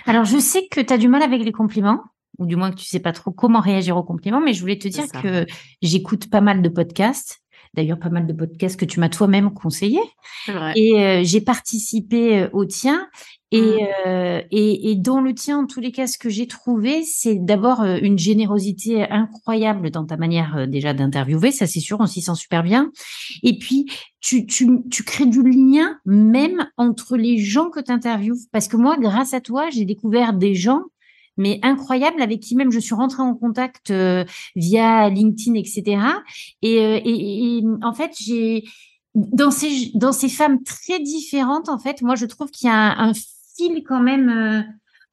Alors, 0.05 0.25
je 0.25 0.37
sais 0.37 0.67
que 0.67 0.81
tu 0.81 0.93
as 0.93 0.97
du 0.97 1.07
mal 1.07 1.21
avec 1.21 1.43
les 1.43 1.51
compliments, 1.51 2.03
ou 2.37 2.45
du 2.45 2.55
moins 2.55 2.71
que 2.71 2.77
tu 2.77 2.85
sais 2.85 2.99
pas 2.99 3.13
trop 3.13 3.31
comment 3.31 3.59
réagir 3.59 3.97
aux 3.97 4.03
compliments, 4.03 4.41
mais 4.41 4.53
je 4.53 4.61
voulais 4.61 4.77
te 4.77 4.87
dire 4.87 5.05
que 5.21 5.45
j'écoute 5.81 6.29
pas 6.29 6.41
mal 6.41 6.61
de 6.61 6.69
podcasts. 6.69 7.39
D'ailleurs, 7.77 7.99
pas 7.99 8.09
mal 8.09 8.25
de 8.25 8.33
podcasts 8.33 8.79
que 8.79 8.85
tu 8.85 8.99
m'as 8.99 9.07
toi-même 9.07 9.53
conseillé. 9.53 9.99
Et 10.75 10.95
euh, 10.95 11.21
j'ai 11.23 11.41
participé 11.41 12.39
euh, 12.39 12.49
au 12.51 12.65
tien. 12.65 13.07
Et, 13.51 13.61
mmh. 13.61 13.87
euh, 14.07 14.41
et, 14.49 14.91
et, 14.91 14.95
dans 14.95 15.21
le 15.21 15.33
tien, 15.35 15.59
en 15.59 15.67
tous 15.67 15.79
les 15.79 15.91
cas, 15.91 16.07
ce 16.07 16.17
que 16.17 16.27
j'ai 16.27 16.47
trouvé, 16.47 17.03
c'est 17.03 17.35
d'abord 17.35 17.83
une 17.83 18.17
générosité 18.17 19.09
incroyable 19.09 19.91
dans 19.91 20.05
ta 20.05 20.17
manière 20.17 20.57
euh, 20.57 20.65
déjà 20.65 20.93
d'interviewer, 20.93 21.51
ça 21.51 21.67
c'est 21.67 21.79
sûr, 21.79 21.97
on 21.99 22.07
s'y 22.07 22.21
sent 22.21 22.35
super 22.35 22.63
bien. 22.63 22.91
Et 23.43 23.59
puis, 23.59 23.85
tu, 24.21 24.47
tu, 24.47 24.67
tu 24.89 25.03
crées 25.03 25.27
du 25.27 25.43
lien 25.43 25.99
même 26.03 26.67
entre 26.77 27.15
les 27.15 27.37
gens 27.37 27.69
que 27.69 27.79
tu 27.79 27.91
interviews. 27.91 28.35
Parce 28.51 28.67
que 28.67 28.75
moi, 28.75 28.97
grâce 28.99 29.35
à 29.35 29.39
toi, 29.39 29.69
j'ai 29.69 29.85
découvert 29.85 30.33
des 30.33 30.55
gens 30.55 30.81
mais 31.37 31.59
incroyables 31.63 32.21
avec 32.21 32.41
qui 32.41 32.55
même 32.55 32.71
je 32.71 32.79
suis 32.79 32.95
rentrée 32.95 33.23
en 33.23 33.35
contact 33.35 33.93
via 34.55 35.09
LinkedIn, 35.09 35.55
etc. 35.55 36.01
Et, 36.61 36.75
et, 36.75 37.57
et 37.57 37.63
en 37.81 37.93
fait, 37.93 38.11
j'ai 38.19 38.63
dans 39.17 39.51
ces 39.51 39.91
dans 39.95 40.11
ces 40.11 40.29
femmes 40.29 40.63
très 40.63 40.99
différentes, 40.99 41.69
en 41.69 41.79
fait, 41.79 42.01
moi 42.01 42.15
je 42.15 42.25
trouve 42.25 42.51
qu'il 42.51 42.67
y 42.67 42.71
a 42.71 42.75
un, 42.75 43.09
un 43.09 43.13
fil 43.57 43.83
quand 43.83 44.01
même, 44.01 44.29
euh, 44.29 44.61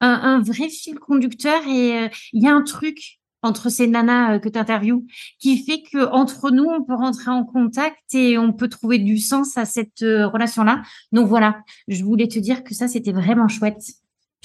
un, 0.01 0.39
vrai 0.41 0.69
fil 0.69 0.99
conducteur 0.99 1.61
et 1.67 1.99
euh, 1.99 2.09
il 2.33 2.43
y 2.43 2.47
a 2.47 2.53
un 2.53 2.61
truc 2.61 3.19
entre 3.41 3.69
ces 3.69 3.87
nanas 3.87 4.35
euh, 4.35 4.39
que 4.39 4.49
tu 4.49 4.59
interviews 4.59 5.05
qui 5.39 5.63
fait 5.63 5.81
que 5.81 6.05
entre 6.11 6.51
nous 6.51 6.65
on 6.65 6.83
peut 6.83 6.95
rentrer 6.95 7.31
en 7.31 7.43
contact 7.43 8.13
et 8.13 8.37
on 8.37 8.53
peut 8.53 8.69
trouver 8.69 8.99
du 8.99 9.17
sens 9.17 9.57
à 9.57 9.65
cette 9.65 10.01
relation 10.01 10.63
là. 10.63 10.83
Donc 11.11 11.27
voilà, 11.27 11.59
je 11.87 12.03
voulais 12.03 12.27
te 12.27 12.39
dire 12.39 12.63
que 12.63 12.75
ça 12.75 12.87
c'était 12.87 13.13
vraiment 13.13 13.47
chouette. 13.47 13.81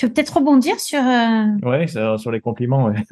Tu 0.00 0.06
peux 0.06 0.14
peut-être 0.14 0.38
rebondir 0.38 0.80
sur 0.80 1.02
Ouais, 1.62 1.86
sur 1.86 2.30
les 2.30 2.40
compliments 2.40 2.86
ouais. 2.86 3.04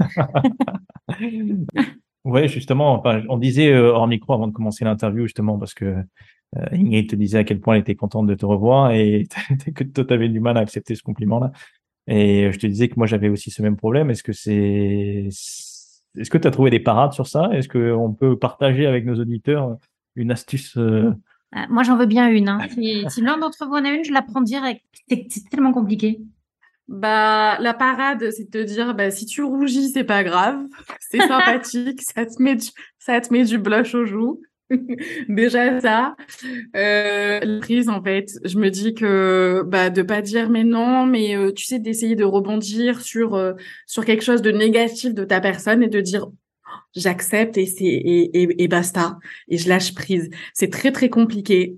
ouais, 2.24 2.48
justement, 2.48 3.02
on 3.28 3.36
disait 3.36 3.76
hors 3.76 4.08
micro 4.08 4.32
avant 4.32 4.46
de 4.46 4.54
commencer 4.54 4.86
l'interview 4.86 5.24
justement 5.24 5.58
parce 5.58 5.74
que 5.74 5.84
euh, 6.56 6.66
Ingrid 6.72 7.10
te 7.10 7.14
disait 7.14 7.40
à 7.40 7.44
quel 7.44 7.60
point 7.60 7.74
elle 7.74 7.82
était 7.82 7.94
contente 7.94 8.26
de 8.26 8.34
te 8.34 8.46
revoir 8.46 8.92
et 8.92 9.28
que 9.74 9.84
toi, 9.84 10.02
tu 10.02 10.14
avais 10.14 10.30
du 10.30 10.40
mal 10.40 10.56
à 10.56 10.60
accepter 10.60 10.94
ce 10.94 11.02
compliment-là. 11.02 11.52
Et 12.06 12.50
je 12.50 12.58
te 12.58 12.66
disais 12.66 12.88
que 12.88 12.94
moi, 12.96 13.06
j'avais 13.06 13.28
aussi 13.28 13.50
ce 13.50 13.60
même 13.60 13.76
problème. 13.76 14.10
Est-ce 14.10 14.22
que 14.22 14.32
c'est, 14.32 15.28
est-ce 15.28 16.30
que 16.30 16.38
tu 16.38 16.48
as 16.48 16.50
trouvé 16.50 16.70
des 16.70 16.80
parades 16.80 17.12
sur 17.12 17.26
ça? 17.26 17.50
Est-ce 17.52 17.68
qu'on 17.68 18.14
peut 18.14 18.38
partager 18.38 18.86
avec 18.86 19.04
nos 19.04 19.20
auditeurs 19.20 19.76
une 20.16 20.30
astuce 20.30 20.78
euh? 20.78 21.12
ah, 21.52 21.66
Moi, 21.68 21.82
j'en 21.82 21.98
veux 21.98 22.06
bien 22.06 22.30
une. 22.30 22.48
Hein. 22.48 22.60
Si, 23.10 23.20
l'un 23.20 23.36
d'entre 23.36 23.66
vous 23.66 23.74
en 23.74 23.84
a 23.84 23.90
une, 23.90 24.04
je 24.04 24.12
la 24.12 24.22
prends 24.22 24.40
direct. 24.40 24.82
C'est 25.10 25.50
tellement 25.50 25.72
compliqué. 25.72 26.22
Bah, 26.88 27.58
la 27.60 27.74
parade, 27.74 28.30
c'est 28.30 28.44
de 28.44 28.50
te 28.50 28.64
dire, 28.64 28.94
bah, 28.94 29.10
si 29.10 29.26
tu 29.26 29.42
rougis, 29.42 29.90
c'est 29.90 30.04
pas 30.04 30.24
grave. 30.24 30.58
C'est 31.00 31.18
sympathique. 31.18 32.00
ça 32.14 32.24
te 32.24 32.42
met 32.42 32.56
du, 32.56 32.68
ça 32.98 33.20
te 33.20 33.32
met 33.32 33.44
du 33.44 33.58
blush 33.58 33.94
aux 33.94 34.06
joues. 34.06 34.40
Déjà 35.28 35.80
ça, 35.80 36.14
euh, 36.76 37.40
la 37.40 37.60
prise 37.60 37.88
en 37.88 38.02
fait, 38.02 38.28
je 38.44 38.58
me 38.58 38.68
dis 38.68 38.92
que 38.92 39.62
bah 39.66 39.88
de 39.88 40.02
pas 40.02 40.20
dire 40.20 40.50
mais 40.50 40.64
non, 40.64 41.06
mais 41.06 41.36
euh, 41.36 41.52
tu 41.52 41.64
sais 41.64 41.78
d'essayer 41.78 42.16
de 42.16 42.24
rebondir 42.24 43.00
sur 43.00 43.34
euh, 43.34 43.54
sur 43.86 44.04
quelque 44.04 44.22
chose 44.22 44.42
de 44.42 44.50
négatif 44.50 45.14
de 45.14 45.24
ta 45.24 45.40
personne 45.40 45.82
et 45.82 45.88
de 45.88 46.00
dire 46.02 46.28
j'accepte 46.94 47.56
et 47.56 47.64
c'est 47.64 47.84
et, 47.84 48.62
et, 48.62 48.68
basta 48.68 49.18
et 49.48 49.56
je 49.56 49.68
lâche 49.70 49.94
prise. 49.94 50.28
C'est 50.52 50.70
très 50.70 50.92
très 50.92 51.08
compliqué. 51.08 51.76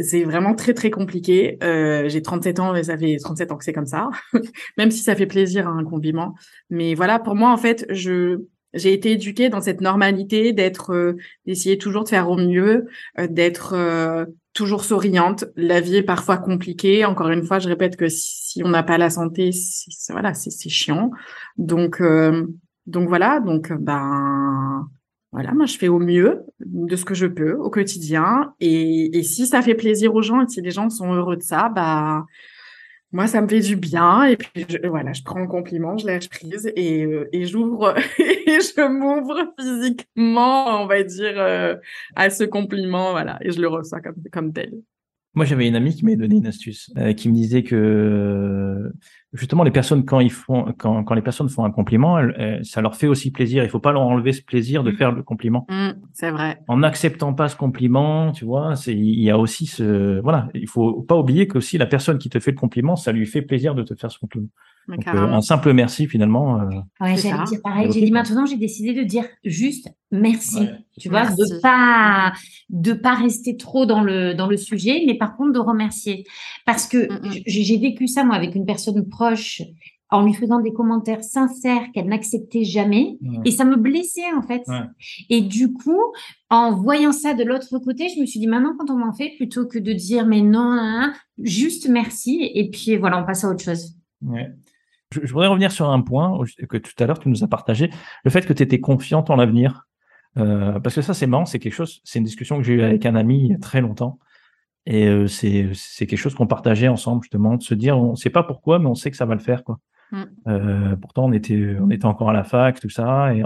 C'est 0.00 0.24
vraiment 0.24 0.54
très 0.54 0.74
très 0.74 0.90
compliqué. 0.90 1.58
Euh, 1.62 2.08
j'ai 2.08 2.22
37 2.22 2.58
ans 2.58 2.74
et 2.74 2.84
ça 2.84 2.98
fait 2.98 3.16
37 3.16 3.52
ans 3.52 3.56
que 3.56 3.64
c'est 3.64 3.72
comme 3.72 3.86
ça, 3.86 4.10
même 4.78 4.90
si 4.90 5.02
ça 5.02 5.14
fait 5.14 5.26
plaisir 5.26 5.68
un 5.68 5.84
compliment. 5.84 6.34
Mais 6.70 6.94
voilà, 6.94 7.18
pour 7.18 7.34
moi 7.34 7.52
en 7.52 7.56
fait, 7.56 7.86
je 7.90 8.40
j'ai 8.74 8.92
été 8.92 9.12
éduquée 9.12 9.48
dans 9.48 9.60
cette 9.60 9.80
normalité 9.80 10.52
d'être, 10.52 10.92
euh, 10.92 11.16
d'essayer 11.46 11.78
toujours 11.78 12.04
de 12.04 12.08
faire 12.08 12.28
au 12.28 12.36
mieux, 12.36 12.86
euh, 13.18 13.28
d'être 13.28 13.74
euh, 13.74 14.26
toujours 14.52 14.84
souriante. 14.84 15.44
La 15.56 15.80
vie 15.80 15.96
est 15.96 16.02
parfois 16.02 16.36
compliquée. 16.36 17.04
Encore 17.04 17.28
une 17.28 17.44
fois, 17.44 17.60
je 17.60 17.68
répète 17.68 17.96
que 17.96 18.08
si, 18.08 18.62
on 18.64 18.68
n'a 18.68 18.82
pas 18.82 18.98
la 18.98 19.10
santé, 19.10 19.50
voilà, 20.10 20.34
c'est, 20.34 20.68
chiant. 20.68 21.10
Donc, 21.56 22.02
donc 22.86 23.08
voilà. 23.08 23.40
Donc, 23.40 23.72
ben, 23.72 24.88
voilà, 25.34 25.52
moi 25.52 25.66
je 25.66 25.76
fais 25.76 25.88
au 25.88 25.98
mieux 25.98 26.42
de 26.60 26.94
ce 26.94 27.04
que 27.04 27.14
je 27.14 27.26
peux 27.26 27.54
au 27.54 27.68
quotidien. 27.68 28.54
Et, 28.60 29.18
et 29.18 29.22
si 29.24 29.46
ça 29.46 29.62
fait 29.62 29.74
plaisir 29.74 30.14
aux 30.14 30.22
gens 30.22 30.40
et 30.40 30.48
si 30.48 30.60
les 30.60 30.70
gens 30.70 30.88
sont 30.90 31.12
heureux 31.12 31.36
de 31.36 31.42
ça, 31.42 31.68
bah 31.68 32.24
moi, 33.14 33.28
ça 33.28 33.40
me 33.40 33.46
fait 33.46 33.60
du 33.60 33.76
bien. 33.76 34.24
Et 34.24 34.36
puis, 34.36 34.66
voilà, 34.84 35.12
je 35.12 35.22
prends 35.22 35.38
le 35.38 35.46
compliment, 35.46 35.96
je 35.96 36.06
lâche 36.06 36.28
prise 36.28 36.70
et, 36.74 37.04
euh, 37.04 37.28
et 37.32 37.46
j'ouvre 37.46 37.94
et 38.18 38.60
je 38.60 38.88
m'ouvre 38.88 39.54
physiquement, 39.58 40.82
on 40.82 40.86
va 40.86 41.02
dire, 41.04 41.34
euh, 41.36 41.76
à 42.16 42.30
ce 42.30 42.44
compliment. 42.44 43.12
Voilà, 43.12 43.38
et 43.40 43.52
je 43.52 43.60
le 43.60 43.68
reçois 43.68 44.00
comme, 44.00 44.22
comme 44.32 44.52
tel. 44.52 44.72
Moi, 45.34 45.44
j'avais 45.44 45.66
une 45.66 45.76
amie 45.76 45.94
qui 45.94 46.04
m'a 46.04 46.14
donné 46.14 46.36
une 46.36 46.46
astuce, 46.46 46.92
euh, 46.96 47.12
qui 47.12 47.28
me 47.28 47.34
disait 47.34 47.62
que 47.62 48.92
justement 49.32 49.64
les 49.64 49.70
personnes 49.70 50.04
quand 50.04 50.20
ils 50.20 50.30
font 50.30 50.72
quand, 50.78 51.02
quand 51.02 51.14
les 51.14 51.22
personnes 51.22 51.48
font 51.48 51.64
un 51.64 51.70
compliment, 51.70 52.18
ça 52.62 52.80
leur 52.80 52.94
fait 52.96 53.08
aussi 53.08 53.30
plaisir. 53.30 53.64
Il 53.64 53.70
faut 53.70 53.80
pas 53.80 53.92
leur 53.92 54.02
enlever 54.02 54.32
ce 54.32 54.42
plaisir 54.42 54.84
de 54.84 54.92
mmh. 54.92 54.96
faire 54.96 55.12
le 55.12 55.22
compliment. 55.22 55.66
Mmh, 55.68 55.90
c'est 56.12 56.30
vrai. 56.30 56.60
En 56.68 56.78
n'acceptant 56.78 57.34
pas 57.34 57.48
ce 57.48 57.56
compliment, 57.56 58.32
tu 58.32 58.44
vois, 58.44 58.76
c'est 58.76 58.94
il 58.94 59.20
y 59.20 59.30
a 59.30 59.38
aussi 59.38 59.66
ce 59.66 60.20
voilà, 60.20 60.48
il 60.54 60.68
faut 60.68 61.02
pas 61.02 61.16
oublier 61.16 61.48
que 61.48 61.58
aussi 61.58 61.78
la 61.78 61.86
personne 61.86 62.18
qui 62.18 62.30
te 62.30 62.38
fait 62.38 62.52
le 62.52 62.56
compliment, 62.56 62.96
ça 62.96 63.12
lui 63.12 63.26
fait 63.26 63.42
plaisir 63.42 63.74
de 63.74 63.82
te 63.82 63.94
faire 63.94 64.10
ce 64.10 64.18
compliment. 64.18 64.48
Donc, 64.88 65.06
euh, 65.06 65.12
un 65.12 65.40
simple 65.40 65.72
merci 65.72 66.06
finalement. 66.06 66.60
Euh, 66.60 66.66
ouais, 67.00 67.16
j'allais 67.16 67.44
dire 67.44 67.60
pareil. 67.62 67.90
J'ai 67.92 68.02
dit 68.02 68.12
maintenant, 68.12 68.46
j'ai 68.46 68.56
décidé 68.56 68.92
de 68.92 69.02
dire 69.02 69.24
juste 69.44 69.88
merci. 70.10 70.68
tu 70.98 71.08
vois, 71.08 71.26
de 71.26 71.60
pas 71.60 72.32
de 72.68 72.92
pas 72.92 73.14
rester 73.14 73.56
trop 73.56 73.86
dans 73.86 74.02
le 74.02 74.34
dans 74.34 74.46
le 74.46 74.56
sujet, 74.56 75.02
mais 75.06 75.16
par 75.16 75.36
contre 75.36 75.52
de 75.52 75.58
remercier 75.58 76.24
parce 76.66 76.86
que 76.86 77.10
mm, 77.10 77.28
mm. 77.28 77.42
j'ai 77.46 77.78
vécu 77.78 78.08
ça 78.08 78.24
moi 78.24 78.36
avec 78.36 78.54
une 78.54 78.66
personne 78.66 79.08
proche 79.08 79.62
en 80.10 80.24
lui 80.24 80.34
faisant 80.34 80.60
des 80.60 80.72
commentaires 80.72 81.24
sincères 81.24 81.90
qu'elle 81.92 82.06
n'acceptait 82.06 82.62
jamais 82.62 83.18
et 83.44 83.50
ça 83.50 83.64
me 83.64 83.76
blessait 83.76 84.32
en 84.36 84.42
fait. 84.42 84.62
Et 85.28 85.40
du 85.40 85.72
coup, 85.72 86.00
en 86.50 86.72
voyant 86.72 87.10
ça 87.10 87.34
de 87.34 87.42
l'autre 87.42 87.78
côté, 87.78 88.08
je 88.14 88.20
me 88.20 88.26
suis 88.26 88.38
dit 88.38 88.46
maintenant 88.46 88.74
quand 88.78 88.90
on 88.90 88.98
m'en 88.98 89.12
fait 89.12 89.32
plutôt 89.36 89.66
que 89.66 89.78
de 89.78 89.92
dire 89.92 90.26
mais 90.26 90.42
non, 90.42 91.10
juste 91.42 91.88
merci 91.88 92.48
et 92.54 92.70
puis 92.70 92.96
voilà, 92.96 93.20
on 93.20 93.26
passe 93.26 93.44
à 93.44 93.50
autre 93.50 93.64
chose. 93.64 93.96
Ouais. 94.22 94.50
Je, 95.10 95.32
voudrais 95.32 95.48
revenir 95.48 95.70
sur 95.70 95.88
un 95.88 96.00
point 96.00 96.38
que 96.68 96.76
tout 96.76 96.92
à 96.98 97.06
l'heure 97.06 97.18
tu 97.18 97.28
nous 97.28 97.44
as 97.44 97.48
partagé, 97.48 97.90
le 98.24 98.30
fait 98.30 98.46
que 98.46 98.52
tu 98.52 98.62
étais 98.62 98.80
confiante 98.80 99.30
en 99.30 99.36
l'avenir. 99.36 99.86
Euh, 100.36 100.80
parce 100.80 100.96
que 100.96 101.02
ça, 101.02 101.14
c'est 101.14 101.28
marrant, 101.28 101.46
c'est 101.46 101.60
quelque 101.60 101.74
chose, 101.74 102.00
c'est 102.02 102.18
une 102.18 102.24
discussion 102.24 102.58
que 102.58 102.64
j'ai 102.64 102.74
eue 102.74 102.82
avec 102.82 103.06
un 103.06 103.14
ami 103.14 103.40
il 103.44 103.46
y 103.52 103.54
a 103.54 103.58
très 103.58 103.80
longtemps. 103.80 104.18
Et 104.86 105.06
euh, 105.06 105.26
c'est 105.26 105.70
c'est 105.72 106.06
quelque 106.06 106.18
chose 106.18 106.34
qu'on 106.34 106.46
partageait 106.46 106.88
ensemble 106.88 107.22
justement, 107.22 107.56
de 107.56 107.62
se 107.62 107.74
dire 107.74 107.96
on 107.96 108.16
sait 108.16 108.30
pas 108.30 108.42
pourquoi, 108.42 108.78
mais 108.78 108.86
on 108.86 108.94
sait 108.94 109.10
que 109.10 109.16
ça 109.16 109.24
va 109.24 109.34
le 109.34 109.40
faire 109.40 109.64
quoi. 109.64 109.78
Mm. 110.12 110.22
Euh, 110.48 110.96
pourtant 110.96 111.24
on 111.24 111.32
était 111.32 111.76
on 111.80 111.90
était 111.90 112.04
encore 112.04 112.28
à 112.28 112.34
la 112.34 112.44
fac 112.44 112.78
tout 112.78 112.90
ça 112.90 113.34
et 113.34 113.42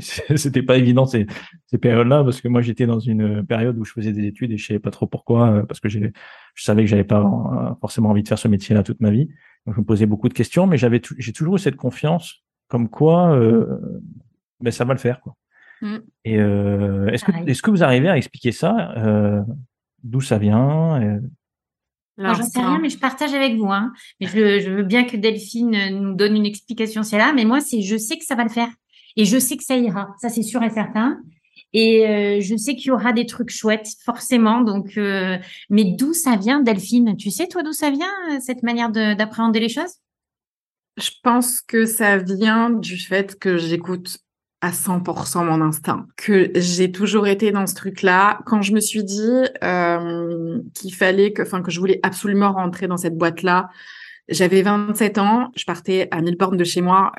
c'était 0.00 0.62
pas 0.62 0.76
évident 0.76 1.06
ces 1.06 1.26
ces 1.66 1.78
périodes-là 1.78 2.24
parce 2.24 2.40
que 2.40 2.48
moi 2.48 2.62
j'étais 2.62 2.86
dans 2.86 2.98
une 2.98 3.46
période 3.46 3.78
où 3.78 3.84
je 3.84 3.92
faisais 3.92 4.12
des 4.12 4.26
études 4.26 4.50
et 4.50 4.56
je 4.56 4.66
savais 4.66 4.80
pas 4.80 4.90
trop 4.90 5.06
pourquoi 5.06 5.50
euh, 5.50 5.62
parce 5.62 5.78
que 5.78 5.88
j'ai 5.88 6.12
je 6.54 6.64
savais 6.64 6.82
que 6.82 6.90
j'avais 6.90 7.04
pas 7.04 7.76
forcément 7.80 8.10
envie 8.10 8.24
de 8.24 8.28
faire 8.28 8.38
ce 8.38 8.48
métier-là 8.48 8.82
toute 8.82 9.00
ma 9.00 9.10
vie. 9.10 9.28
Donc 9.66 9.74
je 9.74 9.80
me 9.80 9.84
posais 9.84 10.06
beaucoup 10.06 10.28
de 10.28 10.34
questions, 10.34 10.66
mais 10.66 10.76
j'avais 10.76 11.00
j'ai 11.18 11.32
toujours 11.32 11.56
eu 11.56 11.58
cette 11.58 11.76
confiance 11.76 12.44
comme 12.68 12.88
quoi 12.88 13.34
euh, 13.34 13.78
ben 14.60 14.70
ça 14.70 14.84
va 14.84 14.94
le 14.94 15.00
faire 15.00 15.20
quoi. 15.20 15.36
Mm. 15.80 15.96
Et 16.24 16.38
euh, 16.38 17.08
est-ce 17.08 17.24
que 17.24 17.32
est-ce 17.48 17.62
que 17.62 17.70
vous 17.70 17.82
arrivez 17.82 18.08
à 18.08 18.16
expliquer 18.16 18.52
ça 18.52 19.44
d'où 20.02 20.20
ça 20.20 20.38
vient 20.38 21.02
euh... 21.02 21.20
J'en 22.16 22.34
sais 22.34 22.60
rien, 22.60 22.78
mais 22.78 22.90
je 22.90 22.98
partage 22.98 23.34
avec 23.34 23.56
vous. 23.56 23.72
Hein. 23.72 23.92
Mais 24.20 24.28
je, 24.28 24.60
je, 24.60 24.70
veux 24.70 24.84
bien 24.84 25.04
que 25.04 25.16
Delphine 25.16 26.00
nous 26.00 26.14
donne 26.14 26.36
une 26.36 26.46
explication, 26.46 27.02
c'est 27.02 27.18
là. 27.18 27.32
Mais 27.32 27.44
moi, 27.44 27.60
c'est, 27.60 27.82
je 27.82 27.96
sais 27.96 28.16
que 28.18 28.24
ça 28.24 28.36
va 28.36 28.44
le 28.44 28.50
faire 28.50 28.68
et 29.16 29.24
je 29.24 29.38
sais 29.38 29.56
que 29.56 29.64
ça 29.64 29.76
ira. 29.76 30.14
Ça, 30.20 30.28
c'est 30.28 30.42
sûr 30.42 30.62
et 30.62 30.70
certain. 30.70 31.20
Et 31.74 32.06
euh, 32.06 32.40
je 32.40 32.56
sais 32.56 32.76
qu'il 32.76 32.86
y 32.86 32.90
aura 32.92 33.12
des 33.12 33.26
trucs 33.26 33.50
chouettes, 33.50 33.88
forcément. 34.04 34.60
Donc, 34.60 34.96
euh, 34.96 35.36
mais 35.68 35.84
d'où 35.84 36.14
ça 36.14 36.36
vient, 36.36 36.60
Delphine? 36.60 37.16
Tu 37.16 37.32
sais, 37.32 37.48
toi, 37.48 37.64
d'où 37.64 37.72
ça 37.72 37.90
vient 37.90 38.12
euh, 38.30 38.38
cette 38.40 38.62
manière 38.62 38.90
d'appréhender 38.90 39.58
les 39.58 39.68
choses? 39.68 39.98
Je 40.96 41.10
pense 41.24 41.60
que 41.60 41.84
ça 41.84 42.16
vient 42.16 42.70
du 42.70 42.96
fait 42.96 43.36
que 43.36 43.56
j'écoute 43.56 44.18
à 44.60 44.70
100% 44.70 45.44
mon 45.44 45.60
instinct, 45.60 46.06
que 46.16 46.52
j'ai 46.54 46.92
toujours 46.92 47.26
été 47.26 47.50
dans 47.50 47.66
ce 47.66 47.74
truc-là. 47.74 48.38
Quand 48.46 48.62
je 48.62 48.72
me 48.72 48.80
suis 48.80 49.02
dit 49.02 49.42
qu'il 49.60 50.94
fallait 50.94 51.32
que, 51.32 51.42
enfin, 51.42 51.60
que 51.60 51.72
je 51.72 51.80
voulais 51.80 51.98
absolument 52.04 52.52
rentrer 52.52 52.86
dans 52.86 52.96
cette 52.96 53.18
boîte-là, 53.18 53.68
j'avais 54.28 54.62
27 54.62 55.18
ans, 55.18 55.50
je 55.56 55.64
partais 55.64 56.08
à 56.12 56.22
mille 56.22 56.36
bornes 56.38 56.56
de 56.56 56.64
chez 56.64 56.80
moi 56.80 57.12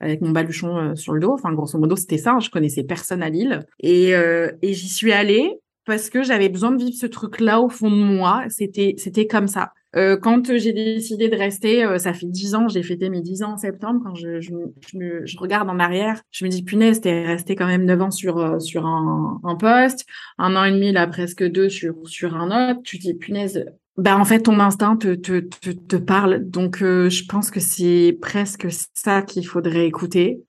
avec 0.00 0.20
mon 0.20 0.30
baluchon 0.30 0.76
euh, 0.76 0.94
sur 0.94 1.12
le 1.12 1.20
dos. 1.20 1.32
Enfin, 1.32 1.52
grosso 1.52 1.78
modo, 1.78 1.96
c'était 1.96 2.18
ça. 2.18 2.32
Hein. 2.32 2.40
Je 2.40 2.50
connaissais 2.50 2.84
personne 2.84 3.22
à 3.22 3.30
Lille 3.30 3.60
et, 3.80 4.14
euh, 4.14 4.50
et 4.62 4.74
j'y 4.74 4.88
suis 4.88 5.12
allée 5.12 5.52
parce 5.84 6.10
que 6.10 6.22
j'avais 6.22 6.48
besoin 6.48 6.72
de 6.72 6.78
vivre 6.82 6.96
ce 6.96 7.06
truc-là 7.06 7.60
au 7.60 7.68
fond 7.68 7.90
de 7.90 7.96
moi. 7.96 8.44
C'était, 8.48 8.94
c'était 8.98 9.26
comme 9.26 9.48
ça. 9.48 9.72
Euh, 9.96 10.18
quand 10.18 10.54
j'ai 10.58 10.72
décidé 10.74 11.28
de 11.28 11.36
rester, 11.36 11.82
euh, 11.84 11.96
ça 11.96 12.12
fait 12.12 12.26
dix 12.26 12.54
ans, 12.54 12.68
j'ai 12.68 12.82
fêté 12.82 13.08
mes 13.08 13.22
dix 13.22 13.42
ans 13.42 13.52
en 13.52 13.56
septembre. 13.56 14.00
Quand 14.04 14.14
je, 14.14 14.40
je, 14.40 14.52
je, 14.92 15.24
je, 15.24 15.38
regarde 15.38 15.70
en 15.70 15.78
arrière, 15.78 16.20
je 16.30 16.44
me 16.44 16.50
dis 16.50 16.62
punaise, 16.62 17.00
t'es 17.00 17.24
resté 17.24 17.56
quand 17.56 17.66
même 17.66 17.84
neuf 17.86 18.02
ans 18.02 18.10
sur 18.10 18.36
euh, 18.38 18.58
sur 18.58 18.84
un, 18.84 19.40
un 19.42 19.54
poste, 19.54 20.04
un 20.36 20.54
an 20.54 20.64
et 20.64 20.72
demi 20.72 20.92
là, 20.92 21.06
presque 21.06 21.44
deux 21.44 21.70
sur 21.70 21.94
sur 22.04 22.36
un 22.36 22.72
autre. 22.72 22.82
Tu 22.82 22.98
dis 22.98 23.14
punaise. 23.14 23.64
Ben 23.96 24.18
en 24.18 24.24
fait, 24.24 24.42
ton 24.42 24.60
instinct 24.60 24.96
te 24.96 25.14
te 25.14 25.40
te, 25.40 25.70
te 25.70 25.96
parle. 25.96 26.48
Donc 26.50 26.78
je 26.80 27.26
pense 27.26 27.50
que 27.50 27.60
c'est 27.60 28.18
presque 28.20 28.68
ça 28.94 29.22
qu'il 29.22 29.46
faudrait 29.46 29.86
écouter. 29.86 30.42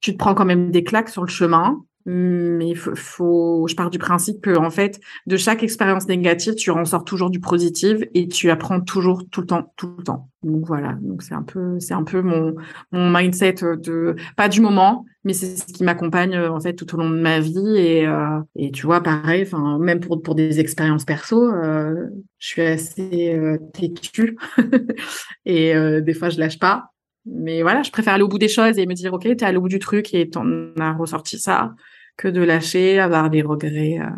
tu 0.00 0.12
te 0.12 0.16
prends 0.16 0.34
quand 0.34 0.44
même 0.46 0.70
des 0.70 0.84
claques 0.84 1.10
sur 1.10 1.22
le 1.22 1.28
chemin 1.28 1.82
mais 2.10 2.74
faut, 2.74 2.94
faut, 2.96 3.66
je 3.68 3.74
pars 3.74 3.90
du 3.90 3.98
principe 3.98 4.40
que 4.40 4.56
en 4.56 4.70
fait, 4.70 4.98
de 5.26 5.36
chaque 5.36 5.62
expérience 5.62 6.08
négative, 6.08 6.54
tu 6.54 6.70
en 6.70 6.86
sors 6.86 7.04
toujours 7.04 7.28
du 7.28 7.38
positif 7.38 7.98
et 8.14 8.28
tu 8.28 8.48
apprends 8.48 8.80
toujours 8.80 9.28
tout 9.30 9.42
le 9.42 9.46
temps, 9.46 9.74
tout 9.76 9.94
le 9.98 10.02
temps. 10.02 10.30
Donc 10.42 10.64
voilà, 10.64 10.96
donc 11.02 11.22
c'est 11.22 11.34
un 11.34 11.42
peu, 11.42 11.78
c'est 11.80 11.92
un 11.92 12.04
peu 12.04 12.22
mon 12.22 12.54
mon 12.92 13.10
mindset 13.10 13.56
de 13.82 14.16
pas 14.38 14.48
du 14.48 14.62
moment, 14.62 15.04
mais 15.24 15.34
c'est 15.34 15.56
ce 15.56 15.66
qui 15.66 15.84
m'accompagne 15.84 16.38
en 16.38 16.60
fait 16.60 16.72
tout 16.72 16.94
au 16.94 16.98
long 16.98 17.10
de 17.10 17.20
ma 17.20 17.40
vie 17.40 17.76
et 17.76 18.06
euh, 18.06 18.40
et 18.56 18.70
tu 18.70 18.86
vois 18.86 19.02
pareil, 19.02 19.42
enfin 19.42 19.78
même 19.78 20.00
pour 20.00 20.22
pour 20.22 20.34
des 20.34 20.60
expériences 20.60 21.04
perso, 21.04 21.42
euh, 21.42 22.06
je 22.38 22.46
suis 22.46 22.62
assez 22.62 23.34
euh, 23.34 23.58
têtue 23.74 24.38
et 25.44 25.74
euh, 25.76 26.00
des 26.00 26.14
fois 26.14 26.30
je 26.30 26.38
lâche 26.40 26.58
pas. 26.58 26.90
Mais 27.26 27.60
voilà, 27.60 27.82
je 27.82 27.90
préfère 27.90 28.14
aller 28.14 28.22
au 28.22 28.28
bout 28.28 28.38
des 28.38 28.48
choses 28.48 28.78
et 28.78 28.86
me 28.86 28.94
dire, 28.94 29.12
OK, 29.12 29.24
t'es 29.24 29.44
allé 29.44 29.58
au 29.58 29.60
bout 29.60 29.68
du 29.68 29.78
truc 29.78 30.14
et 30.14 30.30
t'en 30.30 30.46
as 30.78 30.94
ressorti 30.94 31.38
ça 31.38 31.74
que 32.18 32.28
de 32.28 32.42
lâcher, 32.42 32.98
avoir 32.98 33.30
des 33.30 33.40
regrets. 33.40 33.98
Euh, 33.98 34.10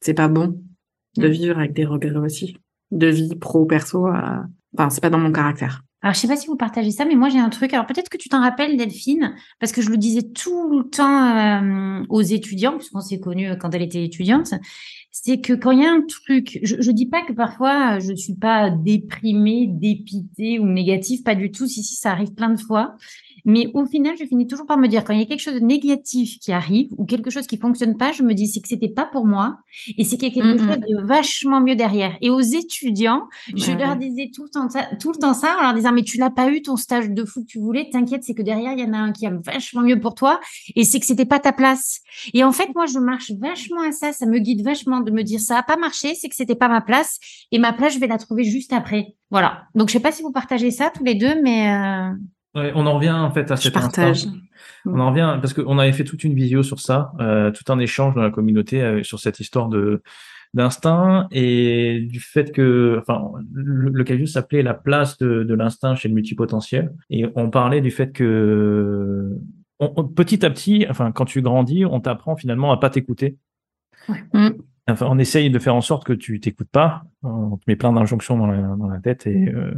c'est 0.00 0.14
pas 0.14 0.26
bon 0.26 0.60
de 1.16 1.28
mm. 1.28 1.30
vivre 1.30 1.58
avec 1.58 1.72
des 1.72 1.84
regrets 1.84 2.16
aussi. 2.16 2.56
De 2.90 3.06
vie 3.06 3.36
pro, 3.36 3.64
perso, 3.66 4.08
euh, 4.08 4.12
enfin, 4.76 4.90
c'est 4.90 5.00
pas 5.00 5.10
dans 5.10 5.18
mon 5.18 5.30
caractère. 5.30 5.82
Alors, 6.02 6.14
je 6.14 6.20
sais 6.20 6.28
pas 6.28 6.36
si 6.36 6.46
vous 6.46 6.56
partagez 6.56 6.90
ça, 6.90 7.04
mais 7.04 7.16
moi, 7.16 7.28
j'ai 7.28 7.38
un 7.38 7.48
truc. 7.48 7.72
Alors, 7.72 7.86
peut-être 7.86 8.08
que 8.08 8.16
tu 8.16 8.28
t'en 8.28 8.40
rappelles, 8.40 8.76
Delphine, 8.76 9.34
parce 9.58 9.72
que 9.72 9.82
je 9.82 9.90
le 9.90 9.96
disais 9.96 10.22
tout 10.22 10.78
le 10.78 10.88
temps 10.88 11.36
euh, 11.36 12.04
aux 12.08 12.22
étudiants, 12.22 12.76
puisqu'on 12.76 13.00
s'est 13.00 13.18
connus 13.18 13.56
quand 13.58 13.74
elle 13.74 13.82
était 13.82 14.04
étudiante, 14.04 14.54
c'est 15.10 15.40
que 15.40 15.52
quand 15.54 15.72
il 15.72 15.82
y 15.82 15.86
a 15.86 15.90
un 15.90 16.02
truc, 16.02 16.60
je, 16.62 16.76
je 16.78 16.90
dis 16.90 17.06
pas 17.06 17.22
que 17.22 17.32
parfois 17.32 17.98
je 17.98 18.14
suis 18.14 18.34
pas 18.34 18.70
déprimée, 18.70 19.66
dépitée 19.68 20.58
ou 20.58 20.66
négative, 20.66 21.22
pas 21.22 21.34
du 21.34 21.50
tout. 21.50 21.66
Si, 21.66 21.82
si, 21.82 21.96
ça 21.96 22.12
arrive 22.12 22.34
plein 22.34 22.50
de 22.50 22.60
fois. 22.60 22.96
Mais 23.46 23.70
au 23.74 23.86
final, 23.86 24.16
je 24.18 24.24
finis 24.24 24.48
toujours 24.48 24.66
par 24.66 24.76
me 24.76 24.88
dire, 24.88 25.04
quand 25.04 25.12
il 25.12 25.20
y 25.20 25.22
a 25.22 25.26
quelque 25.26 25.40
chose 25.40 25.54
de 25.54 25.60
négatif 25.60 26.40
qui 26.40 26.50
arrive 26.50 26.88
ou 26.98 27.06
quelque 27.06 27.30
chose 27.30 27.46
qui 27.46 27.56
fonctionne 27.56 27.96
pas, 27.96 28.10
je 28.10 28.24
me 28.24 28.34
dis, 28.34 28.48
c'est 28.48 28.60
que 28.60 28.66
c'était 28.66 28.88
pas 28.88 29.06
pour 29.06 29.24
moi 29.24 29.58
et 29.96 30.02
c'est 30.02 30.16
qu'il 30.16 30.28
y 30.28 30.32
a 30.32 30.34
quelque 30.34 30.58
chose 30.58 30.78
de 30.78 31.06
vachement 31.06 31.60
mieux 31.60 31.76
derrière. 31.76 32.16
Et 32.20 32.28
aux 32.28 32.40
étudiants, 32.40 33.22
je 33.54 33.70
leur 33.70 33.96
disais 33.96 34.30
tout 34.34 34.42
le 34.42 34.50
temps, 34.50 34.66
tout 35.00 35.12
le 35.12 35.18
temps 35.18 35.32
ça 35.32 35.56
en 35.58 35.62
leur 35.62 35.74
disant, 35.74 35.92
mais 35.92 36.02
tu 36.02 36.18
l'as 36.18 36.30
pas 36.30 36.50
eu 36.50 36.60
ton 36.60 36.76
stage 36.76 37.08
de 37.08 37.24
fou 37.24 37.42
que 37.42 37.46
tu 37.46 37.60
voulais, 37.60 37.88
t'inquiète, 37.90 38.24
c'est 38.24 38.34
que 38.34 38.42
derrière, 38.42 38.72
il 38.72 38.80
y 38.80 38.84
en 38.84 38.92
a 38.92 38.98
un 38.98 39.12
qui 39.12 39.26
a 39.26 39.30
vachement 39.30 39.82
mieux 39.82 40.00
pour 40.00 40.16
toi 40.16 40.40
et 40.74 40.82
c'est 40.82 40.98
que 40.98 41.06
c'était 41.06 41.24
pas 41.24 41.38
ta 41.38 41.52
place. 41.52 42.00
Et 42.34 42.42
en 42.42 42.50
fait, 42.50 42.74
moi, 42.74 42.86
je 42.86 42.98
marche 42.98 43.30
vachement 43.38 43.82
à 43.82 43.92
ça, 43.92 44.12
ça 44.12 44.26
me 44.26 44.40
guide 44.40 44.64
vachement 44.64 45.00
de 45.00 45.12
me 45.12 45.22
dire, 45.22 45.38
ça 45.38 45.58
a 45.58 45.62
pas 45.62 45.76
marché, 45.76 46.16
c'est 46.16 46.28
que 46.28 46.34
c'était 46.34 46.56
pas 46.56 46.68
ma 46.68 46.80
place 46.80 47.20
et 47.52 47.60
ma 47.60 47.72
place, 47.72 47.94
je 47.94 48.00
vais 48.00 48.08
la 48.08 48.18
trouver 48.18 48.42
juste 48.42 48.72
après. 48.72 49.14
Voilà. 49.30 49.68
Donc, 49.76 49.88
je 49.88 49.92
sais 49.92 50.00
pas 50.00 50.10
si 50.10 50.22
vous 50.22 50.32
partagez 50.32 50.72
ça 50.72 50.90
tous 50.90 51.04
les 51.04 51.14
deux, 51.14 51.40
mais 51.42 51.70
euh 51.70 52.10
on 52.74 52.86
en 52.86 52.94
revient 52.94 53.10
en 53.10 53.30
fait 53.30 53.50
à 53.50 53.56
cet 53.56 53.74
partage. 53.74 54.26
On 54.86 55.00
en 55.00 55.10
revient 55.10 55.38
parce 55.40 55.52
qu'on 55.52 55.78
avait 55.78 55.92
fait 55.92 56.04
toute 56.04 56.24
une 56.24 56.34
vidéo 56.34 56.62
sur 56.62 56.80
ça, 56.80 57.12
euh, 57.20 57.50
tout 57.50 57.70
un 57.72 57.78
échange 57.78 58.14
dans 58.14 58.22
la 58.22 58.30
communauté 58.30 58.82
euh, 58.82 59.02
sur 59.02 59.20
cette 59.20 59.40
histoire 59.40 59.68
de 59.68 60.02
d'instinct 60.54 61.26
et 61.32 62.06
du 62.08 62.20
fait 62.20 62.50
que, 62.50 62.98
enfin, 63.00 63.30
le, 63.52 63.90
le 63.90 64.26
s'appelait 64.26 64.62
la 64.62 64.72
place 64.72 65.18
de, 65.18 65.52
l'instinct 65.52 65.96
chez 65.96 66.08
le 66.08 66.14
multipotentiel 66.14 66.94
et 67.10 67.26
on 67.34 67.50
parlait 67.50 67.82
du 67.82 67.90
fait 67.90 68.12
que 68.12 69.36
petit 70.14 70.46
à 70.46 70.50
petit, 70.50 70.86
enfin, 70.88 71.12
quand 71.12 71.26
tu 71.26 71.42
grandis, 71.42 71.84
on 71.84 72.00
t'apprend 72.00 72.36
finalement 72.36 72.72
à 72.72 72.78
pas 72.78 72.88
t'écouter. 72.88 73.36
Mm. 74.32 74.50
Enfin, 74.88 75.06
on 75.10 75.18
essaye 75.18 75.50
de 75.50 75.58
faire 75.58 75.74
en 75.74 75.82
sorte 75.82 76.04
que 76.04 76.12
tu 76.14 76.40
t'écoutes 76.40 76.70
pas. 76.70 77.02
On 77.22 77.56
te 77.56 77.64
met 77.66 77.76
plein 77.76 77.92
d'injonctions 77.92 78.38
dans 78.38 78.46
la, 78.46 78.62
dans 78.76 78.88
la 78.88 79.00
tête 79.00 79.26
et 79.26 79.48
euh, 79.48 79.74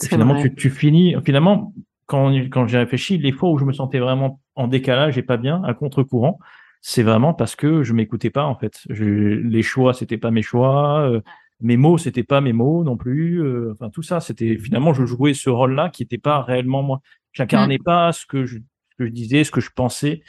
finalement 0.00 0.40
tu, 0.40 0.54
tu, 0.54 0.70
finis. 0.70 1.16
Finalement, 1.24 1.72
quand, 2.10 2.32
quand 2.50 2.66
j'ai 2.66 2.78
réfléchi, 2.78 3.18
les 3.18 3.30
fois 3.30 3.50
où 3.50 3.58
je 3.58 3.64
me 3.64 3.72
sentais 3.72 4.00
vraiment 4.00 4.40
en 4.56 4.66
décalage 4.66 5.16
et 5.16 5.22
pas 5.22 5.36
bien, 5.36 5.62
à 5.62 5.74
contre-courant, 5.74 6.40
c'est 6.80 7.04
vraiment 7.04 7.34
parce 7.34 7.54
que 7.54 7.84
je 7.84 7.92
m'écoutais 7.92 8.30
pas 8.30 8.46
en 8.46 8.56
fait. 8.56 8.80
Je, 8.90 9.04
les 9.04 9.62
choix, 9.62 9.94
c'était 9.94 10.18
pas 10.18 10.32
mes 10.32 10.42
choix, 10.42 11.02
euh, 11.02 11.20
mes 11.60 11.76
mots, 11.76 11.98
c'était 11.98 12.24
pas 12.24 12.40
mes 12.40 12.52
mots 12.52 12.82
non 12.82 12.96
plus. 12.96 13.40
Euh, 13.40 13.70
enfin 13.72 13.90
tout 13.90 14.02
ça, 14.02 14.18
c'était 14.18 14.58
finalement 14.58 14.92
je 14.92 15.06
jouais 15.06 15.34
ce 15.34 15.50
rôle-là 15.50 15.88
qui 15.88 16.02
n'était 16.02 16.18
pas 16.18 16.42
réellement 16.42 16.82
moi. 16.82 17.00
J'incarnais 17.32 17.78
mm. 17.78 17.84
pas 17.84 18.10
ce 18.10 18.26
que 18.26 18.44
je, 18.44 18.56
ce 18.56 18.96
que 18.98 19.06
je 19.06 19.12
disais, 19.12 19.44
ce 19.44 19.52
que 19.52 19.60
je 19.60 19.70
pensais. 19.70 20.22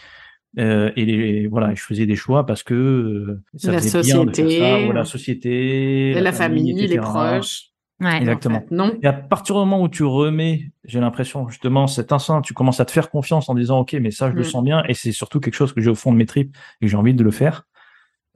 Euh, 0.59 0.91
et 0.95 1.05
les, 1.05 1.47
voilà, 1.47 1.73
je 1.73 1.81
faisais 1.81 2.05
des 2.05 2.15
choix 2.15 2.45
parce 2.45 2.61
que 2.61 3.39
ça 3.55 3.71
la 3.71 3.81
société, 3.81 4.43
bien 4.43 4.59
ça, 4.59 4.85
voilà, 4.85 4.99
la 4.99 5.05
société, 5.05 6.13
la, 6.13 6.31
famille, 6.31 6.73
les 6.73 6.97
proches. 6.97 7.70
Exactement. 8.01 8.63
non. 8.71 8.97
Et 9.01 9.07
à 9.07 9.13
partir 9.13 9.55
du 9.55 9.59
moment 9.59 9.81
où 9.81 9.89
tu 9.89 10.03
remets, 10.03 10.71
j'ai 10.85 10.99
l'impression 10.99 11.47
justement 11.47 11.87
cet 11.87 12.11
instinct, 12.11 12.41
tu 12.41 12.53
commences 12.53 12.79
à 12.79 12.85
te 12.85 12.91
faire 12.91 13.09
confiance 13.09 13.49
en 13.49 13.55
disant 13.55 13.79
ok, 13.79 13.93
mais 14.01 14.11
ça 14.11 14.29
je 14.29 14.35
le 14.35 14.41
mm. 14.41 14.45
sens 14.45 14.63
bien 14.63 14.83
et 14.87 14.93
c'est 14.93 15.11
surtout 15.11 15.39
quelque 15.39 15.55
chose 15.55 15.73
que 15.73 15.81
j'ai 15.81 15.89
au 15.89 15.95
fond 15.95 16.11
de 16.11 16.17
mes 16.17 16.25
tripes 16.25 16.55
et 16.81 16.85
que 16.85 16.89
j'ai 16.89 16.97
envie 16.97 17.13
de 17.13 17.23
le 17.23 17.31
faire. 17.31 17.65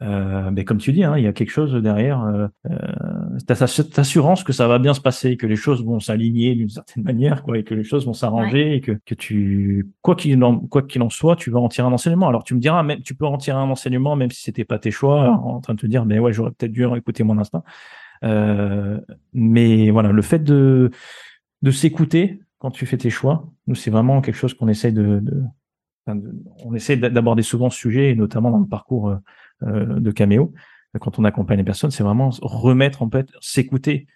Euh, 0.02 0.52
mais 0.52 0.66
comme 0.66 0.78
tu 0.78 0.92
dis, 0.92 1.04
hein, 1.04 1.18
il 1.18 1.24
y 1.24 1.28
a 1.28 1.34
quelque 1.34 1.52
chose 1.52 1.74
derrière. 1.74 2.22
Euh, 2.22 2.48
euh, 2.70 3.38
cette 3.68 3.98
assurance 3.98 4.44
que 4.44 4.52
ça 4.52 4.68
va 4.68 4.78
bien 4.78 4.94
se 4.94 5.00
passer, 5.00 5.38
que 5.38 5.48
les 5.48 5.56
choses 5.56 5.84
vont 5.86 6.00
s'aligner 6.00 6.54
d'une 6.56 6.70
certaine 6.70 7.04
manière, 7.04 7.44
quoi, 7.44 7.58
et 7.58 7.64
que 7.64 7.74
les 7.74 7.84
choses 7.84 8.06
vont 8.06 8.14
s'arranger, 8.14 8.76
et 8.76 8.82
que, 8.82 8.92
que 9.06 9.16
tu, 9.16 9.90
quoi 10.02 10.16
qu'il 10.16 10.44
en, 10.44 10.60
quoi 10.60 10.82
qu'il 10.82 11.02
en 11.02 11.10
soit, 11.10 11.36
tu 11.36 11.50
vas 11.50 11.60
en 11.60 11.70
tirer 11.70 11.88
un 11.88 11.94
enseignement. 11.94 12.28
Alors 12.28 12.44
tu 12.44 12.56
me 12.56 12.60
diras, 12.60 12.84
même, 12.84 13.02
tu 13.02 13.16
peux 13.16 13.26
en 13.26 13.38
tirer 13.38 13.58
un 13.58 13.70
enseignement, 13.70 14.16
même 14.16 14.32
si 14.32 14.42
c'était 14.42 14.66
pas 14.66 14.80
tes 14.80 14.92
choix, 14.92 15.30
en 15.30 15.62
train 15.62 15.76
de 15.76 15.80
te 15.80 15.88
dire, 15.88 16.06
mais 16.06 16.20
ouais, 16.20 16.34
j'aurais 16.34 16.52
peut-être 16.52 16.74
dû 16.74 16.86
écouter 16.96 17.24
mon 17.24 17.38
instinct. 17.38 17.64
Euh, 18.26 19.00
mais 19.34 19.92
voilà, 19.92 20.12
le 20.12 20.22
fait 20.22 20.40
de, 20.40 20.92
de 21.62 21.72
s'écouter 21.72 22.40
quand 22.60 22.72
tu 22.72 22.86
fais 22.86 22.98
tes 22.98 23.10
choix, 23.10 23.48
nous, 23.68 23.76
c'est 23.76 23.92
vraiment 23.92 24.22
quelque 24.22 24.36
chose 24.36 24.54
qu'on 24.54 24.68
essaye 24.68 24.94
de, 24.94 25.20
de, 25.20 25.44
on 26.08 26.74
essaie 26.74 26.98
d'aborder 26.98 27.44
souvent 27.44 27.70
ce 27.70 27.78
sujet, 27.78 28.12
et 28.12 28.16
notamment 28.16 28.52
dans 28.52 28.60
le 28.60 28.68
parcours 28.68 29.10
euh, 29.10 29.18
euh, 29.64 30.00
de 30.00 30.12
Caméo, 30.12 30.54
quand 31.00 31.20
on 31.20 31.26
accompagne 31.26 31.58
les 31.58 31.64
personnes, 31.64 31.92
c'est 31.92 32.04
vraiment 32.04 32.30
remettre 32.42 33.02
en 33.02 33.10
fait, 33.10 33.30
s'écouter. 33.42 34.08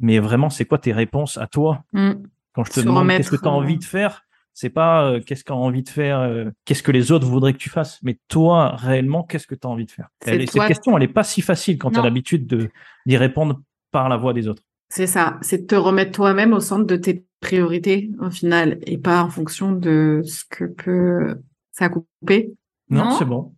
Mais 0.00 0.18
vraiment, 0.18 0.48
c'est 0.48 0.64
quoi 0.64 0.78
tes 0.78 0.92
réponses 0.92 1.36
à 1.36 1.46
toi 1.46 1.84
mm. 1.92 2.12
Quand 2.54 2.64
je 2.64 2.72
te 2.72 2.80
demande 2.80 3.08
qu'est-ce 3.08 3.30
que 3.30 3.36
tu 3.36 3.48
as 3.48 3.50
envie 3.50 3.78
de 3.78 3.84
faire, 3.84 4.24
C'est 4.54 4.70
pas 4.70 5.04
euh, 5.04 5.20
qu'est-ce 5.20 5.44
qu'on 5.44 5.54
a 5.54 5.56
envie 5.56 5.82
de 5.82 5.88
faire, 5.88 6.20
euh, 6.20 6.50
qu'est-ce 6.64 6.82
que 6.82 6.92
les 6.92 7.10
autres 7.10 7.26
voudraient 7.26 7.52
que 7.52 7.58
tu 7.58 7.70
fasses, 7.70 7.98
mais 8.02 8.18
toi, 8.28 8.76
réellement, 8.76 9.22
qu'est-ce 9.22 9.46
que 9.46 9.54
tu 9.54 9.66
as 9.66 9.70
envie 9.70 9.86
de 9.86 9.90
faire? 9.90 10.08
Elle, 10.26 10.48
Cette 10.48 10.66
question, 10.66 10.96
elle 10.96 11.04
est 11.04 11.08
pas 11.08 11.24
si 11.24 11.40
facile 11.40 11.78
quand 11.78 11.90
tu 11.90 11.98
as 11.98 12.02
l'habitude 12.02 12.70
d'y 13.06 13.16
répondre 13.16 13.60
par 13.90 14.08
la 14.08 14.16
voix 14.16 14.32
des 14.32 14.48
autres. 14.48 14.62
C'est 14.90 15.06
ça, 15.06 15.38
c'est 15.40 15.62
de 15.62 15.66
te 15.66 15.74
remettre 15.74 16.12
toi-même 16.12 16.52
au 16.52 16.60
centre 16.60 16.84
de 16.84 16.96
tes 16.96 17.24
priorités 17.40 18.10
au 18.20 18.30
final 18.30 18.78
et 18.82 18.98
pas 18.98 19.22
en 19.22 19.30
fonction 19.30 19.72
de 19.72 20.20
ce 20.24 20.44
que 20.44 20.64
peut 20.64 21.40
ça 21.72 21.88
couper. 21.88 22.52
Non, 22.90 23.12
c'est 23.12 23.24
bon. 23.24 23.54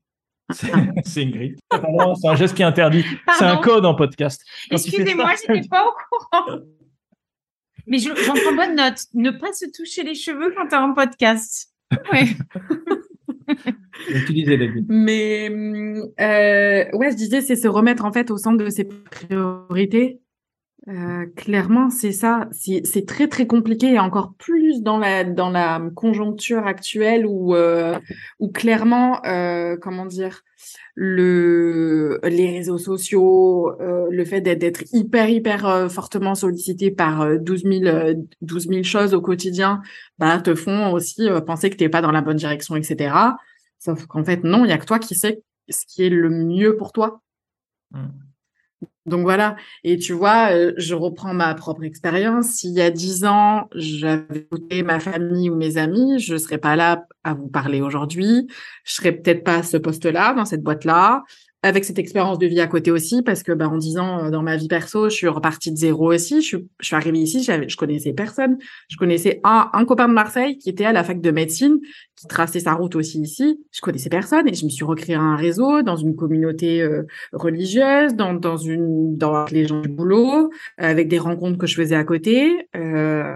C'est 1.05 1.23
une 1.23 1.31
grille. 1.31 1.57
C'est 1.73 2.29
un 2.29 2.35
geste 2.35 2.55
qui 2.55 2.61
est 2.61 2.67
interdit. 2.67 3.03
C'est 3.39 3.47
un 3.47 3.57
code 3.57 3.87
en 3.87 3.95
podcast. 3.95 4.45
Excusez-moi, 4.71 5.33
je 5.49 5.53
n'étais 5.53 5.69
pas 5.69 5.87
au 5.87 5.91
courant. 5.91 6.61
Mais 7.87 7.99
j'en 7.99 8.15
prends 8.15 8.55
bonne 8.55 8.77
note. 8.77 8.99
Ne 9.15 9.31
pas 9.31 9.53
se 9.53 9.67
toucher 9.67 10.03
les 10.03 10.15
cheveux 10.15 10.53
quand 10.57 10.69
tu 10.69 10.75
es 10.75 10.79
en 10.79 10.95
podcast. 10.95 11.71
Ouais. 12.13 12.27
tu 14.27 14.43
David. 14.45 14.87
Mais 14.89 15.49
euh, 15.51 16.97
ouais, 16.97 17.11
je 17.11 17.17
disais, 17.17 17.41
c'est 17.41 17.57
se 17.57 17.69
remettre 17.69 18.05
en 18.05 18.13
fait 18.13 18.31
au 18.31 18.39
centre 18.39 18.63
de 18.63 18.71
ses 18.71 18.85
priorités. 18.85 20.21
Euh, 20.89 21.25
clairement, 21.37 21.89
c'est 21.89 22.13
ça. 22.13 22.49
C'est 22.53 23.07
très 23.07 23.29
très 23.29 23.47
compliqué 23.47 23.95
et 23.95 23.99
encore 23.99 24.35
plus 24.35 24.83
dans 24.83 24.99
la 24.99 25.25
dans 25.25 25.49
la 25.49 25.81
conjoncture 25.95 26.67
actuelle 26.67 27.27
où 27.27 27.55
euh, 27.55 27.99
où 28.39 28.51
clairement, 28.51 29.25
euh, 29.25 29.77
comment 29.81 30.05
dire, 30.05 30.43
le 30.95 32.21
les 32.25 32.51
réseaux 32.51 32.79
sociaux, 32.79 33.73
euh, 33.81 34.07
le 34.11 34.25
fait 34.25 34.41
d'être 34.41 34.85
hyper 34.93 35.29
hyper 35.29 35.67
euh, 35.67 35.89
fortement 35.89 36.35
sollicité 36.35 36.91
par 36.91 37.39
12 37.41 37.63
000 37.65 38.15
12 38.43 38.69
000 38.69 38.83
choses 38.85 39.15
au 39.15 39.21
quotidien, 39.21 39.83
bah 40.19 40.41
te 40.41 40.55
font 40.55 40.93
aussi 40.93 41.29
penser 41.47 41.71
que 41.71 41.77
t'es 41.77 41.89
pas 41.89 42.03
dans 42.03 42.13
la 42.13 42.21
bonne 42.23 42.37
direction, 42.37 42.77
etc. 42.77 43.15
Sauf 43.79 44.07
qu'en 44.07 44.25
fait 44.25 44.45
non, 44.45 44.65
il 44.65 44.71
y 44.71 44.73
a 44.73 44.79
que 44.79 44.87
toi 44.87 44.99
qui 44.99 45.15
sais 45.15 45.43
ce 45.69 45.85
qui 45.87 46.05
est 46.05 46.11
le 46.11 46.31
mieux 46.31 46.77
pour 46.77 46.93
toi. 46.93 47.23
Mmh. 47.93 48.24
Donc 49.07 49.23
voilà. 49.23 49.57
Et 49.83 49.99
tu 49.99 50.13
vois, 50.13 50.53
euh, 50.53 50.73
je 50.77 50.95
reprends 50.95 51.35
ma 51.35 51.55
propre 51.55 51.85
expérience. 51.85 52.47
S'il 52.47 52.73
y 52.73 52.81
a 52.81 52.91
dix 52.91 53.25
ans, 53.25 53.69
j'avais 53.75 54.39
écouté 54.39 54.83
ma 54.83 54.99
famille 55.01 55.51
ou 55.51 55.57
mes 55.57 55.77
amis, 55.77 56.19
je 56.19 56.37
serais 56.37 56.59
pas 56.59 56.77
là 56.77 57.07
à 57.23 57.35
vous 57.35 57.49
parler 57.49 57.83
aujourd'hui. 57.83 58.49
Je 58.85 58.95
serais 58.95 59.13
peut-être 59.13 59.45
pas 59.45 59.57
à 59.57 59.63
ce 59.63 59.77
poste-là, 59.77 60.35
dans 60.35 60.45
cette 60.45 60.63
boîte-là 60.63 61.23
avec 61.65 61.87
cette 61.87 61.99
expérience 61.99 62.39
de 62.39 62.47
vie 62.47 62.61
à 62.61 62.67
côté 62.67 62.91
aussi, 62.91 63.23
parce 63.23 63.43
que 63.43 63.51
bah, 63.51 63.71
en 63.71 63.79
disant 63.79 64.27
euh, 64.27 64.31
dans 64.31 64.43
ma 64.43 64.55
vie 64.55 64.69
perso, 64.69 65.09
je 65.09 65.15
suis 65.15 65.29
repartie 65.29 65.73
de 65.73 65.77
zéro 65.77 66.13
aussi. 66.13 66.43
Je 66.43 66.47
suis, 66.47 66.69
je 66.79 66.87
suis 66.87 66.95
arrivée 66.95 67.21
ici, 67.21 67.43
je 67.43 67.77
connaissais 67.77 68.13
personne. 68.13 68.59
Je 68.91 68.99
connaissais 68.99 69.41
un, 69.45 69.71
un 69.73 69.85
copain 69.87 70.07
de 70.07 70.13
Marseille 70.13 70.59
qui 70.59 70.69
était 70.69 70.85
à 70.85 70.93
la 70.93 71.03
fac 71.03 71.23
de 71.23 71.31
médecine, 71.31 71.79
qui 72.17 72.27
traçait 72.27 72.61
sa 72.61 72.75
route 72.75 72.95
aussi 72.97 73.19
ici. 73.19 73.65
Je 73.73 73.81
connaissais 73.81 74.11
personne 74.11 74.47
et 74.47 74.53
je 74.53 74.67
me 74.67 74.69
suis 74.71 74.85
recréé 74.85 75.17
un 75.17 75.37
réseau 75.37 75.81
dans 75.81 75.97
une 75.97 76.15
communauté 76.15 76.83
euh, 76.83 77.05
religieuse, 77.33 78.15
dans, 78.15 78.35
dans 78.35 78.59
une 78.59 79.17
dans 79.17 79.47
les 79.47 79.67
gens 79.67 79.81
du 79.81 79.89
boulot, 79.89 80.51
avec 80.77 81.09
des 81.09 81.19
rencontres 81.19 81.57
que 81.57 81.67
je 81.67 81.77
faisais 81.77 81.97
à 81.97 82.05
côté. 82.05 82.69
Euh, 82.77 83.35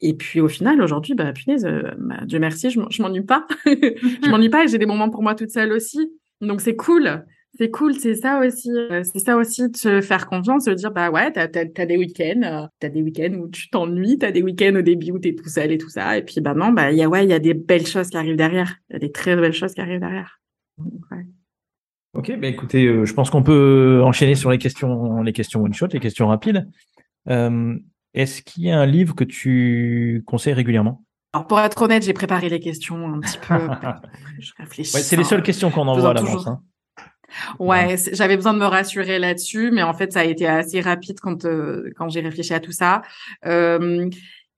et 0.00 0.14
puis 0.14 0.40
au 0.40 0.48
final, 0.48 0.80
aujourd'hui, 0.80 1.14
bah 1.14 1.32
punaise, 1.32 1.66
euh, 1.66 1.90
bah, 1.98 2.20
Dieu 2.24 2.38
merci, 2.38 2.70
je 2.70 3.02
m'ennuie 3.02 3.22
pas. 3.22 3.48
je 3.66 4.30
m'ennuie 4.30 4.48
pas 4.48 4.62
et 4.62 4.68
j'ai 4.68 4.78
des 4.78 4.86
moments 4.86 5.10
pour 5.10 5.24
moi 5.24 5.34
toute 5.34 5.50
seule 5.50 5.72
aussi. 5.72 6.12
Donc 6.40 6.60
c'est 6.60 6.76
cool. 6.76 7.24
C'est 7.56 7.70
cool, 7.70 7.94
c'est 7.94 8.16
ça 8.16 8.40
aussi. 8.40 8.70
Euh, 8.70 9.02
c'est 9.04 9.20
ça 9.20 9.36
aussi 9.36 9.68
de 9.68 9.76
se 9.76 10.00
faire 10.00 10.26
confiance, 10.26 10.64
de 10.64 10.74
dire 10.74 10.90
bah 10.90 11.10
ouais, 11.10 11.30
t'as 11.30 11.46
as, 11.54 11.86
des 11.86 11.96
week-ends, 11.96 12.42
euh, 12.42 12.66
t'as 12.80 12.88
des 12.88 13.00
week-ends 13.00 13.34
où 13.34 13.48
tu 13.48 13.70
t'ennuies, 13.70 14.18
t'as 14.18 14.32
des 14.32 14.42
week-ends 14.42 14.74
au 14.74 14.82
début 14.82 15.12
où 15.12 15.18
t'es 15.20 15.34
tout 15.34 15.48
seul 15.48 15.70
et 15.70 15.78
tout 15.78 15.88
ça, 15.88 16.18
et 16.18 16.22
puis 16.22 16.40
bah 16.40 16.54
non, 16.54 16.72
bah 16.72 16.90
il 16.90 16.98
y 16.98 17.02
a 17.02 17.08
ouais, 17.08 17.24
il 17.24 17.30
y 17.30 17.34
a 17.34 17.38
des 17.38 17.54
belles 17.54 17.86
choses 17.86 18.10
qui 18.10 18.16
arrivent 18.16 18.36
derrière, 18.36 18.76
il 18.90 18.94
y 18.94 18.96
a 18.96 18.98
des 18.98 19.12
très 19.12 19.36
belles 19.36 19.52
choses 19.52 19.72
qui 19.72 19.80
arrivent 19.80 20.00
derrière. 20.00 20.40
Ok, 22.14 22.36
bah 22.40 22.48
écoutez, 22.48 22.86
euh, 22.86 23.04
je 23.04 23.14
pense 23.14 23.30
qu'on 23.30 23.44
peut 23.44 24.02
enchaîner 24.04 24.34
sur 24.34 24.50
les 24.50 24.58
questions, 24.58 25.22
les 25.22 25.32
questions 25.32 25.62
one 25.62 25.74
shot, 25.74 25.88
les 25.92 26.00
questions 26.00 26.26
rapides. 26.26 26.68
Est-ce 27.26 28.42
qu'il 28.42 28.64
y 28.64 28.70
a 28.70 28.78
un 28.78 28.86
livre 28.86 29.14
que 29.14 29.24
tu 29.24 30.24
conseilles 30.26 30.54
régulièrement? 30.54 31.04
Alors 31.32 31.46
pour 31.46 31.58
être 31.58 31.82
honnête, 31.82 32.04
j'ai 32.04 32.12
préparé 32.12 32.48
les 32.48 32.60
questions 32.60 33.12
un 33.12 33.20
petit 33.20 33.38
peu. 33.38 33.54
je 34.40 34.52
réfléchis. 34.56 35.02
c'est 35.02 35.16
les 35.16 35.24
seules 35.24 35.42
questions 35.42 35.70
qu'on 35.70 35.86
envoie 35.86 36.10
à 36.10 36.14
l'avance. 36.14 36.46
Hein. 36.46 36.60
Ouais, 37.58 37.96
j'avais 38.12 38.36
besoin 38.36 38.54
de 38.54 38.58
me 38.58 38.66
rassurer 38.66 39.18
là-dessus, 39.18 39.70
mais 39.72 39.82
en 39.82 39.94
fait, 39.94 40.12
ça 40.12 40.20
a 40.20 40.24
été 40.24 40.46
assez 40.46 40.80
rapide 40.80 41.20
quand 41.20 41.44
euh, 41.44 41.90
quand 41.96 42.08
j'ai 42.08 42.20
réfléchi 42.20 42.54
à 42.54 42.60
tout 42.60 42.72
ça. 42.72 43.02
Euh, 43.46 44.08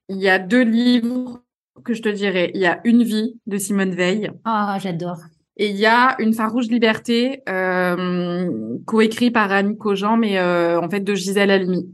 il 0.08 0.18
y 0.18 0.28
a 0.28 0.38
deux 0.38 0.62
livres 0.62 1.42
que 1.84 1.94
je 1.94 2.02
te 2.02 2.08
dirais. 2.08 2.50
Il 2.54 2.60
y 2.60 2.66
a 2.66 2.80
Une 2.84 3.02
vie 3.02 3.38
de 3.46 3.58
Simone 3.58 3.94
Veil. 3.94 4.30
Ah, 4.44 4.78
j'adore. 4.80 5.18
Et 5.56 5.70
il 5.70 5.76
y 5.76 5.86
a 5.86 6.16
Une 6.20 6.34
farouche 6.34 6.66
liberté, 6.66 7.42
euh, 7.48 8.78
coécrit 8.86 9.30
par 9.30 9.50
Annie 9.52 9.76
Cogent, 9.76 10.16
mais 10.16 10.38
euh, 10.38 10.80
en 10.80 10.88
fait 10.88 11.00
de 11.00 11.14
Gisèle 11.14 11.50
Halimi 11.50 11.88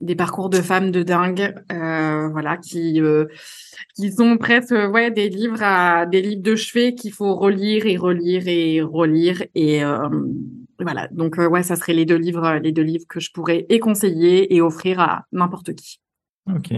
des 0.00 0.14
parcours 0.14 0.50
de 0.50 0.60
femmes 0.60 0.90
de 0.90 1.02
dingue, 1.02 1.54
euh, 1.72 2.28
voilà, 2.28 2.56
qui 2.56 3.00
euh, 3.00 3.26
qui 3.94 4.12
sont 4.12 4.36
presque 4.36 4.72
ouais 4.72 5.10
des 5.10 5.28
livres 5.28 5.62
à 5.62 6.06
des 6.06 6.20
livres 6.20 6.42
de 6.42 6.54
chevet 6.54 6.94
qu'il 6.94 7.12
faut 7.12 7.34
relire 7.34 7.86
et 7.86 7.96
relire 7.96 8.46
et 8.46 8.82
relire 8.82 9.42
et 9.54 9.82
euh, 9.84 10.08
voilà. 10.78 11.08
Donc 11.12 11.36
ouais, 11.38 11.62
ça 11.62 11.76
serait 11.76 11.94
les 11.94 12.04
deux 12.04 12.16
livres, 12.16 12.58
les 12.62 12.72
deux 12.72 12.82
livres 12.82 13.06
que 13.08 13.20
je 13.20 13.30
pourrais 13.32 13.64
et 13.68 13.78
conseiller 13.78 14.54
et 14.54 14.60
offrir 14.60 15.00
à 15.00 15.24
n'importe 15.32 15.74
qui. 15.74 16.00
Ok. 16.54 16.72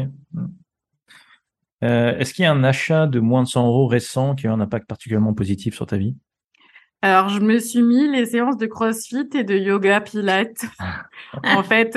Est-ce 1.81 2.35
qu'il 2.35 2.43
y 2.45 2.47
a 2.47 2.53
un 2.53 2.64
achat 2.64 3.07
de 3.07 3.21
moins 3.21 3.43
de 3.43 3.49
100 3.49 3.66
euros 3.66 3.87
récent 3.87 4.35
qui 4.35 4.47
a 4.47 4.53
un 4.53 4.61
impact 4.61 4.87
particulièrement 4.89 5.35
positif 5.35 5.75
sur 5.75 5.87
ta 5.87 5.97
vie? 5.97 6.16
Alors, 7.03 7.29
je 7.29 7.39
me 7.39 7.61
suis 7.61 7.83
mis 7.83 8.11
les 8.11 8.27
séances 8.27 8.57
de 8.57 8.66
CrossFit 8.66 9.29
et 9.35 9.45
de 9.45 9.57
yoga 9.57 10.01
pilates. 10.01 10.64
en 11.45 11.62
fait, 11.62 11.97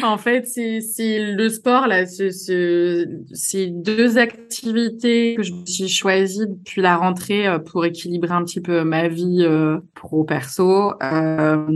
en 0.00 0.16
fait, 0.16 0.46
c'est 0.46 1.34
le 1.34 1.48
sport 1.48 1.86
là, 1.86 2.06
c'est 2.06 3.66
deux 3.66 4.18
activités 4.18 5.34
que 5.36 5.42
je 5.42 5.52
me 5.52 5.66
suis 5.66 5.88
choisies 5.88 6.46
depuis 6.48 6.80
la 6.80 6.96
rentrée 6.96 7.46
euh, 7.46 7.58
pour 7.58 7.84
équilibrer 7.84 8.32
un 8.32 8.44
petit 8.44 8.60
peu 8.60 8.84
ma 8.84 9.08
vie 9.08 9.42
euh, 9.42 9.78
pro 9.94 10.24
perso. 10.24 10.92
Euh, 11.02 11.66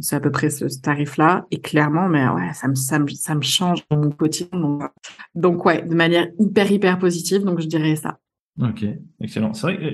c'est 0.00 0.16
à 0.16 0.20
peu 0.20 0.30
près 0.30 0.48
ce, 0.48 0.64
tarif-là 0.80 1.46
et 1.50 1.60
clairement, 1.60 2.08
mais 2.08 2.26
ouais, 2.28 2.52
ça 2.54 2.68
me 2.68 2.74
ça 2.74 2.98
me 2.98 3.08
ça 3.08 3.34
me 3.34 3.42
change 3.42 3.84
mon 3.90 4.10
quotidien. 4.10 4.58
Donc, 4.58 4.82
donc 5.34 5.64
ouais, 5.66 5.82
de 5.82 5.94
manière 5.94 6.28
hyper 6.38 6.70
hyper 6.70 6.98
positive. 6.98 7.42
Donc 7.42 7.60
je 7.60 7.66
dirais 7.66 7.96
ça. 7.96 8.18
Ok, 8.60 8.84
excellent. 9.20 9.54
C'est 9.54 9.62
vrai 9.62 9.76
que 9.78 9.84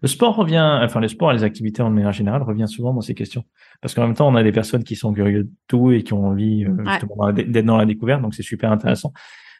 le 0.00 0.08
sport 0.08 0.34
revient, 0.34 0.80
enfin 0.82 1.00
le 1.00 1.08
sport 1.08 1.30
et 1.30 1.34
les 1.34 1.44
activités 1.44 1.82
en 1.82 1.90
manière 1.90 2.12
générale 2.12 2.42
revient 2.42 2.68
souvent 2.68 2.94
dans 2.94 3.00
ces 3.00 3.14
questions. 3.14 3.44
Parce 3.82 3.94
qu'en 3.94 4.06
même 4.06 4.16
temps, 4.16 4.28
on 4.28 4.34
a 4.34 4.42
des 4.42 4.52
personnes 4.52 4.82
qui 4.82 4.96
sont 4.96 5.12
curieuses 5.12 5.44
de 5.44 5.50
tout 5.66 5.92
et 5.92 6.02
qui 6.02 6.14
ont 6.14 6.26
envie 6.26 6.64
euh, 6.64 7.32
d'être 7.32 7.66
dans 7.66 7.76
la 7.76 7.86
découverte, 7.86 8.22
donc 8.22 8.34
c'est 8.34 8.42
super 8.42 8.72
intéressant. 8.72 9.12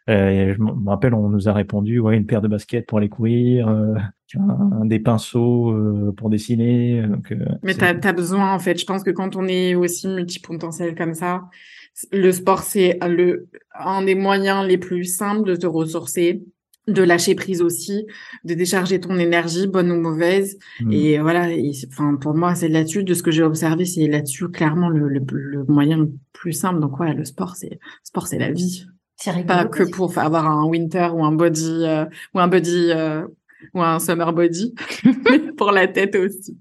Euh, 0.09 0.55
je 0.55 0.63
me 0.63 0.89
rappelle, 0.89 1.13
on 1.13 1.29
nous 1.29 1.49
a 1.49 1.53
répondu, 1.53 1.99
ouais, 1.99 2.17
une 2.17 2.25
paire 2.25 2.41
de 2.41 2.49
baskets 2.49 2.87
pour 2.87 2.97
aller 2.97 3.11
courir, 3.11 3.69
euh, 3.69 3.95
un, 4.37 4.87
des 4.87 5.01
pinceaux 5.01 5.71
euh, 5.71 6.15
pour 6.17 6.31
dessiner. 6.31 7.03
Donc, 7.03 7.35
Mais 7.63 7.75
tu 7.75 7.85
as, 7.85 8.13
besoin, 8.15 8.55
en 8.55 8.59
fait, 8.59 8.81
je 8.81 8.87
pense 8.87 9.03
que 9.03 9.11
quand 9.11 9.37
on 9.37 9.47
est 9.47 9.75
aussi 9.75 10.09
multipotentiel 10.09 10.95
comme 10.95 11.13
ça, 11.13 11.45
le 12.11 12.33
sport, 12.33 12.63
c'est 12.63 12.99
le 13.07 13.49
un 13.79 14.03
des 14.03 14.15
moyens 14.15 14.67
les 14.67 14.79
plus 14.79 15.05
simples 15.05 15.47
de 15.47 15.57
te 15.57 15.67
ressourcer 15.67 16.43
de 16.89 17.03
lâcher 17.03 17.35
prise 17.35 17.63
aussi, 17.63 18.07
de 18.45 18.55
décharger 18.55 19.01
ton 19.01 19.19
énergie, 19.19 19.67
bonne 19.67 19.91
ou 19.93 20.01
mauvaise. 20.01 20.59
Mmh. 20.81 20.93
Et 20.93 21.19
voilà, 21.19 21.49
enfin 21.89 22.17
pour 22.17 22.35
moi 22.35 22.55
c'est 22.55 22.69
là-dessus, 22.69 23.05
de 23.05 23.15
ce 23.15 23.23
que 23.23 23.31
j'ai 23.31 23.43
observé, 23.43 23.85
c'est 23.85 24.07
là-dessus 24.07 24.49
clairement 24.49 24.89
le, 24.89 25.09
le, 25.09 25.65
moyen 25.69 25.99
le 25.99 26.13
plus 26.33 26.53
simple. 26.53 26.81
Donc 26.81 26.99
ouais, 26.99 27.15
le 27.15 27.25
sport 27.25 27.57
c'est 27.57 27.79
sport 28.03 28.27
c'est 28.27 28.39
la 28.39 28.51
vie. 28.51 28.87
C'est 29.17 29.47
pas 29.47 29.65
que 29.65 29.83
pour 29.83 30.17
avoir 30.19 30.49
un 30.49 30.65
winter 30.65 31.09
ou 31.13 31.25
un 31.25 31.33
body 31.33 31.85
euh, 31.85 32.05
ou 32.35 32.41
un 32.41 32.49
body 32.49 32.91
euh, 32.91 33.27
ou 33.75 33.83
un 33.83 33.99
summer 33.99 34.33
body, 34.33 34.75
mais 35.05 35.53
pour 35.57 35.73
la 35.73 35.89
tête 35.89 36.17
aussi. 36.17 36.57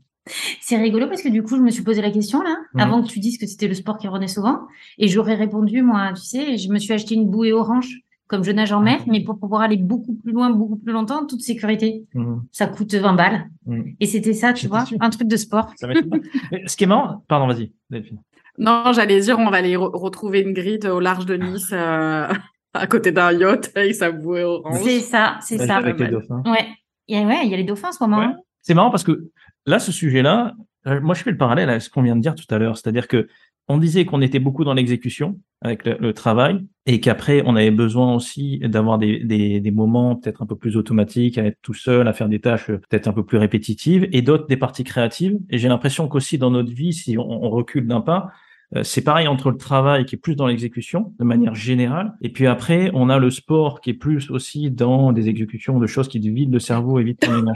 C'est 0.60 0.76
rigolo 0.76 1.08
parce 1.08 1.22
que 1.22 1.30
du 1.30 1.42
coup, 1.42 1.56
je 1.56 1.62
me 1.62 1.72
suis 1.72 1.84
posé 1.84 2.02
la 2.02 2.12
question 2.12 2.42
là, 2.42 2.58
mmh. 2.74 2.80
avant 2.80 3.02
que 3.02 3.08
tu 3.08 3.20
dises 3.20 3.38
que 3.38 3.46
c'était 3.46 3.68
le 3.68 3.76
sport 3.76 3.98
qui 3.98 4.08
revenait 4.08 4.28
souvent, 4.28 4.60
et 4.98 5.08
j'aurais 5.08 5.36
répondu 5.36 5.82
moi, 5.82 6.12
tu 6.14 6.22
sais, 6.22 6.58
je 6.58 6.70
me 6.70 6.80
suis 6.80 6.92
acheté 6.92 7.16
une 7.16 7.30
bouée 7.30 7.54
orange 7.54 8.02
comme 8.28 8.44
je 8.44 8.52
nage 8.52 8.72
en 8.72 8.82
mer, 8.82 9.00
mais 9.08 9.24
pour 9.24 9.40
pouvoir 9.40 9.62
aller 9.62 9.78
beaucoup 9.78 10.14
plus 10.14 10.32
loin, 10.32 10.50
beaucoup 10.50 10.76
plus 10.76 10.94
longtemps, 10.94 11.26
toute 11.26 11.42
sécurité. 11.42 12.04
Mmh. 12.14 12.36
Ça 12.52 12.68
coûte 12.68 12.94
20 12.94 13.14
balles. 13.14 13.50
Mmh. 13.66 13.82
Et 14.00 14.06
c'était 14.06 14.34
ça, 14.34 14.54
tu 14.54 14.68
vois, 14.68 14.84
un 15.00 15.10
truc 15.10 15.28
de 15.28 15.38
sport. 15.38 15.74
Ce 15.82 16.76
qui 16.76 16.84
est 16.84 16.88
marrant, 16.88 17.24
pardon, 17.28 17.48
vas-y, 17.48 17.72
Delphine. 17.90 18.20
Non, 18.58 18.92
j'allais 18.94 19.20
dire, 19.22 19.38
on 19.40 19.50
va 19.50 19.58
aller 19.58 19.76
retrouver 19.76 20.42
une 20.42 20.54
grille 20.54 20.80
au 20.88 21.00
large 21.00 21.26
de 21.26 21.36
Nice, 21.36 21.70
euh, 21.72 22.28
à 22.74 22.88
côté 22.88 23.12
d'un 23.12 23.32
yacht, 23.32 23.72
et 23.78 23.94
ça 23.94 24.12
bouait 24.12 24.44
orange. 24.44 24.82
C'est 24.84 25.00
ça, 25.00 25.38
c'est 25.42 25.58
ça. 25.58 25.78
Avec 25.78 26.00
les 26.00 26.08
dauphins. 26.08 26.44
Ouais. 26.46 26.68
Il 27.08 27.18
y 27.18 27.22
a, 27.22 27.26
ouais, 27.26 27.46
il 27.46 27.52
y 27.52 27.54
a 27.54 27.58
les 27.58 27.64
dauphins 27.64 27.90
en 27.90 27.94
ce 27.94 28.04
moment. 28.04 28.36
C'est 28.62 28.74
marrant 28.74 28.90
parce 28.90 29.04
que 29.04 29.30
là, 29.66 29.80
ce 29.80 29.92
sujet-là, 29.92 30.54
euh, 30.88 31.00
moi, 31.02 31.16
je 31.16 31.24
fais 31.24 31.32
le 31.32 31.38
parallèle 31.38 31.70
à 31.70 31.80
ce 31.80 31.90
qu'on 31.90 32.02
vient 32.02 32.16
de 32.16 32.22
dire 32.22 32.36
tout 32.36 32.54
à 32.54 32.58
l'heure. 32.58 32.78
C'est-à-dire 32.78 33.08
que 33.08 33.28
on 33.68 33.78
disait 33.78 34.06
qu'on 34.06 34.22
était 34.22 34.40
beaucoup 34.40 34.64
dans 34.64 34.74
l'exécution 34.74 35.40
avec 35.62 35.86
le, 35.86 36.14
travail 36.14 36.66
et 36.86 37.00
qu'après 37.00 37.42
on 37.46 37.56
avait 37.56 37.72
besoin 37.72 38.16
aussi 38.16 38.60
d'avoir 38.60 38.98
des, 38.98 39.20
des, 39.20 39.72
moments 39.72 40.16
peut-être 40.16 40.42
un 40.42 40.46
peu 40.46 40.56
plus 40.56 40.78
automatiques, 40.78 41.38
à 41.38 41.46
être 41.46 41.58
tout 41.62 41.74
seul, 41.74 42.08
à 42.08 42.14
faire 42.14 42.30
des 42.30 42.40
tâches 42.40 42.68
peut-être 42.68 43.08
un 43.08 43.14
peu 43.14 43.26
plus 43.26 43.38
répétitives 43.38 44.08
et 44.12 44.22
d'autres 44.22 44.48
des 44.48 44.58
parties 44.58 44.84
créatives. 44.84 45.38
Et 45.50 45.58
j'ai 45.58 45.68
l'impression 45.68 46.08
qu'aussi 46.08 46.38
dans 46.38 46.52
notre 46.52 46.72
vie, 46.72 46.94
si 46.94 47.18
on, 47.18 47.50
recule 47.50 47.88
d'un 47.88 48.02
pas, 48.02 48.30
euh, 48.76 48.84
c'est 48.84 49.04
pareil 49.04 49.28
entre 49.28 49.50
le 49.50 49.58
travail 49.58 50.06
qui 50.06 50.16
est 50.16 50.20
plus 50.20 50.36
dans 50.36 50.48
l'exécution 50.48 51.14
de 51.20 51.26
manière 51.26 51.56
générale, 51.56 52.14
et 52.22 52.30
puis 52.30 52.48
après 52.48 52.92
on 52.94 53.10
a 53.10 53.18
le 53.18 53.32
sport 53.32 53.82
qui 53.82 53.90
est 53.90 53.96
plus 53.96 54.30
aussi 54.30 54.72
dans 54.72 55.12
des 55.12 55.28
exécutions 55.28 55.80
de 55.80 55.88
choses 55.88 56.08
qui 56.08 56.20
vident 56.20 56.54
le 56.54 56.60
cerveau 56.60 57.00
et 57.00 57.04
vident 57.04 57.28
ton. 57.28 57.54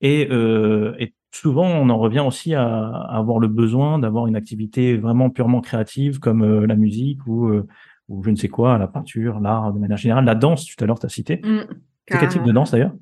Et, 0.00 0.28
euh, 0.30 0.94
souvent, 1.34 1.66
on 1.66 1.88
en 1.90 1.98
revient 1.98 2.20
aussi 2.20 2.54
à, 2.54 2.88
avoir 2.88 3.38
le 3.38 3.48
besoin 3.48 3.98
d'avoir 3.98 4.26
une 4.26 4.36
activité 4.36 4.96
vraiment 4.96 5.30
purement 5.30 5.60
créative 5.60 6.20
comme 6.20 6.42
euh, 6.42 6.66
la 6.66 6.76
musique 6.76 7.26
ou, 7.26 7.48
euh, 7.48 7.66
ou 8.08 8.22
je 8.22 8.30
ne 8.30 8.36
sais 8.36 8.48
quoi, 8.48 8.78
la 8.78 8.86
peinture, 8.86 9.40
l'art 9.40 9.72
de 9.72 9.78
manière 9.78 9.96
générale, 9.96 10.24
la 10.24 10.34
danse, 10.34 10.66
tout 10.66 10.82
à 10.82 10.86
l'heure, 10.86 10.98
tu 10.98 11.06
as 11.06 11.10
cité. 11.10 11.40
Mmh, 11.42 11.60
c'est 12.08 12.18
quel 12.18 12.28
type 12.28 12.42
de 12.44 12.52
danse 12.52 12.70
d'ailleurs? 12.70 12.92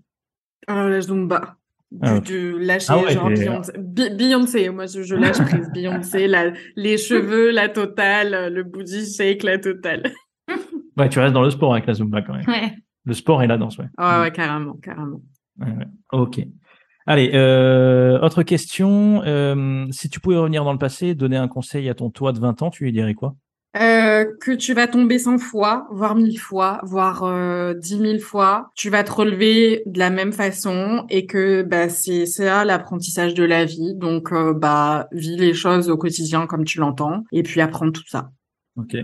Alors, 0.66 0.88
la 0.88 1.00
zumba. 1.00 1.56
Ah, 2.00 2.20
du, 2.20 2.58
lâcher 2.58 2.86
ah 2.88 3.12
genre 3.12 3.28
Beyoncé. 3.28 3.72
Beyoncé. 3.78 4.70
moi 4.70 4.86
je, 4.86 5.02
je 5.02 5.14
lâche 5.14 5.42
prise 5.42 5.70
Beyoncé, 5.74 6.26
la, 6.26 6.52
les 6.74 6.96
cheveux, 6.96 7.50
la 7.50 7.68
totale, 7.68 8.50
le 8.50 8.62
booty 8.62 9.04
shake, 9.04 9.42
la 9.42 9.58
totale. 9.58 10.10
ouais, 10.96 11.08
tu 11.10 11.18
restes 11.18 11.34
dans 11.34 11.42
le 11.42 11.50
sport 11.50 11.74
avec 11.74 11.86
la 11.86 11.92
Zumba 11.92 12.22
quand 12.22 12.32
même. 12.32 12.48
Ouais. 12.48 12.72
Le 13.04 13.12
sport 13.12 13.42
et 13.42 13.46
la 13.46 13.58
danse, 13.58 13.76
ouais. 13.76 13.88
ouais, 13.98 14.20
ouais, 14.20 14.30
carrément, 14.30 14.74
carrément. 14.74 15.20
Ouais, 15.60 15.68
ok. 16.12 16.46
Allez, 17.06 17.32
euh, 17.34 18.20
autre 18.20 18.42
question. 18.42 19.22
Euh, 19.24 19.86
si 19.90 20.08
tu 20.08 20.20
pouvais 20.20 20.36
revenir 20.36 20.64
dans 20.64 20.72
le 20.72 20.78
passé, 20.78 21.14
donner 21.14 21.36
un 21.36 21.48
conseil 21.48 21.88
à 21.88 21.94
ton 21.94 22.10
toi 22.10 22.32
de 22.32 22.38
20 22.38 22.62
ans, 22.62 22.70
tu 22.70 22.84
lui 22.84 22.92
dirais 22.92 23.14
quoi? 23.14 23.34
Euh, 23.74 24.26
que 24.40 24.52
tu 24.52 24.74
vas 24.74 24.86
tomber 24.86 25.18
100 25.18 25.38
fois, 25.38 25.88
voire 25.90 26.14
1000 26.14 26.38
fois, 26.38 26.80
voire 26.84 27.24
euh, 27.24 27.74
10 27.74 27.98
000 27.98 28.18
fois. 28.18 28.70
Tu 28.76 28.90
vas 28.90 29.02
te 29.02 29.10
relever 29.10 29.82
de 29.86 29.98
la 29.98 30.10
même 30.10 30.32
façon 30.32 31.06
et 31.08 31.26
que 31.26 31.62
bah, 31.62 31.88
c'est 31.88 32.26
ça 32.26 32.64
l'apprentissage 32.64 33.34
de 33.34 33.44
la 33.44 33.64
vie. 33.64 33.94
Donc, 33.94 34.32
bah, 34.56 35.08
vis 35.12 35.36
les 35.36 35.54
choses 35.54 35.88
au 35.88 35.96
quotidien 35.96 36.46
comme 36.46 36.64
tu 36.64 36.78
l'entends 36.78 37.24
et 37.32 37.42
puis 37.42 37.60
apprends 37.60 37.90
tout 37.90 38.06
ça. 38.06 38.30
Ok. 38.76 38.96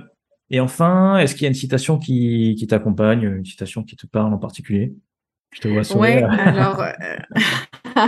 Et 0.51 0.61
enfin, 0.61 1.19
est-ce 1.19 1.35
qu'il 1.35 1.43
y 1.43 1.47
a 1.47 1.49
une 1.49 1.55
citation 1.55 1.99
qui, 1.99 2.55
qui 2.59 2.67
t'accompagne, 2.67 3.23
une 3.23 3.45
citation 3.45 3.83
qui 3.83 3.97
te 3.97 4.07
parle 4.07 4.33
en 4.33 4.39
particulier? 4.39 4.95
Je 5.59 5.63
te 5.63 5.69
vois 5.69 5.83
sourire. 5.83 6.29
Ouais, 6.29 6.39
alors, 6.39 6.81
euh, 7.97 8.07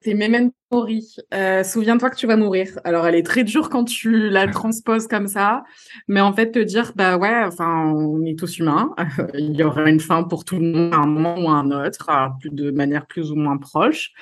c'est 0.00 0.14
Memento 0.14 0.54
Mori. 0.72 1.14
Euh, 1.34 1.62
souviens-toi 1.62 2.08
que 2.08 2.16
tu 2.16 2.26
vas 2.26 2.36
mourir. 2.36 2.68
Alors, 2.84 3.06
elle 3.06 3.16
est 3.16 3.22
très 3.22 3.44
dure 3.44 3.68
quand 3.68 3.84
tu 3.84 4.30
la 4.30 4.48
transposes 4.48 5.06
comme 5.06 5.26
ça, 5.26 5.64
mais 6.08 6.22
en 6.22 6.32
fait, 6.32 6.52
te 6.52 6.58
dire, 6.58 6.92
bah 6.96 7.18
ouais, 7.18 7.44
enfin, 7.44 7.92
on 7.94 8.24
est 8.24 8.38
tous 8.38 8.58
humains. 8.58 8.94
Il 9.34 9.54
y 9.54 9.62
aura 9.62 9.90
une 9.90 10.00
fin 10.00 10.22
pour 10.22 10.46
tout 10.46 10.56
le 10.56 10.72
monde 10.72 10.94
à 10.94 10.98
un 10.98 11.06
moment 11.06 11.38
ou 11.38 11.50
à 11.50 11.52
un 11.52 11.70
autre, 11.70 12.08
de 12.50 12.70
manière 12.70 13.04
plus 13.04 13.30
ou 13.30 13.36
moins 13.36 13.58
proche. 13.58 14.12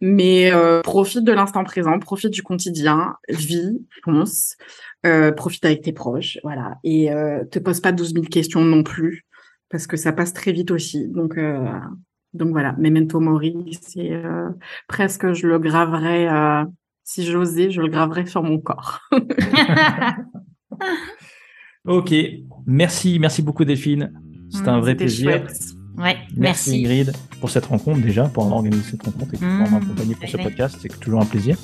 Mais 0.00 0.52
euh, 0.52 0.80
profite 0.82 1.22
de 1.22 1.32
l'instant 1.32 1.62
présent, 1.62 2.00
profite 2.00 2.30
du 2.30 2.42
quotidien, 2.42 3.14
vis, 3.28 3.78
pense, 4.02 4.56
profite 5.36 5.64
avec 5.64 5.82
tes 5.82 5.92
proches, 5.92 6.38
voilà, 6.42 6.78
et 6.82 7.10
te 7.50 7.60
pose 7.60 7.80
pas 7.80 7.92
12 7.92 8.14
000 8.14 8.24
questions 8.26 8.60
non 8.60 8.82
plus 8.82 9.24
parce 9.72 9.86
que 9.86 9.96
ça 9.96 10.12
passe 10.12 10.34
très 10.34 10.52
vite 10.52 10.70
aussi. 10.70 11.08
Donc, 11.08 11.38
euh, 11.38 11.66
donc 12.34 12.50
voilà, 12.50 12.74
Memento 12.78 13.18
Mori, 13.18 13.78
c'est 13.80 14.12
euh, 14.12 14.50
presque, 14.86 15.32
je 15.32 15.48
le 15.48 15.58
graverais, 15.58 16.28
euh, 16.28 16.64
si 17.02 17.24
j'osais, 17.24 17.70
je 17.70 17.80
le 17.80 17.88
graverais 17.88 18.26
sur 18.26 18.42
mon 18.42 18.58
corps. 18.58 19.00
ok, 21.86 22.14
merci, 22.66 23.18
merci 23.18 23.42
beaucoup 23.42 23.64
Delphine. 23.64 24.12
C'était 24.50 24.68
un 24.68 24.80
vrai 24.80 24.94
plaisir. 24.94 25.46
Ouais, 25.96 26.18
merci, 26.36 26.80
Ingrid 26.80 27.12
pour 27.40 27.50
cette 27.50 27.66
rencontre 27.66 28.00
déjà, 28.00 28.24
pour 28.28 28.44
avoir 28.44 28.58
organisé 28.58 28.82
cette 28.90 29.02
rencontre 29.02 29.34
et 29.34 29.38
pour 29.38 29.46
mmh, 29.46 29.70
m'accompagner 29.70 30.14
pour 30.14 30.28
ce 30.28 30.36
podcast. 30.36 30.78
C'est 30.80 31.00
toujours 31.00 31.22
un 31.22 31.26
plaisir. 31.26 31.56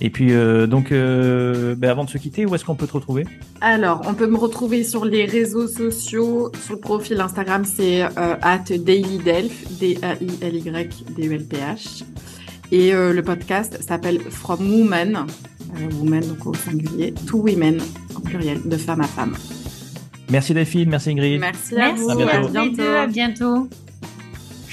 Et 0.00 0.10
puis, 0.10 0.32
euh, 0.32 0.66
donc, 0.66 0.90
euh, 0.92 1.74
ben 1.76 1.90
avant 1.90 2.04
de 2.04 2.10
se 2.10 2.18
quitter, 2.18 2.44
où 2.46 2.54
est-ce 2.54 2.64
qu'on 2.64 2.74
peut 2.74 2.86
te 2.86 2.94
retrouver? 2.94 3.26
Alors, 3.60 4.02
on 4.06 4.14
peut 4.14 4.26
me 4.26 4.36
retrouver 4.36 4.82
sur 4.84 5.04
les 5.04 5.24
réseaux 5.24 5.68
sociaux. 5.68 6.50
Sur 6.64 6.74
le 6.74 6.80
profil 6.80 7.20
Instagram, 7.20 7.64
c'est 7.64 8.02
euh, 8.02 8.34
at 8.42 8.58
dailydelf, 8.58 9.78
D-A-I-L-Y-D-E-L-P-H. 9.78 12.02
Et 12.72 12.92
le 12.92 13.22
podcast 13.22 13.78
s'appelle 13.86 14.18
From 14.20 14.68
Woman, 14.68 15.26
Woman 16.00 16.26
donc 16.26 16.46
au 16.46 16.54
singulier, 16.54 17.12
to 17.26 17.38
Women, 17.38 17.78
en 18.16 18.20
pluriel, 18.20 18.62
de 18.64 18.76
femme 18.76 19.02
à 19.02 19.06
femme. 19.06 19.34
Merci 20.28 20.54
Delphine, 20.54 20.88
merci 20.88 21.10
Ingrid. 21.10 21.40
Merci 21.40 21.76
à 21.76 21.92
vous, 21.92 22.10
à 22.10 22.16
bientôt. 22.48 22.82
À 22.82 23.06
bientôt. 23.06 23.68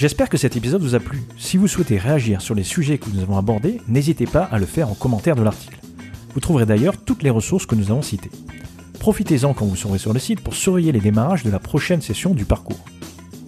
J'espère 0.02 0.30
que 0.30 0.38
cet 0.38 0.56
épisode 0.56 0.82
vous 0.82 0.95
a 0.95 0.99
plu. 0.99 1.22
Si 1.38 1.58
vous 1.58 1.68
souhaitez 1.68 1.99
réagir 1.99 2.41
sur 2.41 2.56
les 2.56 2.64
sujets 2.64 2.97
que 2.97 3.08
nous 3.14 3.22
avons 3.22 3.38
abordés, 3.38 3.80
n'hésitez 3.88 4.26
pas 4.26 4.45
à 4.45 4.58
le 4.58 4.66
faire 4.66 4.89
en 4.89 4.95
commentaire 4.95 5.36
de 5.36 5.43
l'article. 5.43 5.78
Vous 6.34 6.39
trouverez 6.39 6.66
d'ailleurs 6.66 6.97
toutes 6.97 7.22
les 7.22 7.30
ressources 7.30 7.68
que 7.68 7.76
nous 7.76 7.91
avons 7.91 8.02
citées. 8.02 8.32
Profitez-en 8.99 9.54
quand 9.54 9.68
vous 9.68 9.76
serez 9.76 9.99
sur 9.99 10.12
le 10.12 10.18
site 10.18 10.41
pour 10.41 10.56
surveiller 10.56 10.91
les 10.91 11.02
démarrages 11.02 11.43
de 11.43 11.52
la 11.52 11.60
prochaine 11.60 12.02
session 12.02 12.34
du 12.34 12.45
parcours. 12.45 12.84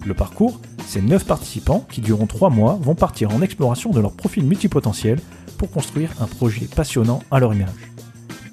Le 0.06 0.14
parcours, 0.14 0.60
ces 0.86 1.02
9 1.02 1.26
participants 1.26 1.84
qui 1.90 2.00
durant 2.00 2.28
3 2.28 2.50
mois 2.50 2.78
vont 2.80 2.94
partir 2.94 3.34
en 3.34 3.42
exploration 3.42 3.90
de 3.90 3.98
leur 3.98 4.12
profil 4.12 4.44
multipotentiel 4.44 5.18
pour 5.58 5.72
construire 5.72 6.12
un 6.20 6.26
projet 6.26 6.66
passionnant 6.66 7.20
à 7.32 7.40
leur 7.40 7.52
image. 7.52 7.90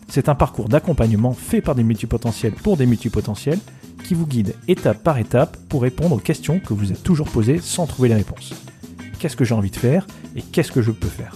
C'est 0.08 0.28
un 0.28 0.34
parcours 0.34 0.70
d'accompagnement 0.70 1.34
fait 1.34 1.62
par 1.62 1.76
des 1.76 1.84
multipotentiels 1.84 2.54
pour 2.54 2.78
des 2.78 2.88
multipotentiels 2.88 3.60
qui 4.04 4.14
vous 4.14 4.28
guide 4.28 4.56
étape 4.68 5.04
par 5.04 5.18
étape 5.18 5.58
pour 5.70 5.82
répondre 5.82 6.16
aux 6.16 6.20
questions 6.20 6.60
que 6.60 6.74
vous 6.74 6.92
êtes 6.92 7.04
toujours 7.04 7.30
posées 7.30 7.60
sans 7.60 7.88
trouver 7.88 8.10
les 8.10 8.16
réponses. 8.16 8.54
Qu'est-ce 9.20 9.36
que 9.36 9.46
j'ai 9.46 9.56
envie 9.56 9.72
de 9.72 9.76
faire 9.76 10.08
et 10.36 10.42
qu'est-ce 10.42 10.72
que 10.72 10.82
je 10.82 10.92
peux 10.92 11.08
faire? 11.08 11.36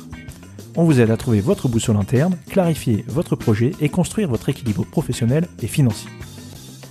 On 0.76 0.84
vous 0.84 1.00
aide 1.00 1.12
à 1.12 1.18
trouver 1.18 1.40
votre 1.40 1.70
boussole 1.70 1.98
interne, 1.98 2.36
clarifier 2.50 3.06
votre 3.08 3.36
projet 3.36 3.72
et 3.80 3.90
construire 3.90 4.28
votre 4.28 4.50
équilibre 4.50 4.86
professionnel 4.86 5.48
et 5.62 5.68
financier. 5.68 6.10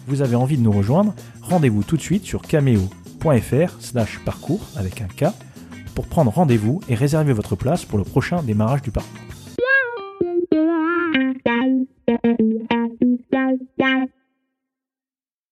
Vous 0.07 0.23
avez 0.23 0.37
envie 0.37 0.57
de 0.57 0.63
nous 0.63 0.73
rejoindre? 0.73 1.15
Rendez-vous 1.43 1.83
tout 1.83 1.97
de 1.97 2.03
suite 2.03 2.25
sur 2.25 2.43
cameo.fr 2.43 3.81
slash 3.81 4.21
parcours 4.25 4.61
avec 4.77 5.03
un 5.03 5.09
K 5.09 5.33
pour 5.95 6.07
prendre 6.07 6.31
rendez-vous 6.31 6.81
et 6.89 6.95
réserver 6.95 7.33
votre 7.33 7.57
place 7.57 7.85
pour 7.85 7.99
le 7.99 8.05
prochain 8.05 8.43
démarrage 8.43 8.83
du 8.83 8.91
parcours. 8.91 9.21